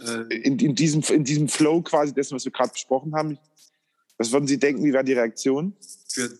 Äh, 0.00 0.34
in, 0.34 0.58
in, 0.58 0.74
diesem, 0.74 1.02
in 1.02 1.24
diesem 1.24 1.48
Flow 1.48 1.82
quasi 1.82 2.14
dessen, 2.14 2.34
was 2.34 2.44
wir 2.44 2.52
gerade 2.52 2.72
besprochen 2.72 3.14
haben. 3.14 3.38
Was 4.16 4.32
würden 4.32 4.46
Sie 4.46 4.58
denken, 4.58 4.84
wie 4.84 4.92
wäre 4.92 5.04
die 5.04 5.12
Reaktion? 5.12 5.74
Für 6.08 6.30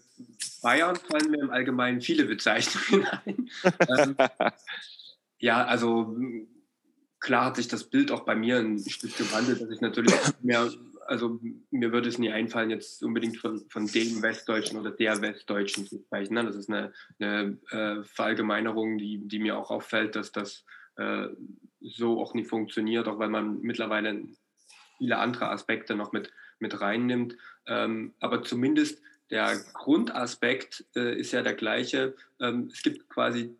Bayern 0.63 0.97
fallen 0.97 1.31
mir 1.31 1.41
im 1.41 1.51
Allgemeinen 1.51 2.01
viele 2.01 2.25
Bezeichnungen 2.25 3.07
ein. 3.07 3.51
ähm, 3.89 4.17
ja, 5.39 5.65
also 5.65 6.17
klar 7.21 7.47
hat 7.47 7.57
sich 7.57 7.69
das 7.69 7.85
Bild 7.85 8.11
auch 8.11 8.25
bei 8.25 8.35
mir 8.35 8.59
ein 8.59 8.79
Stück 8.79 9.17
gewandelt, 9.17 9.61
dass 9.61 9.71
ich 9.71 9.81
natürlich 9.81 10.15
mehr, 10.43 10.71
also 11.07 11.41
mir 11.71 11.93
würde 11.93 12.09
es 12.09 12.19
nie 12.19 12.31
einfallen, 12.31 12.71
jetzt 12.71 13.03
unbedingt 13.03 13.39
von, 13.39 13.65
von 13.69 13.87
dem 13.87 14.23
Westdeutschen 14.23 14.79
oder 14.79 14.91
der 14.91 15.21
Westdeutschen 15.21 15.87
zu 15.87 15.99
sprechen. 16.01 16.35
Das 16.35 16.57
ist 16.57 16.69
eine, 16.69 16.93
eine 17.21 17.59
äh, 17.71 18.03
Verallgemeinerung, 18.05 18.99
die, 18.99 19.27
die 19.27 19.39
mir 19.39 19.57
auch 19.57 19.71
auffällt, 19.71 20.17
dass 20.17 20.33
das 20.33 20.65
äh, 20.97 21.29
so 21.81 22.21
auch 22.21 22.35
nicht 22.35 22.49
funktioniert, 22.49 23.09
auch 23.09 23.19
weil 23.19 23.29
man 23.29 23.61
mittlerweile 23.61 24.25
viele 24.99 25.19
andere 25.19 25.51
Aspekte 25.51 25.95
noch 25.95 26.13
mit, 26.13 26.33
mit 26.59 26.81
reinnimmt. 26.81 27.37
Ähm, 27.67 28.15
aber 28.21 28.43
zumindest 28.43 29.01
der 29.31 29.57
Grundaspekt 29.75 30.85
äh, 30.97 31.19
ist 31.19 31.33
ja 31.33 31.43
der 31.43 31.55
gleiche. 31.55 32.17
Ähm, 32.41 32.71
es 32.73 32.83
gibt 32.83 33.09
quasi 33.09 33.55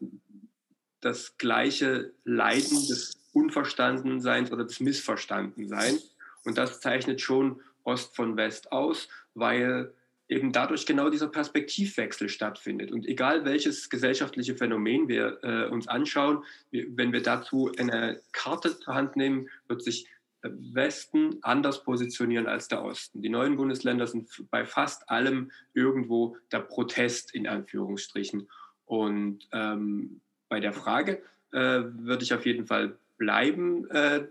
das 1.01 1.37
gleiche 1.39 2.13
Leiden 2.25 2.87
des 2.89 3.19
Unverstandenseins 3.33 4.51
oder 4.51 4.65
des 4.65 4.81
Missverstandenseins. 4.81 6.17
Und 6.45 6.59
das 6.59 6.81
zeichnet 6.81 7.21
schon 7.21 7.61
Ost 7.85 8.17
von 8.17 8.37
West 8.37 8.73
aus, 8.73 9.09
weil 9.35 9.93
eben 10.29 10.53
dadurch 10.53 10.87
genau 10.87 11.09
dieser 11.11 11.29
Perspektivwechsel 11.29 12.29
stattfindet. 12.29 12.93
Und 12.93 13.07
egal 13.07 13.45
welches 13.45 13.89
gesellschaftliche 13.89 14.55
Phänomen 14.55 15.09
wir 15.09 15.39
äh, 15.43 15.69
uns 15.69 15.89
anschauen, 15.89 16.45
wir, 16.71 16.87
wenn 16.97 17.13
wir 17.13 17.23
dazu 17.23 17.73
eine 17.79 18.21
Karte 18.33 18.79
zur 18.79 18.95
Hand 18.95 19.17
nehmen, 19.17 19.49
wird 19.69 19.83
sich 19.83 20.07
der 20.43 20.53
Westen 20.75 21.39
anders 21.43 21.83
positionieren 21.83 22.47
als 22.47 22.69
der 22.69 22.83
Osten. 22.85 23.23
Die 23.23 23.29
neuen 23.29 23.57
Bundesländer 23.57 24.07
sind 24.07 24.29
bei 24.51 24.65
fast 24.65 25.09
allem 25.11 25.51
irgendwo 25.75 26.37
der 26.53 26.61
Protest 26.61 27.35
in 27.35 27.49
Anführungsstrichen. 27.49 28.49
Und 28.85 29.49
ähm, 29.53 30.21
bei 30.49 30.61
der 30.61 30.73
Frage 30.73 31.23
äh, 31.53 31.83
würde 31.83 32.23
ich 32.23 32.35
auf 32.35 32.47
jeden 32.47 32.67
Fall 32.67 32.97
bleiben, 33.17 33.91
äh, 33.91 34.27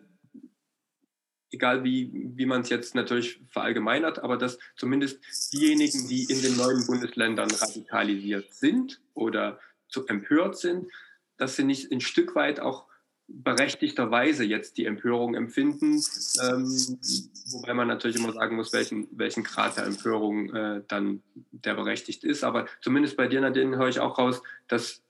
egal 1.51 1.83
wie, 1.83 2.11
wie 2.35 2.45
man 2.45 2.61
es 2.61 2.69
jetzt 2.69 2.95
natürlich 2.95 3.39
verallgemeinert, 3.47 4.19
aber 4.19 4.37
dass 4.37 4.57
zumindest 4.75 5.19
diejenigen, 5.53 6.07
die 6.07 6.23
in 6.25 6.41
den 6.41 6.57
neuen 6.57 6.85
Bundesländern 6.85 7.49
radikalisiert 7.49 8.53
sind 8.53 9.01
oder 9.13 9.59
zu 9.87 10.07
empört 10.07 10.57
sind, 10.57 10.87
dass 11.37 11.55
sie 11.55 11.63
nicht 11.63 11.91
ein 11.91 12.01
Stück 12.01 12.35
weit 12.35 12.59
auch 12.59 12.85
berechtigterweise 13.27 14.45
jetzt 14.45 14.77
die 14.77 14.85
Empörung 14.85 15.35
empfinden, 15.35 16.01
ähm, 16.41 16.99
wobei 17.51 17.73
man 17.73 17.87
natürlich 17.87 18.17
immer 18.17 18.31
sagen 18.31 18.55
muss, 18.55 18.71
welchen, 18.71 19.07
welchen 19.11 19.43
Grad 19.43 19.75
der 19.75 19.85
Empörung 19.85 20.53
äh, 20.55 20.81
dann 20.87 21.21
der 21.51 21.75
berechtigt 21.75 22.23
ist. 22.23 22.45
Aber 22.45 22.67
zumindest 22.81 23.17
bei 23.17 23.27
dir, 23.27 23.41
Nadine, 23.41 23.77
höre 23.77 23.89
ich 23.89 23.99
auch 23.99 24.17
raus, 24.17 24.41
dass 24.69 25.03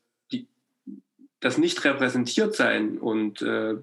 das 1.39 1.57
nicht 1.57 1.83
repräsentiert 1.83 2.55
sein 2.55 2.97
und 2.97 3.41
äh, 3.41 3.75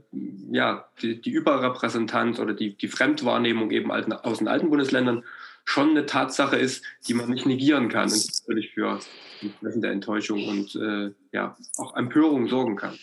ja, 0.51 0.89
die, 1.01 1.21
die 1.21 1.31
Überrepräsentanz 1.31 2.41
oder 2.41 2.53
die, 2.53 2.77
die 2.77 2.89
Fremdwahrnehmung 2.89 3.71
eben 3.71 3.93
aus 3.93 4.39
den 4.39 4.49
alten 4.49 4.71
Bundesländern 4.71 5.25
schon 5.65 5.91
eine 5.91 6.07
Tatsache 6.07 6.57
ist, 6.57 6.85
die 7.07 7.15
man 7.15 7.31
nicht 7.31 7.47
negieren 7.47 7.89
kann 7.89 8.11
und 8.11 8.41
natürlich 8.41 8.73
für 8.73 8.99
entsprechende 9.41 9.91
Enttäuschung 9.91 10.47
und 10.47 10.75
äh, 10.75 11.13
ja, 11.33 11.57
auch 11.79 11.97
Empörung 11.97 12.49
sorgen 12.49 12.77
kann. 12.77 12.99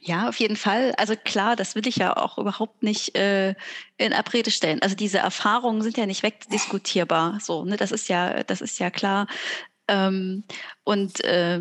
Ja, 0.00 0.28
auf 0.28 0.38
jeden 0.38 0.54
Fall. 0.54 0.94
Also 0.98 1.16
klar, 1.16 1.56
das 1.56 1.74
will 1.74 1.88
ich 1.88 1.96
ja 1.96 2.16
auch 2.16 2.38
überhaupt 2.38 2.84
nicht 2.84 3.16
äh, 3.16 3.56
in 3.96 4.12
Abrede 4.12 4.52
stellen. 4.52 4.80
Also 4.80 4.94
diese 4.94 5.18
Erfahrungen 5.18 5.82
sind 5.82 5.96
ja 5.96 6.06
nicht 6.06 6.22
wegdiskutierbar. 6.22 7.40
So, 7.40 7.64
ne, 7.64 7.76
das 7.76 7.90
ist 7.90 8.08
ja, 8.08 8.44
das 8.44 8.60
ist 8.60 8.78
ja 8.78 8.90
klar. 8.90 9.26
Ähm, 9.88 10.44
und 10.84 11.24
äh, 11.24 11.60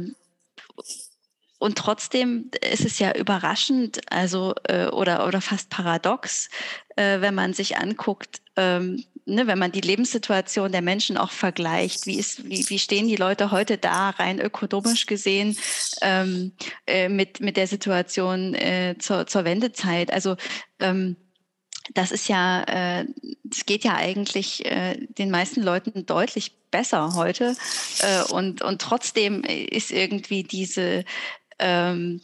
und 1.58 1.78
trotzdem 1.78 2.52
ist 2.72 2.86
es 2.86 3.00
ja 3.00 3.16
überraschend, 3.16 4.02
also 4.12 4.54
äh, 4.64 4.88
oder, 4.88 5.28
oder 5.28 5.42
fast 5.42 5.70
paradox, 5.70 6.50
äh, 6.96 7.22
wenn 7.22 7.36
man 7.36 7.54
sich 7.54 7.78
anguckt, 7.78 8.42
ähm, 8.58 9.04
ne, 9.26 9.48
wenn 9.48 9.60
man 9.60 9.72
die 9.72 9.82
Lebenssituation 9.82 10.72
der 10.72 10.82
Menschen 10.82 11.18
auch 11.18 11.32
vergleicht. 11.32 12.06
Wie, 12.06 12.20
ist, 12.20 12.48
wie, 12.48 12.70
wie 12.70 12.80
stehen 12.80 13.08
die 13.08 13.16
Leute 13.16 13.52
heute 13.52 13.78
da, 13.78 14.12
rein 14.12 14.40
ökonomisch 14.40 15.06
gesehen, 15.06 15.58
ähm, 16.02 16.52
äh, 16.88 17.10
mit, 17.10 17.40
mit 17.40 17.58
der 17.58 17.68
Situation 17.68 18.54
äh, 18.54 18.96
zur, 19.00 19.28
zur 19.28 19.46
Wendezeit? 19.46 20.12
Also 20.12 20.36
ähm, 20.80 21.16
das 21.94 22.12
ist 22.12 22.28
ja, 22.28 22.64
äh, 22.64 23.06
es 23.50 23.66
geht 23.66 23.84
ja 23.84 23.96
eigentlich 23.96 24.66
äh, 24.66 24.98
den 25.18 25.30
meisten 25.30 25.62
Leuten 25.62 26.06
deutlich 26.06 26.52
besser 26.72 27.14
heute. 27.14 27.56
Äh, 28.00 28.24
und, 28.32 28.62
und 28.62 28.82
trotzdem 28.82 29.44
ist 29.44 29.92
irgendwie 29.92 30.44
diese, 30.44 31.06
ähm, 31.60 32.22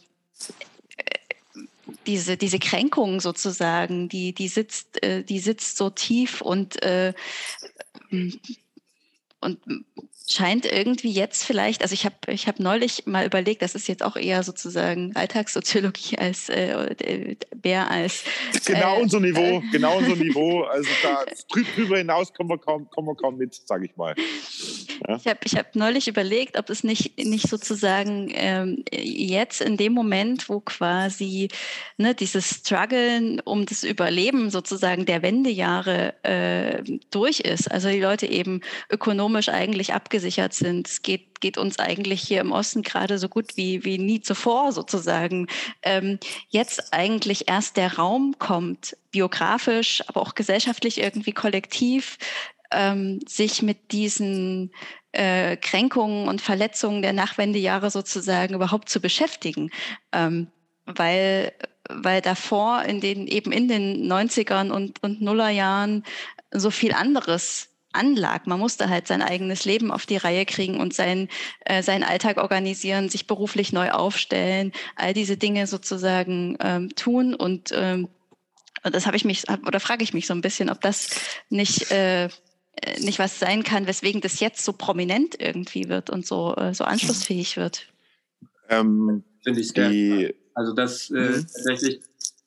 diese, 2.06 2.36
diese 2.36 2.58
Kränkung 2.58 3.20
sozusagen, 3.20 4.08
die, 4.08 4.32
die, 4.32 4.48
sitzt, 4.48 5.02
äh, 5.02 5.22
die 5.22 5.38
sitzt 5.38 5.76
so 5.76 5.90
tief 5.90 6.40
und, 6.40 6.82
äh, 6.82 7.12
und 9.40 9.60
scheint 10.30 10.66
irgendwie 10.66 11.10
jetzt 11.10 11.44
vielleicht, 11.44 11.82
also 11.82 11.94
ich 11.94 12.04
habe 12.04 12.14
ich 12.28 12.46
hab 12.46 12.60
neulich 12.60 13.06
mal 13.06 13.26
überlegt, 13.26 13.62
das 13.62 13.74
ist 13.74 13.88
jetzt 13.88 14.02
auch 14.02 14.16
eher 14.16 14.42
sozusagen 14.42 15.14
Alltagssoziologie 15.14 16.18
als 16.18 16.48
äh, 16.48 17.36
mehr 17.62 17.90
als. 17.90 18.24
Genau 18.64 18.98
äh, 18.98 19.02
unser 19.02 19.20
Niveau, 19.20 19.58
äh, 19.58 19.62
genau 19.72 19.98
unser 19.98 20.16
Niveau. 20.24 20.62
Also 20.62 20.88
da 21.02 21.24
drüber 21.74 21.98
hinaus 21.98 22.32
kommen 22.32 22.50
wir 22.50 22.58
kaum, 22.58 22.88
kommen 22.90 23.08
wir 23.08 23.16
kaum 23.16 23.36
mit, 23.36 23.54
sage 23.54 23.86
ich 23.86 23.96
mal. 23.96 24.14
Ja. 25.08 25.16
Ich 25.16 25.26
habe 25.26 25.40
ich 25.44 25.56
hab 25.56 25.74
neulich 25.74 26.08
überlegt, 26.08 26.58
ob 26.58 26.70
es 26.70 26.84
nicht, 26.84 27.18
nicht 27.18 27.48
sozusagen 27.48 28.30
ähm, 28.34 28.84
jetzt 28.92 29.60
in 29.60 29.76
dem 29.76 29.92
Moment, 29.92 30.48
wo 30.48 30.60
quasi 30.60 31.48
ne, 31.96 32.14
dieses 32.14 32.48
Struggeln 32.50 33.40
um 33.40 33.66
das 33.66 33.82
Überleben 33.82 34.50
sozusagen 34.50 35.06
der 35.06 35.22
Wendejahre 35.22 36.14
äh, 36.22 36.82
durch 37.10 37.40
ist, 37.40 37.70
also 37.70 37.88
die 37.88 38.00
Leute 38.00 38.26
eben 38.26 38.60
ökonomisch 38.90 39.48
eigentlich 39.48 39.94
abgesichert 39.94 40.54
sind. 40.54 40.88
Es 40.88 41.02
geht, 41.02 41.40
geht 41.40 41.58
uns 41.58 41.78
eigentlich 41.78 42.22
hier 42.22 42.40
im 42.40 42.52
Osten 42.52 42.82
gerade 42.82 43.18
so 43.18 43.28
gut 43.28 43.56
wie, 43.56 43.84
wie 43.84 43.98
nie 43.98 44.20
zuvor 44.20 44.72
sozusagen. 44.72 45.48
Ähm, 45.82 46.18
jetzt 46.48 46.92
eigentlich 46.92 47.48
erst 47.48 47.76
der 47.76 47.96
Raum 47.96 48.36
kommt, 48.38 48.96
biografisch, 49.12 50.02
aber 50.08 50.22
auch 50.22 50.34
gesellschaftlich 50.34 50.98
irgendwie 50.98 51.32
kollektiv, 51.32 52.18
ähm, 52.72 53.20
sich 53.26 53.62
mit 53.62 53.92
diesen 53.92 54.72
äh, 55.12 55.56
Kränkungen 55.56 56.28
und 56.28 56.40
Verletzungen 56.40 57.02
der 57.02 57.12
Nachwendejahre 57.12 57.90
sozusagen 57.90 58.54
überhaupt 58.54 58.88
zu 58.88 59.00
beschäftigen. 59.00 59.70
Ähm, 60.12 60.48
weil 60.86 61.52
weil 61.88 62.20
davor 62.20 62.82
in 62.82 63.00
den 63.00 63.26
eben 63.26 63.52
in 63.52 63.68
den 63.68 64.10
90ern 64.10 64.70
und, 64.70 65.02
und 65.02 65.20
Nullerjahren 65.20 66.04
so 66.52 66.70
viel 66.70 66.92
anderes 66.92 67.68
anlag. 67.92 68.46
Man 68.46 68.58
musste 68.58 68.88
halt 68.88 69.06
sein 69.06 69.22
eigenes 69.22 69.64
Leben 69.64 69.90
auf 69.90 70.06
die 70.06 70.16
Reihe 70.16 70.46
kriegen 70.46 70.80
und 70.80 70.94
sein, 70.94 71.28
äh, 71.64 71.82
seinen 71.82 72.04
Alltag 72.04 72.38
organisieren, 72.38 73.08
sich 73.08 73.26
beruflich 73.26 73.72
neu 73.72 73.90
aufstellen, 73.90 74.72
all 74.96 75.12
diese 75.12 75.36
Dinge 75.36 75.66
sozusagen 75.66 76.56
ähm, 76.60 76.94
tun. 76.94 77.34
Und 77.34 77.70
ähm, 77.74 78.08
das 78.82 79.06
habe 79.06 79.16
ich 79.16 79.24
mich, 79.24 79.44
oder 79.66 79.80
frage 79.80 80.04
ich 80.04 80.14
mich 80.14 80.26
so 80.26 80.34
ein 80.34 80.40
bisschen, 80.40 80.70
ob 80.70 80.80
das 80.80 81.10
nicht, 81.50 81.90
äh, 81.90 82.28
nicht 83.00 83.18
was 83.18 83.38
sein 83.38 83.62
kann, 83.62 83.86
weswegen 83.86 84.20
das 84.20 84.40
jetzt 84.40 84.64
so 84.64 84.72
prominent 84.72 85.40
irgendwie 85.40 85.88
wird 85.88 86.10
und 86.10 86.26
so, 86.26 86.54
äh, 86.56 86.74
so 86.74 86.84
anschlussfähig 86.84 87.56
wird. 87.56 87.86
Ähm, 88.68 89.22
Finde 89.44 89.60
ich 89.60 89.68
sehr. 89.68 90.34
Also 90.54 90.74
das 90.74 91.10
äh, 91.10 91.14
mhm. 91.14 91.34
tatsächlich 91.34 92.00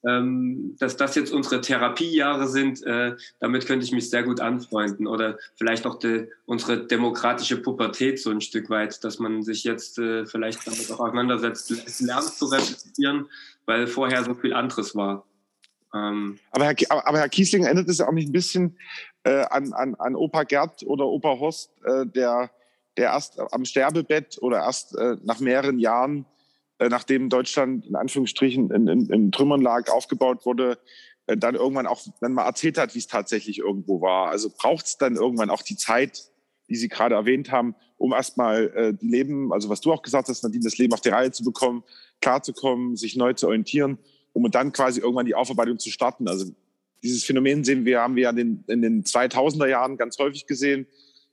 ähm, 0.06 0.76
dass 0.80 0.98
das 0.98 1.16
jetzt 1.16 1.34
unsere 1.34 1.62
Therapiejahre 1.62 2.48
sind, 2.48 2.84
äh, 2.84 3.16
damit 3.40 3.66
könnte 3.66 3.86
ich 3.86 3.92
mich 3.92 4.10
sehr 4.10 4.24
gut 4.24 4.40
anfreunden. 4.40 5.08
Oder 5.08 5.40
vielleicht 5.56 5.86
auch 5.88 5.98
de, 5.98 6.30
unsere 6.46 6.86
demokratische 6.86 7.58
Pubertät 7.58 8.20
so 8.20 8.30
ein 8.30 8.42
Stück 8.42 8.70
weit, 8.70 9.04
dass 9.04 9.20
man 9.20 9.42
sich 9.42 9.64
jetzt 9.64 9.98
äh, 9.98 10.26
vielleicht 10.26 10.68
damit 10.68 10.92
auch 10.92 11.00
auseinandersetzt, 11.00 12.02
lernt 12.02 12.26
zu 12.26 12.46
reflektieren, 12.46 13.28
weil 13.66 13.88
vorher 13.88 14.24
so 14.24 14.36
viel 14.36 14.54
anderes 14.54 14.96
war. 14.96 15.26
Ähm, 15.96 16.40
aber, 16.52 16.66
Herr, 16.66 16.76
aber 17.08 17.20
Herr 17.20 17.30
Kiesling 17.30 17.64
erinnert 17.64 17.90
es 17.90 18.00
ja 18.00 18.08
auch 18.08 18.12
nicht 18.12 18.30
ein 18.30 18.34
bisschen 18.34 18.78
äh, 19.24 19.46
an, 19.50 19.74
an, 19.74 19.96
an 19.96 20.16
Opa 20.16 20.44
Gerd 20.44 20.84
oder 20.86 21.06
Opa 21.06 21.40
Horst, 21.40 21.72
äh, 21.86 22.06
der, 22.06 22.52
der 22.98 23.06
erst 23.06 23.40
am 23.40 23.66
Sterbebett 23.66 24.38
oder 24.42 24.60
erst 24.60 24.98
äh, 24.98 25.16
nach 25.24 25.40
mehreren 25.40 25.80
Jahren 25.80 26.26
äh, 26.78 26.90
nachdem 26.90 27.30
Deutschland 27.30 27.86
in 27.86 27.96
Anführungsstrichen 27.96 28.70
in, 28.72 28.88
in, 28.88 29.10
in 29.10 29.32
Trümmern 29.32 29.62
lag, 29.62 29.90
aufgebaut 29.90 30.46
wurde, 30.46 30.78
äh, 31.28 31.38
dann 31.38 31.56
irgendwann 31.56 31.88
auch 31.88 32.02
dann 32.20 32.34
mal 32.34 32.46
erzählt 32.46 32.78
hat, 32.78 32.96
wie 32.96 33.00
es 33.00 33.08
tatsächlich 33.08 33.60
irgendwo 33.60 34.02
war. 34.02 34.30
Also 34.30 34.50
braucht 34.50 34.86
es 34.86 34.98
dann 34.98 35.16
irgendwann 35.16 35.50
auch 35.50 35.62
die 35.62 35.78
Zeit, 35.78 36.32
die 36.68 36.76
Sie 36.76 36.90
gerade 36.90 37.16
erwähnt 37.16 37.52
haben, 37.52 37.76
um 37.98 38.12
erstmal 38.12 38.68
äh, 38.76 38.94
die 38.94 39.08
Leben, 39.08 39.54
also 39.54 39.70
was 39.70 39.80
du 39.80 39.94
auch 39.94 40.02
gesagt 40.02 40.28
hast, 40.28 40.44
Nadine, 40.44 40.66
das 40.66 40.78
Leben 40.78 40.94
auf 40.94 41.02
die 41.02 41.10
Reihe 41.10 41.32
zu 41.32 41.46
bekommen, 41.46 41.84
klarzukommen, 42.20 42.98
sich 42.98 43.16
neu 43.16 43.34
zu 43.34 43.48
orientieren, 43.48 43.98
um 44.36 44.52
dann 44.52 44.74
quasi 44.74 45.00
irgendwann 45.00 45.26
die 45.26 45.34
Aufarbeitung 45.34 45.80
zu 45.80 45.90
starten. 45.90 46.28
Also 46.28 46.46
dieses 47.02 47.24
Phänomen 47.24 47.64
sehen 47.64 47.86
wir, 47.86 48.02
haben 48.02 48.18
wir 48.18 48.24
ja 48.24 48.30
in 48.32 48.36
den, 48.36 48.64
in 48.68 48.82
den 48.82 49.04
2000er 49.06 49.68
Jahren 49.68 49.96
ganz 49.96 50.20
häufig 50.20 50.46
gesehen, 50.46 50.88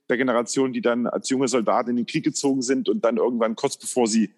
der 0.07 0.15
Generation, 0.15 0.71
die 0.71 0.79
dann 0.79 1.05
als 1.05 1.29
junge 1.29 1.49
Soldaten 1.49 1.89
in 1.89 1.95
den 1.97 2.05
Krieg 2.05 2.23
gezogen 2.23 2.61
sind 2.61 2.87
und 2.87 3.03
dann 3.03 3.17
irgendwann 3.17 3.57
kurz 3.57 3.77
bevor 3.77 4.07
sie 4.07 4.31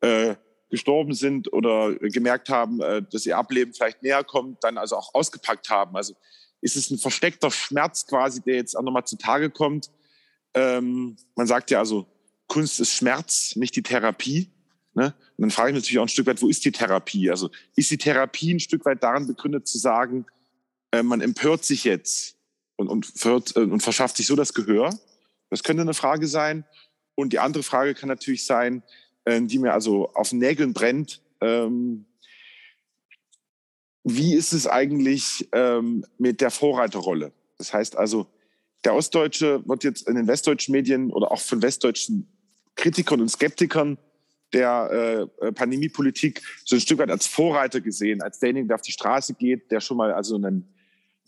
äh, 0.00 0.34
gestorben 0.70 1.12
sind 1.12 1.52
oder 1.52 1.94
gemerkt 1.94 2.48
haben, 2.48 2.80
äh, 2.80 3.02
dass 3.02 3.26
ihr 3.26 3.36
Ableben 3.36 3.74
vielleicht 3.74 4.02
näher 4.02 4.24
kommt, 4.24 4.64
dann 4.64 4.78
also 4.78 4.96
auch 4.96 5.12
ausgepackt 5.12 5.68
haben. 5.68 5.94
Also 5.94 6.14
ist 6.62 6.76
es 6.76 6.90
ein 6.90 6.98
versteckter 6.98 7.50
Schmerz 7.50 8.06
quasi, 8.06 8.40
der 8.40 8.54
jetzt 8.54 8.76
auch 8.76 8.82
nochmal 8.82 9.04
zutage 9.04 9.50
kommt. 9.50 9.90
Ähm, 10.54 11.16
man 11.34 11.46
sagt 11.46 11.70
ja 11.70 11.80
also, 11.80 12.06
Kunst 12.46 12.80
ist 12.80 12.94
Schmerz, 12.94 13.56
nicht 13.56 13.76
die 13.76 13.82
Therapie. 13.82 14.50
Ne? 14.96 15.14
Und 15.36 15.42
dann 15.42 15.50
frage 15.50 15.70
ich 15.70 15.74
mich 15.74 15.82
natürlich 15.82 15.98
auch 15.98 16.04
ein 16.04 16.08
Stück 16.08 16.26
weit, 16.26 16.40
wo 16.40 16.48
ist 16.48 16.64
die 16.64 16.72
Therapie? 16.72 17.30
Also 17.30 17.50
ist 17.76 17.90
die 17.90 17.98
Therapie 17.98 18.54
ein 18.54 18.60
Stück 18.60 18.86
weit 18.86 19.02
daran 19.02 19.26
begründet 19.26 19.68
zu 19.68 19.76
sagen, 19.76 20.24
äh, 20.90 21.02
man 21.02 21.20
empört 21.20 21.66
sich 21.66 21.84
jetzt 21.84 22.38
und, 22.76 22.88
und, 22.88 23.04
führt, 23.04 23.54
äh, 23.56 23.60
und 23.60 23.82
verschafft 23.82 24.16
sich 24.16 24.26
so 24.26 24.34
das 24.36 24.54
Gehör? 24.54 24.98
Das 25.50 25.62
könnte 25.62 25.82
eine 25.82 25.92
Frage 25.92 26.26
sein. 26.26 26.64
Und 27.14 27.34
die 27.34 27.38
andere 27.38 27.62
Frage 27.62 27.94
kann 27.94 28.08
natürlich 28.08 28.46
sein, 28.46 28.82
äh, 29.26 29.42
die 29.42 29.58
mir 29.58 29.74
also 29.74 30.14
auf 30.14 30.30
den 30.30 30.38
Nägeln 30.38 30.72
brennt. 30.72 31.20
Ähm, 31.42 32.06
wie 34.02 34.34
ist 34.34 34.54
es 34.54 34.66
eigentlich 34.66 35.46
ähm, 35.52 36.06
mit 36.16 36.40
der 36.40 36.50
Vorreiterrolle? 36.50 37.32
Das 37.58 37.74
heißt 37.74 37.98
also, 37.98 38.28
der 38.86 38.94
Ostdeutsche 38.94 39.62
wird 39.66 39.84
jetzt 39.84 40.08
in 40.08 40.14
den 40.14 40.26
westdeutschen 40.26 40.72
Medien 40.72 41.10
oder 41.10 41.32
auch 41.32 41.40
von 41.40 41.60
westdeutschen 41.60 42.28
Kritikern 42.76 43.20
und 43.20 43.28
Skeptikern 43.28 43.98
der 44.56 45.28
äh, 45.40 45.52
Pandemiepolitik 45.52 46.40
so 46.64 46.76
ein 46.76 46.80
Stück 46.80 46.98
weit 46.98 47.10
als 47.10 47.26
Vorreiter 47.26 47.80
gesehen, 47.80 48.22
als 48.22 48.38
derjenige, 48.38 48.68
der 48.68 48.76
auf 48.76 48.82
die 48.82 48.92
Straße 48.92 49.34
geht, 49.34 49.70
der 49.70 49.80
schon 49.80 49.98
mal 49.98 50.12
also 50.12 50.36
einen, 50.36 50.74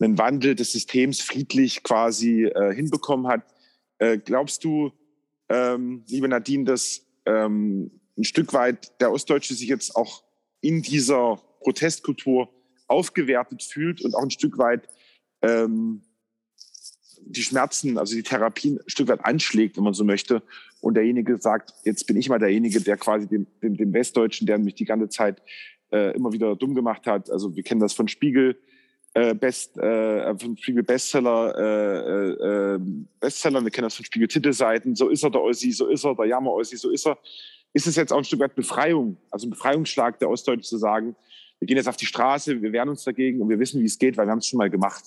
einen 0.00 0.16
Wandel 0.16 0.54
des 0.54 0.72
Systems 0.72 1.20
friedlich 1.20 1.82
quasi 1.82 2.44
äh, 2.44 2.74
hinbekommen 2.74 3.26
hat. 3.26 3.42
Äh, 3.98 4.18
glaubst 4.18 4.64
du, 4.64 4.92
ähm, 5.50 6.04
liebe 6.08 6.26
Nadine, 6.26 6.64
dass 6.64 7.02
ähm, 7.26 7.90
ein 8.16 8.24
Stück 8.24 8.54
weit 8.54 8.98
der 9.00 9.12
Ostdeutsche 9.12 9.54
sich 9.54 9.68
jetzt 9.68 9.94
auch 9.94 10.24
in 10.60 10.80
dieser 10.82 11.36
Protestkultur 11.60 12.48
aufgewertet 12.86 13.62
fühlt 13.62 14.02
und 14.02 14.14
auch 14.14 14.22
ein 14.22 14.30
Stück 14.30 14.56
weit 14.56 14.88
ähm, 15.42 16.02
die 17.24 17.42
Schmerzen, 17.42 17.98
also 17.98 18.14
die 18.14 18.22
Therapien 18.22 18.78
ein 18.78 18.88
Stück 18.88 19.08
weit 19.08 19.24
anschlägt, 19.24 19.76
wenn 19.76 19.84
man 19.84 19.94
so 19.94 20.04
möchte. 20.04 20.42
Und 20.80 20.94
derjenige 20.94 21.36
sagt, 21.38 21.74
jetzt 21.84 22.06
bin 22.06 22.16
ich 22.16 22.28
mal 22.28 22.38
derjenige, 22.38 22.80
der 22.80 22.96
quasi 22.96 23.26
dem, 23.26 23.46
dem, 23.62 23.76
dem 23.76 23.92
Westdeutschen, 23.92 24.46
der 24.46 24.58
mich 24.58 24.74
die 24.74 24.84
ganze 24.84 25.08
Zeit 25.08 25.42
äh, 25.92 26.14
immer 26.14 26.32
wieder 26.32 26.56
dumm 26.56 26.74
gemacht 26.74 27.06
hat. 27.06 27.30
Also 27.30 27.54
wir 27.54 27.62
kennen 27.62 27.80
das 27.80 27.92
von 27.92 28.08
Spiegel, 28.08 28.56
äh, 29.14 29.34
Best, 29.34 29.76
äh, 29.78 30.36
von 30.38 30.56
Spiegel 30.56 30.82
Bestseller, 30.82 31.54
äh, 31.56 32.74
äh, 32.74 32.74
äh, 32.74 32.80
Bestseller, 33.20 33.62
wir 33.62 33.70
kennen 33.70 33.86
das 33.86 33.94
von 33.94 34.04
Spiegel 34.04 34.28
Titelseiten. 34.28 34.94
So 34.94 35.08
ist 35.08 35.24
er 35.24 35.30
der 35.30 35.42
Ossi, 35.42 35.72
so 35.72 35.88
ist 35.88 36.04
er 36.04 36.14
der 36.14 36.26
Jammer 36.26 36.52
Ossi, 36.52 36.76
so 36.76 36.90
ist 36.90 37.06
er. 37.06 37.18
Ist 37.74 37.86
es 37.86 37.96
jetzt 37.96 38.12
auch 38.12 38.18
ein 38.18 38.24
Stück 38.24 38.40
weit 38.40 38.54
Befreiung, 38.54 39.18
also 39.30 39.46
ein 39.46 39.50
Befreiungsschlag 39.50 40.18
der 40.18 40.30
Ostdeutschen 40.30 40.64
zu 40.64 40.78
sagen, 40.78 41.14
wir 41.58 41.66
gehen 41.66 41.76
jetzt 41.76 41.88
auf 41.88 41.96
die 41.96 42.06
Straße, 42.06 42.62
wir 42.62 42.72
wehren 42.72 42.88
uns 42.88 43.04
dagegen 43.04 43.42
und 43.42 43.48
wir 43.48 43.58
wissen, 43.58 43.80
wie 43.80 43.86
es 43.86 43.98
geht, 43.98 44.16
weil 44.16 44.26
wir 44.26 44.30
haben 44.30 44.38
es 44.38 44.46
schon 44.46 44.58
mal 44.58 44.70
gemacht. 44.70 45.04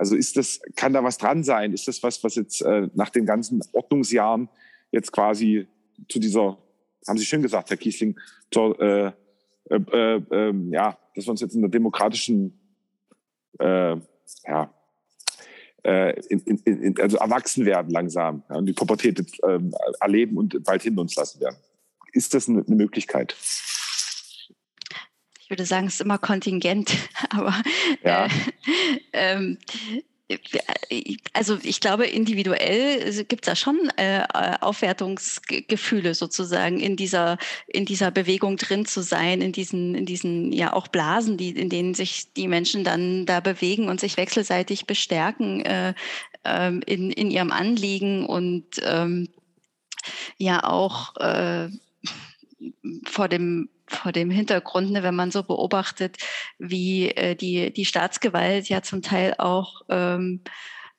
Also 0.00 0.16
ist 0.16 0.38
das, 0.38 0.62
kann 0.76 0.94
da 0.94 1.04
was 1.04 1.18
dran 1.18 1.44
sein? 1.44 1.74
Ist 1.74 1.86
das 1.86 2.02
was, 2.02 2.24
was 2.24 2.34
jetzt 2.34 2.62
äh, 2.62 2.88
nach 2.94 3.10
den 3.10 3.26
ganzen 3.26 3.60
Ordnungsjahren 3.72 4.48
jetzt 4.92 5.12
quasi 5.12 5.68
zu 6.08 6.18
dieser, 6.18 6.56
haben 7.06 7.18
Sie 7.18 7.26
schön 7.26 7.42
gesagt, 7.42 7.68
Herr 7.68 7.76
Kiesling, 7.76 8.18
zur, 8.50 8.80
äh, 8.80 9.12
äh, 9.68 9.76
äh, 9.76 10.22
ähm, 10.30 10.72
ja, 10.72 10.96
dass 11.14 11.26
wir 11.26 11.32
uns 11.32 11.42
jetzt 11.42 11.54
in 11.54 11.60
der 11.60 11.68
demokratischen, 11.68 12.58
äh, 13.58 13.96
ja, 14.46 14.74
äh, 15.84 16.18
in, 16.30 16.40
in, 16.46 16.82
in, 16.82 16.98
also 16.98 17.18
erwachsen 17.18 17.66
werden 17.66 17.90
langsam 17.90 18.42
ja, 18.48 18.56
und 18.56 18.64
die 18.64 18.72
Pubertät 18.72 19.22
ähm, 19.46 19.74
erleben 20.00 20.38
und 20.38 20.64
bald 20.64 20.82
hinter 20.82 21.02
uns 21.02 21.14
lassen 21.14 21.42
werden. 21.42 21.56
Ist 22.14 22.32
das 22.32 22.48
eine, 22.48 22.64
eine 22.66 22.74
Möglichkeit? 22.74 23.36
Ich 25.50 25.58
würde 25.58 25.66
sagen, 25.66 25.88
es 25.88 25.94
ist 25.94 26.00
immer 26.02 26.18
kontingent, 26.18 26.92
aber 27.30 27.60
ja. 28.04 28.26
äh, 28.26 28.28
ähm, 29.12 29.58
also 31.32 31.58
ich 31.64 31.80
glaube, 31.80 32.06
individuell 32.06 33.24
gibt 33.24 33.44
es 33.44 33.50
da 33.50 33.56
schon 33.56 33.90
äh, 33.96 34.22
Aufwertungsgefühle 34.60 36.14
sozusagen 36.14 36.78
in 36.78 36.94
dieser, 36.94 37.36
in 37.66 37.84
dieser 37.84 38.12
Bewegung 38.12 38.58
drin 38.58 38.86
zu 38.86 39.02
sein, 39.02 39.40
in 39.40 39.50
diesen, 39.50 39.96
in 39.96 40.06
diesen 40.06 40.52
ja 40.52 40.72
auch 40.72 40.86
Blasen, 40.86 41.36
die, 41.36 41.50
in 41.50 41.68
denen 41.68 41.94
sich 41.94 42.32
die 42.32 42.46
Menschen 42.46 42.84
dann 42.84 43.26
da 43.26 43.40
bewegen 43.40 43.88
und 43.88 43.98
sich 43.98 44.16
wechselseitig 44.16 44.86
bestärken 44.86 45.64
äh, 45.64 45.94
ähm, 46.44 46.80
in, 46.86 47.10
in 47.10 47.32
ihrem 47.32 47.50
Anliegen 47.50 48.24
und 48.24 48.66
ähm, 48.84 49.30
ja 50.38 50.62
auch 50.62 51.16
äh, 51.16 51.70
vor 53.04 53.28
dem 53.28 53.68
vor 53.90 54.12
dem 54.12 54.30
Hintergrund, 54.30 54.90
ne, 54.90 55.02
wenn 55.02 55.14
man 55.14 55.30
so 55.30 55.42
beobachtet, 55.42 56.16
wie 56.58 57.10
äh, 57.10 57.34
die, 57.34 57.72
die 57.72 57.84
Staatsgewalt 57.84 58.68
ja 58.68 58.82
zum 58.82 59.02
Teil 59.02 59.34
auch 59.38 59.82
ähm, 59.88 60.42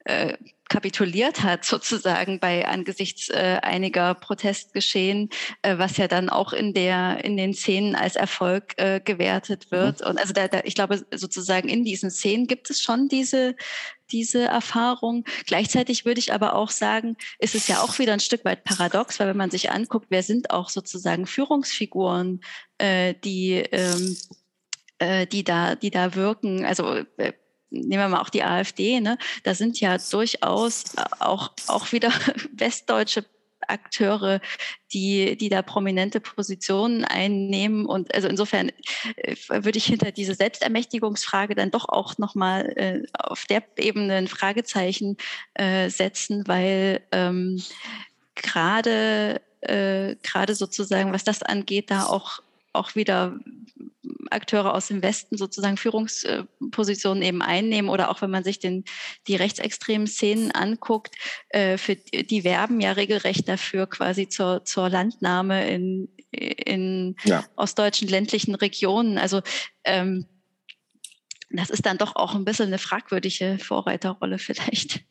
äh, 0.06 0.38
kapituliert 0.72 1.44
hat, 1.44 1.66
sozusagen 1.66 2.40
bei 2.40 2.66
angesichts 2.66 3.28
äh, 3.30 3.60
einiger 3.62 4.14
Protestgeschehen, 4.16 5.30
äh, 5.64 5.78
was 5.78 5.98
ja 5.98 6.08
dann 6.08 6.30
auch 6.30 6.54
in 6.54 6.74
der 6.74 7.26
in 7.26 7.36
den 7.36 7.54
Szenen 7.54 7.94
als 7.94 8.16
Erfolg 8.16 8.74
äh, 8.78 9.02
gewertet 9.04 9.68
mhm. 9.70 9.76
wird. 9.76 10.00
Mhm. 10.00 10.08
Und 10.08 10.18
also 10.18 10.32
da, 10.32 10.48
da, 10.48 10.62
ich 10.64 10.76
glaube, 10.76 11.06
sozusagen 11.14 11.68
in 11.68 11.84
diesen 11.84 12.10
Szenen 12.10 12.48
gibt 12.48 12.70
es 12.70 12.82
schon 12.82 13.10
diese 13.10 13.56
diese 14.12 14.44
Erfahrung. 14.44 15.26
Gleichzeitig 15.46 16.06
würde 16.06 16.20
ich 16.20 16.34
aber 16.34 16.56
auch 16.56 16.70
sagen, 16.70 17.16
ist 17.40 17.56
es 17.56 17.68
ja 17.68 17.82
auch 17.82 18.00
wieder 18.00 18.14
ein 18.14 18.20
Stück 18.20 18.46
weit 18.46 18.64
paradox, 18.64 19.20
weil 19.20 19.28
wenn 19.28 19.38
man 19.38 19.52
sich 19.52 19.72
anguckt, 19.72 20.08
wer 20.10 20.24
sind 20.24 20.52
auch 20.52 20.70
sozusagen 20.70 21.28
Führungsfiguren, 21.28 22.42
äh, 22.78 23.14
die 23.24 23.56
ähm, 23.72 24.18
äh, 25.00 25.26
die 25.28 25.44
da, 25.44 25.76
die 25.76 25.90
da 25.90 26.16
wirken. 26.16 26.64
Also 26.64 26.96
äh, 27.18 27.34
nehmen 27.72 28.04
wir 28.04 28.10
mal 28.10 28.22
auch 28.22 28.30
die 28.30 28.44
AfD, 28.44 29.00
ne? 29.00 29.18
da 29.44 29.56
sind 29.56 29.80
ja 29.80 29.98
durchaus 29.98 30.86
auch, 31.20 31.52
auch 31.68 31.92
wieder 31.92 32.12
westdeutsche 32.54 33.26
Akteure, 33.68 34.42
die, 34.94 35.38
die 35.38 35.50
da 35.50 35.62
prominente 35.62 36.20
Positionen 36.20 37.06
einnehmen. 37.06 37.86
Und 37.86 38.14
also 38.14 38.28
insofern 38.28 38.72
äh, 39.16 39.36
würde 39.48 39.78
ich 39.78 39.86
hinter 39.86 40.12
diese 40.12 40.36
Selbstermächtigungsfrage 40.36 41.56
dann 41.56 41.72
doch 41.72 41.88
auch 41.88 42.18
nochmal 42.18 42.74
äh, 42.76 43.04
auf 43.18 43.46
der 43.46 43.64
Ebene 43.78 44.16
ein 44.16 44.28
Fragezeichen 44.28 45.18
äh, 45.54 45.90
setzen, 45.90 46.48
weil 46.48 47.02
ähm, 47.12 47.62
gerade 48.36 49.42
äh, 49.62 50.16
gerade 50.24 50.56
sozusagen, 50.56 51.14
was 51.14 51.24
das 51.24 51.44
angeht, 51.44 51.92
da 51.92 52.06
auch 52.06 52.42
auch 52.74 52.96
wieder 52.96 53.38
Akteure 54.30 54.74
aus 54.74 54.88
dem 54.88 55.02
Westen 55.02 55.38
sozusagen 55.38 55.78
Führungspositionen 55.78 57.22
eben 57.24 57.42
einnehmen 57.42 57.90
oder 57.90 58.10
auch 58.10 58.22
wenn 58.22 58.32
man 58.32 58.44
sich 58.44 58.60
den, 58.60 58.86
die 59.28 59.36
rechtsextremen 59.36 60.08
Szenen 60.08 60.52
anguckt, 60.52 61.16
äh, 61.50 61.78
für, 61.78 61.96
die 61.96 62.44
werben 62.44 62.80
ja 62.80 62.94
regelrecht 62.94 63.48
dafür 63.48 63.88
quasi 63.88 64.30
zur, 64.30 64.66
zur 64.66 64.90
Landnahme 64.90 65.70
in, 65.70 66.10
in 66.32 67.16
ja. 67.24 67.44
ostdeutschen 67.56 68.08
ländlichen 68.08 68.56
Regionen. 68.56 69.18
Also 69.18 69.42
ähm, 69.84 70.26
das 71.50 71.70
ist 71.70 71.86
dann 71.86 71.98
doch 71.98 72.16
auch 72.16 72.34
ein 72.34 72.46
bisschen 72.46 72.68
eine 72.68 72.78
fragwürdige 72.78 73.58
Vorreiterrolle 73.60 74.40
vielleicht. 74.40 75.04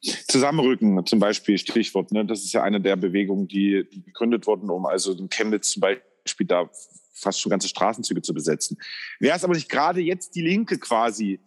Zusammenrücken 0.00 1.04
zum 1.06 1.18
Beispiel, 1.18 1.58
Stichwort. 1.58 2.12
Ne? 2.12 2.24
Das 2.24 2.44
ist 2.44 2.52
ja 2.52 2.62
eine 2.62 2.80
der 2.80 2.96
Bewegungen, 2.96 3.48
die, 3.48 3.84
die 3.92 4.02
gegründet 4.02 4.46
wurden, 4.46 4.70
um 4.70 4.86
also 4.86 5.12
in 5.12 5.28
Chemnitz 5.28 5.70
zum 5.72 5.80
Beispiel 5.80 6.07
da 6.36 6.70
fast 7.12 7.40
schon 7.40 7.50
ganze 7.50 7.68
Straßenzüge 7.68 8.22
zu 8.22 8.32
besetzen. 8.32 8.78
Wäre 9.18 9.36
es 9.36 9.44
aber 9.44 9.54
nicht 9.54 9.68
gerade 9.68 10.00
jetzt 10.00 10.34
die 10.34 10.42
Linke 10.42 10.78
quasi, 10.78 11.40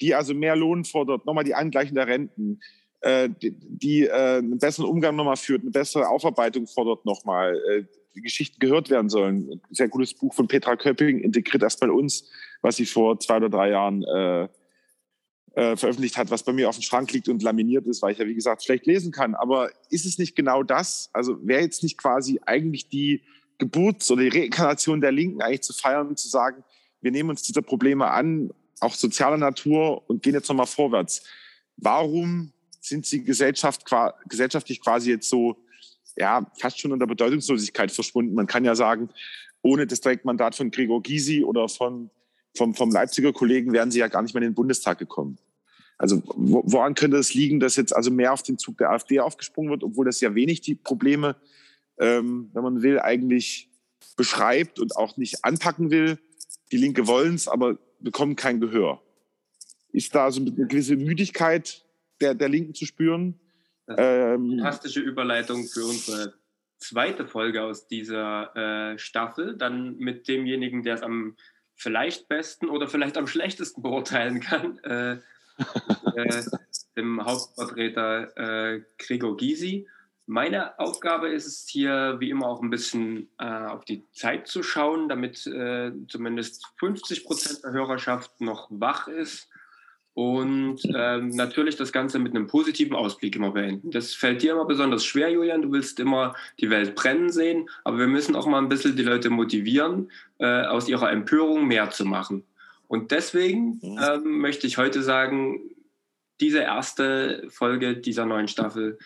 die 0.00 0.14
also 0.14 0.34
mehr 0.34 0.56
Lohn 0.56 0.84
fordert, 0.84 1.26
nochmal 1.26 1.44
die 1.44 1.54
Angleichung 1.54 1.94
der 1.94 2.06
Renten, 2.06 2.60
äh, 3.00 3.28
die, 3.28 3.54
die 3.58 4.02
äh, 4.04 4.38
einen 4.38 4.58
besseren 4.58 4.88
Umgang 4.88 5.16
nochmal 5.16 5.36
führt, 5.36 5.62
eine 5.62 5.70
bessere 5.70 6.08
Aufarbeitung 6.08 6.66
fordert 6.66 7.04
nochmal, 7.04 7.60
äh, 7.70 7.84
die 8.14 8.22
Geschichten 8.22 8.58
gehört 8.58 8.88
werden 8.88 9.08
sollen. 9.08 9.50
Ein 9.50 9.60
sehr 9.74 9.88
gutes 9.88 10.14
Buch 10.14 10.34
von 10.34 10.48
Petra 10.48 10.76
Köpping, 10.76 11.18
integriert 11.18 11.62
erstmal 11.62 11.90
uns, 11.90 12.30
was 12.62 12.76
sie 12.76 12.86
vor 12.86 13.20
zwei 13.20 13.36
oder 13.36 13.50
drei 13.50 13.70
Jahren 13.70 14.02
äh, 14.04 14.48
äh, 15.54 15.76
veröffentlicht 15.76 16.16
hat, 16.16 16.30
was 16.30 16.42
bei 16.42 16.52
mir 16.52 16.68
auf 16.68 16.76
dem 16.76 16.82
Schrank 16.82 17.12
liegt 17.12 17.28
und 17.28 17.42
laminiert 17.42 17.86
ist, 17.86 18.02
weil 18.02 18.12
ich 18.12 18.18
ja, 18.18 18.26
wie 18.26 18.34
gesagt, 18.34 18.64
schlecht 18.64 18.86
lesen 18.86 19.12
kann. 19.12 19.34
Aber 19.34 19.70
ist 19.90 20.06
es 20.06 20.18
nicht 20.18 20.36
genau 20.36 20.62
das? 20.62 21.10
Also 21.12 21.38
wäre 21.46 21.62
jetzt 21.62 21.82
nicht 21.82 21.98
quasi 21.98 22.40
eigentlich 22.44 22.88
die 22.88 23.22
Geburts- 23.58 24.10
oder 24.10 24.22
die 24.22 24.38
Reinkarnation 24.38 25.00
der 25.00 25.12
Linken 25.12 25.42
eigentlich 25.42 25.62
zu 25.62 25.72
feiern 25.72 26.08
und 26.08 26.18
zu 26.18 26.28
sagen, 26.28 26.62
wir 27.00 27.10
nehmen 27.10 27.30
uns 27.30 27.42
dieser 27.42 27.62
Probleme 27.62 28.10
an, 28.10 28.50
auch 28.80 28.94
sozialer 28.94 29.36
Natur 29.36 30.08
und 30.08 30.22
gehen 30.22 30.34
jetzt 30.34 30.48
nochmal 30.48 30.66
vorwärts. 30.66 31.22
Warum 31.76 32.52
sind 32.80 33.06
sie 33.06 33.24
Gesellschaft, 33.24 33.84
gesellschaftlich 34.28 34.80
quasi 34.80 35.10
jetzt 35.10 35.28
so, 35.28 35.56
ja, 36.16 36.46
fast 36.58 36.80
schon 36.80 36.92
in 36.92 36.98
der 36.98 37.06
Bedeutungslosigkeit 37.06 37.90
verschwunden? 37.90 38.34
Man 38.34 38.46
kann 38.46 38.64
ja 38.64 38.74
sagen, 38.74 39.08
ohne 39.62 39.86
das 39.86 40.00
Direktmandat 40.00 40.54
von 40.54 40.70
Gregor 40.70 41.02
Gysi 41.02 41.42
oder 41.42 41.68
von, 41.68 42.10
vom, 42.56 42.74
vom 42.74 42.90
Leipziger 42.90 43.32
Kollegen 43.32 43.72
wären 43.72 43.90
sie 43.90 43.98
ja 43.98 44.08
gar 44.08 44.22
nicht 44.22 44.34
mehr 44.34 44.42
in 44.42 44.50
den 44.50 44.54
Bundestag 44.54 44.98
gekommen. 44.98 45.38
Also 45.98 46.22
woran 46.26 46.94
könnte 46.94 47.16
es 47.16 47.32
liegen, 47.32 47.58
dass 47.58 47.76
jetzt 47.76 47.96
also 47.96 48.10
mehr 48.10 48.32
auf 48.32 48.42
den 48.42 48.58
Zug 48.58 48.76
der 48.78 48.90
AfD 48.90 49.20
aufgesprungen 49.20 49.70
wird, 49.70 49.82
obwohl 49.82 50.04
das 50.04 50.20
ja 50.20 50.34
wenig 50.34 50.60
die 50.60 50.74
Probleme 50.74 51.36
ähm, 51.98 52.50
wenn 52.52 52.62
man 52.62 52.82
will, 52.82 53.00
eigentlich 53.00 53.70
beschreibt 54.16 54.78
und 54.78 54.96
auch 54.96 55.16
nicht 55.16 55.44
anpacken 55.44 55.90
will. 55.90 56.18
Die 56.72 56.76
Linke 56.76 57.06
wollen 57.06 57.34
es, 57.34 57.48
aber 57.48 57.78
bekommen 58.00 58.36
kein 58.36 58.60
Gehör. 58.60 59.02
Ist 59.92 60.14
da 60.14 60.30
so 60.30 60.40
eine 60.40 60.52
gewisse 60.52 60.96
Müdigkeit 60.96 61.84
der, 62.20 62.34
der 62.34 62.48
Linken 62.48 62.74
zu 62.74 62.86
spüren? 62.86 63.38
Ähm, 63.88 64.58
fantastische 64.58 65.00
Überleitung 65.00 65.64
für 65.64 65.84
unsere 65.84 66.34
zweite 66.78 67.26
Folge 67.26 67.62
aus 67.62 67.86
dieser 67.86 68.54
äh, 68.94 68.98
Staffel. 68.98 69.56
Dann 69.56 69.96
mit 69.96 70.28
demjenigen, 70.28 70.82
der 70.82 70.94
es 70.94 71.02
am 71.02 71.36
vielleicht 71.74 72.28
besten 72.28 72.68
oder 72.68 72.88
vielleicht 72.88 73.16
am 73.16 73.26
schlechtesten 73.26 73.82
beurteilen 73.82 74.40
kann. 74.40 74.78
Äh, 74.78 75.18
äh, 76.16 76.42
dem 76.96 77.24
Hauptvertreter 77.24 78.36
äh, 78.36 78.82
Gregor 78.98 79.36
Gysi. 79.36 79.88
Meine 80.26 80.78
Aufgabe 80.80 81.28
ist 81.28 81.46
es 81.46 81.66
hier, 81.68 82.16
wie 82.18 82.30
immer, 82.30 82.48
auch 82.48 82.60
ein 82.60 82.70
bisschen 82.70 83.28
äh, 83.38 83.44
auf 83.44 83.84
die 83.84 84.04
Zeit 84.12 84.48
zu 84.48 84.64
schauen, 84.64 85.08
damit 85.08 85.46
äh, 85.46 85.92
zumindest 86.08 86.66
50 86.78 87.24
Prozent 87.24 87.62
der 87.62 87.72
Hörerschaft 87.72 88.40
noch 88.40 88.66
wach 88.70 89.06
ist 89.06 89.48
und 90.16 90.78
ähm, 90.94 91.28
natürlich 91.28 91.76
das 91.76 91.92
Ganze 91.92 92.18
mit 92.18 92.34
einem 92.34 92.46
positiven 92.46 92.96
Ausblick 92.96 93.36
immer 93.36 93.50
beenden. 93.50 93.90
Das 93.90 94.14
fällt 94.14 94.42
dir 94.42 94.52
immer 94.52 94.64
besonders 94.64 95.04
schwer, 95.04 95.30
Julian. 95.30 95.60
Du 95.60 95.70
willst 95.70 96.00
immer 96.00 96.34
die 96.58 96.70
Welt 96.70 96.94
brennen 96.94 97.30
sehen, 97.30 97.68
aber 97.84 97.98
wir 97.98 98.06
müssen 98.06 98.34
auch 98.34 98.46
mal 98.46 98.58
ein 98.58 98.70
bisschen 98.70 98.96
die 98.96 99.02
Leute 99.02 99.28
motivieren, 99.28 100.10
äh, 100.38 100.62
aus 100.62 100.88
ihrer 100.88 101.12
Empörung 101.12 101.66
mehr 101.66 101.90
zu 101.90 102.06
machen. 102.06 102.44
Und 102.88 103.10
deswegen 103.10 103.78
mhm. 103.82 103.98
ähm, 104.02 104.38
möchte 104.38 104.66
ich 104.66 104.78
heute 104.78 105.02
sagen, 105.02 105.60
diese 106.40 106.60
erste 106.60 107.44
Folge 107.50 107.98
dieser 107.98 108.24
neuen 108.24 108.48
Staffel 108.48 108.98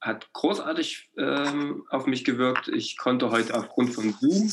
hat 0.00 0.32
großartig 0.32 1.10
ähm, 1.18 1.84
auf 1.90 2.06
mich 2.06 2.24
gewirkt. 2.24 2.68
Ich 2.68 2.96
konnte 2.96 3.30
heute 3.30 3.54
aufgrund 3.54 3.92
von 3.92 4.14
Zoom 4.20 4.50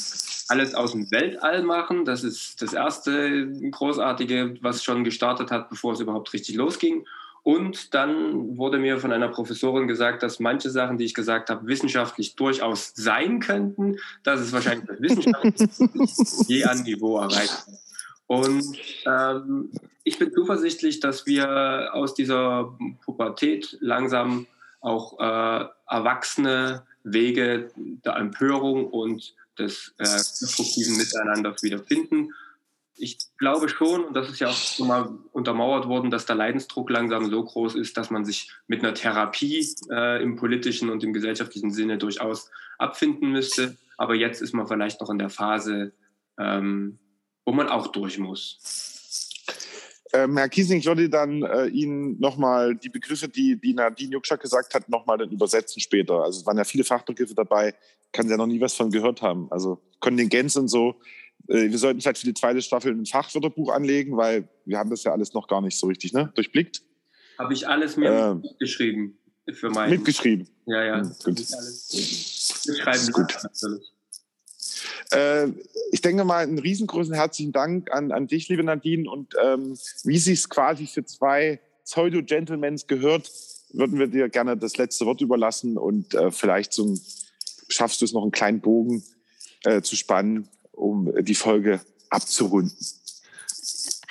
alles 0.47 0.73
aus 0.73 0.93
dem 0.93 1.11
Weltall 1.11 1.63
machen. 1.63 2.05
Das 2.05 2.23
ist 2.23 2.61
das 2.61 2.73
erste 2.73 3.51
großartige, 3.71 4.55
was 4.61 4.83
schon 4.83 5.03
gestartet 5.03 5.51
hat, 5.51 5.69
bevor 5.69 5.93
es 5.93 5.99
überhaupt 5.99 6.33
richtig 6.33 6.55
losging. 6.55 7.05
Und 7.43 7.93
dann 7.95 8.57
wurde 8.57 8.77
mir 8.77 8.99
von 8.99 9.11
einer 9.11 9.29
Professorin 9.29 9.87
gesagt, 9.87 10.21
dass 10.21 10.39
manche 10.39 10.69
Sachen, 10.69 10.97
die 10.97 11.05
ich 11.05 11.15
gesagt 11.15 11.49
habe, 11.49 11.65
wissenschaftlich 11.65 12.35
durchaus 12.35 12.93
sein 12.95 13.39
könnten, 13.39 13.97
dass 14.23 14.39
es 14.39 14.53
wahrscheinlich 14.53 14.87
das 14.87 15.01
wissenschaftlich 15.01 16.47
je 16.47 16.63
an 16.65 16.83
Niveau 16.83 17.17
erreicht. 17.17 17.65
Und 18.27 18.63
ähm, 19.07 19.71
ich 20.03 20.19
bin 20.19 20.31
zuversichtlich, 20.31 20.99
dass 20.99 21.25
wir 21.25 21.93
aus 21.93 22.13
dieser 22.13 22.77
Pubertät 23.03 23.77
langsam 23.81 24.45
auch 24.81 25.19
äh, 25.19 25.65
erwachsene 25.87 26.83
Wege 27.03 27.71
der 27.75 28.17
Empörung 28.17 28.87
und 28.87 29.35
des 29.57 29.93
äh, 29.97 30.03
konstruktiven 30.03 30.97
Miteinanders 30.97 31.63
wiederfinden. 31.63 32.33
Ich 32.95 33.17
glaube 33.37 33.67
schon, 33.69 34.03
und 34.03 34.13
das 34.13 34.29
ist 34.29 34.39
ja 34.39 34.49
auch 34.49 34.55
schon 34.55 34.87
mal 34.87 35.09
untermauert 35.31 35.87
worden, 35.87 36.11
dass 36.11 36.25
der 36.25 36.35
Leidensdruck 36.35 36.89
langsam 36.89 37.29
so 37.29 37.43
groß 37.43 37.75
ist, 37.75 37.97
dass 37.97 38.11
man 38.11 38.25
sich 38.25 38.51
mit 38.67 38.83
einer 38.83 38.93
Therapie 38.93 39.67
äh, 39.89 40.21
im 40.21 40.35
politischen 40.35 40.89
und 40.89 41.03
im 41.03 41.13
gesellschaftlichen 41.13 41.71
Sinne 41.71 41.97
durchaus 41.97 42.51
abfinden 42.77 43.31
müsste. 43.31 43.77
Aber 43.97 44.15
jetzt 44.15 44.41
ist 44.41 44.53
man 44.53 44.67
vielleicht 44.67 45.01
noch 45.01 45.09
in 45.09 45.19
der 45.19 45.29
Phase, 45.29 45.93
ähm, 46.37 46.99
wo 47.45 47.53
man 47.53 47.69
auch 47.69 47.87
durch 47.87 48.19
muss. 48.19 49.00
Ähm, 50.13 50.37
Herr 50.37 50.49
Kiesing, 50.49 50.79
ich 50.79 50.85
würde 50.85 51.09
dann 51.09 51.43
äh, 51.43 51.67
Ihnen 51.67 52.19
nochmal 52.19 52.75
die 52.75 52.89
Begriffe, 52.89 53.29
die, 53.29 53.59
die 53.59 53.73
Nadine 53.73 54.11
Jukschak 54.11 54.41
gesagt 54.41 54.73
hat, 54.73 54.89
nochmal 54.89 55.17
dann 55.17 55.29
übersetzen 55.29 55.79
später. 55.81 56.23
Also 56.23 56.41
es 56.41 56.45
waren 56.45 56.57
ja 56.57 56.63
viele 56.63 56.83
Fachbegriffe 56.83 57.33
dabei, 57.33 57.73
kann 58.11 58.25
Sie 58.25 58.31
ja 58.31 58.37
noch 58.37 58.47
nie 58.47 58.59
was 58.59 58.73
von 58.73 58.91
gehört 58.91 59.21
haben. 59.21 59.47
Also 59.51 59.81
Kontingenz 59.99 60.55
und 60.57 60.67
so. 60.67 60.95
Äh, 61.47 61.69
wir 61.69 61.77
sollten 61.77 62.01
vielleicht 62.01 62.19
für 62.19 62.25
die 62.25 62.33
zweite 62.33 62.61
Staffel 62.61 62.93
ein 62.93 63.05
Fachwörterbuch 63.05 63.71
anlegen, 63.71 64.17
weil 64.17 64.49
wir 64.65 64.77
haben 64.77 64.89
das 64.89 65.03
ja 65.03 65.13
alles 65.13 65.33
noch 65.33 65.47
gar 65.47 65.61
nicht 65.61 65.77
so 65.77 65.87
richtig 65.87 66.13
ne? 66.13 66.31
durchblickt. 66.35 66.81
Habe 67.37 67.53
ich 67.53 67.67
alles 67.67 67.95
mir 67.95 68.11
äh, 68.11 68.35
mitgeschrieben 68.35 69.17
für 69.53 69.69
meinen. 69.69 69.91
Mitgeschrieben? 69.91 70.47
Ja, 70.65 70.83
ja. 70.83 71.01
Hm, 71.01 71.09
gut. 71.23 71.37
Alles 71.53 72.63
mitschreiben 72.67 73.11
gut. 73.13 73.37
natürlich. 73.41 73.91
Äh, 75.11 75.47
ich 75.91 76.01
denke 76.01 76.23
mal, 76.23 76.43
einen 76.43 76.59
riesengroßen 76.59 77.13
herzlichen 77.13 77.51
Dank 77.51 77.91
an, 77.91 78.11
an 78.11 78.27
dich, 78.27 78.47
liebe 78.49 78.63
Nadine. 78.63 79.09
Und 79.09 79.33
ähm, 79.43 79.77
wie 80.03 80.17
sich 80.17 80.39
es 80.39 80.49
quasi 80.49 80.87
für 80.87 81.05
zwei 81.05 81.59
Pseudo-Gentlemans 81.85 82.87
gehört, 82.87 83.31
würden 83.73 83.99
wir 83.99 84.07
dir 84.07 84.29
gerne 84.29 84.57
das 84.57 84.77
letzte 84.77 85.05
Wort 85.05 85.21
überlassen 85.21 85.77
und 85.77 86.13
äh, 86.13 86.31
vielleicht 86.31 86.73
zum, 86.73 86.99
schaffst 87.69 88.01
du 88.01 88.05
es 88.05 88.13
noch 88.13 88.21
einen 88.21 88.31
kleinen 88.31 88.61
Bogen 88.61 89.03
äh, 89.63 89.81
zu 89.81 89.95
spannen, 89.95 90.47
um 90.71 91.13
die 91.23 91.35
Folge 91.35 91.81
abzurunden. 92.09 92.75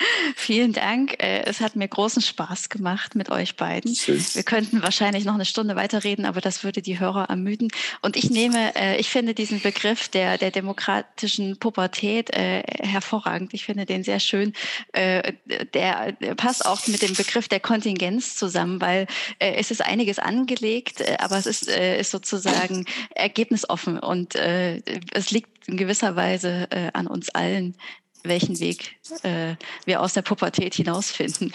Vielen 0.35 0.73
Dank. 0.73 1.21
Äh, 1.21 1.43
es 1.45 1.59
hat 1.61 1.75
mir 1.75 1.87
großen 1.87 2.21
Spaß 2.21 2.69
gemacht 2.69 3.15
mit 3.15 3.29
euch 3.29 3.55
beiden. 3.55 3.95
Schön. 3.95 4.23
Wir 4.33 4.43
könnten 4.43 4.81
wahrscheinlich 4.81 5.25
noch 5.25 5.33
eine 5.33 5.45
Stunde 5.45 5.75
weiterreden, 5.75 6.25
aber 6.25 6.41
das 6.41 6.63
würde 6.63 6.81
die 6.81 6.99
Hörer 6.99 7.29
ermüden. 7.29 7.69
Und 8.01 8.15
ich 8.15 8.29
nehme, 8.29 8.75
äh, 8.75 8.97
ich 8.97 9.09
finde 9.09 9.33
diesen 9.33 9.61
Begriff 9.61 10.07
der, 10.09 10.37
der 10.37 10.51
demokratischen 10.51 11.57
Pubertät 11.57 12.31
äh, 12.35 12.63
hervorragend. 12.81 13.53
Ich 13.53 13.65
finde 13.65 13.85
den 13.85 14.03
sehr 14.03 14.19
schön. 14.19 14.53
Der 14.93 16.15
passt 16.35 16.65
auch 16.65 16.85
mit 16.87 17.01
dem 17.01 17.13
Begriff 17.13 17.47
der 17.47 17.59
Kontingenz 17.59 18.35
zusammen, 18.35 18.81
weil 18.81 19.07
es 19.39 19.71
ist 19.71 19.83
einiges 19.83 20.19
angelegt, 20.19 21.03
aber 21.19 21.37
es 21.37 21.45
ist, 21.45 21.67
ist 21.69 22.11
sozusagen 22.11 22.85
ergebnisoffen 23.15 23.99
und 23.99 24.35
es 24.35 25.31
liegt 25.31 25.67
in 25.67 25.77
gewisser 25.77 26.15
Weise 26.15 26.67
an 26.93 27.07
uns 27.07 27.29
allen, 27.29 27.75
welchen 28.23 28.59
Weg 28.59 28.95
äh, 29.23 29.55
wir 29.85 30.01
aus 30.01 30.13
der 30.13 30.21
Pubertät 30.21 30.75
hinausfinden. 30.75 31.51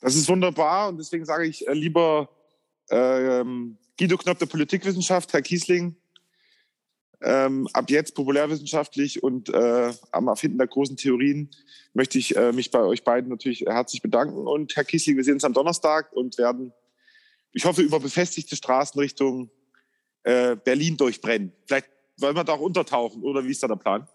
Das 0.00 0.14
ist 0.14 0.28
wunderbar 0.28 0.88
und 0.88 0.98
deswegen 0.98 1.24
sage 1.24 1.46
ich 1.46 1.66
äh, 1.68 1.72
lieber 1.72 2.28
ähm, 2.90 3.78
Guido 3.98 4.16
Knopp 4.16 4.38
der 4.38 4.46
Politikwissenschaft, 4.46 5.32
Herr 5.32 5.42
Kiesling, 5.42 5.96
ähm, 7.22 7.68
ab 7.72 7.90
jetzt 7.90 8.14
populärwissenschaftlich 8.14 9.22
und 9.22 9.48
äh, 9.48 9.92
am 10.10 10.28
Erfinden 10.28 10.58
der 10.58 10.66
großen 10.66 10.96
Theorien 10.96 11.50
möchte 11.94 12.18
ich 12.18 12.36
äh, 12.36 12.52
mich 12.52 12.70
bei 12.70 12.80
euch 12.80 13.04
beiden 13.04 13.30
natürlich 13.30 13.60
herzlich 13.60 14.02
bedanken. 14.02 14.46
Und 14.46 14.74
Herr 14.74 14.84
Kiesling, 14.84 15.16
wir 15.16 15.24
sehen 15.24 15.34
uns 15.34 15.44
am 15.44 15.52
Donnerstag 15.52 16.12
und 16.12 16.36
werden, 16.38 16.72
ich 17.52 17.64
hoffe, 17.64 17.82
über 17.82 18.00
befestigte 18.00 18.56
Straßen 18.56 19.00
Richtung 19.00 19.50
äh, 20.24 20.56
Berlin 20.56 20.96
durchbrennen. 20.96 21.52
Vielleicht 21.66 21.88
wollen 22.16 22.34
wir 22.34 22.44
da 22.44 22.54
auch 22.54 22.60
untertauchen 22.60 23.22
oder 23.22 23.44
wie 23.44 23.50
ist 23.50 23.62
da 23.62 23.68
der 23.68 23.76
Plan? 23.76 24.08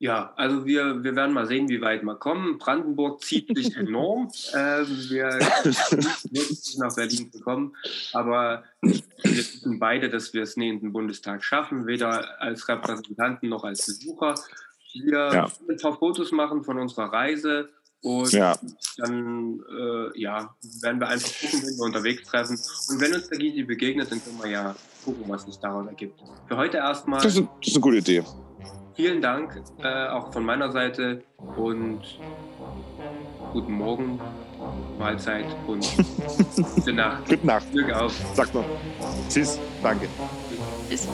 Ja, 0.00 0.32
also 0.36 0.64
wir, 0.64 1.02
wir 1.02 1.16
werden 1.16 1.34
mal 1.34 1.46
sehen, 1.46 1.68
wie 1.68 1.80
weit 1.80 2.04
wir 2.04 2.14
kommen. 2.14 2.58
Brandenburg 2.58 3.20
zieht 3.20 3.54
sich 3.56 3.76
enorm. 3.76 4.30
Ähm, 4.54 4.86
wir 5.08 5.26
wirklich 6.30 6.78
nach 6.78 6.94
Berlin 6.94 7.32
zu 7.32 7.40
kommen. 7.40 7.74
Aber 8.12 8.62
wir 8.80 9.02
wissen 9.24 9.80
beide, 9.80 10.08
dass 10.08 10.32
wir 10.32 10.42
es 10.42 10.56
nie 10.56 10.68
in 10.68 10.80
den 10.80 10.92
Bundestag 10.92 11.42
schaffen, 11.42 11.86
weder 11.86 12.40
als 12.40 12.68
Repräsentanten 12.68 13.48
noch 13.48 13.64
als 13.64 13.86
Besucher. 13.86 14.36
Wir 14.92 15.32
ja. 15.32 15.50
ein 15.68 15.76
paar 15.78 15.98
Fotos 15.98 16.30
machen 16.30 16.62
von 16.62 16.78
unserer 16.78 17.12
Reise 17.12 17.68
und 18.00 18.32
ja. 18.32 18.56
dann 18.98 19.60
äh, 19.68 20.20
ja, 20.20 20.54
werden 20.80 21.00
wir 21.00 21.08
einfach 21.08 21.32
gucken, 21.40 21.62
wenn 21.66 21.76
wir 21.76 21.84
unterwegs 21.84 22.22
treffen. 22.22 22.56
Und 22.88 23.00
wenn 23.00 23.14
uns 23.14 23.28
der 23.28 23.38
Gysi 23.38 23.64
begegnet, 23.64 24.12
dann 24.12 24.22
können 24.22 24.38
wir 24.40 24.50
ja 24.50 24.76
gucken, 25.04 25.24
was 25.26 25.42
sich 25.42 25.56
daraus 25.58 25.88
ergibt. 25.88 26.20
Für 26.46 26.56
heute 26.56 26.76
erstmal. 26.76 27.20
Das 27.20 27.34
ist, 27.34 27.42
das 27.42 27.68
ist 27.68 27.74
eine 27.74 27.80
gute 27.82 27.96
Idee 27.96 28.24
vielen 28.98 29.22
Dank 29.22 29.62
äh, 29.80 30.08
auch 30.08 30.32
von 30.32 30.44
meiner 30.44 30.72
Seite 30.72 31.22
und 31.56 32.00
guten 33.52 33.72
Morgen, 33.72 34.18
Mahlzeit 34.98 35.46
und 35.68 35.86
gute 36.74 36.92
Nacht. 36.92 37.28
Gute 37.28 37.46
Nacht. 37.46 37.70
Glück 37.70 37.92
auf. 37.92 38.12
Sag 38.34 38.52
mal. 38.52 38.64
Tschüss. 39.28 39.60
Danke. 39.84 40.08
Tschüss. 40.88 41.06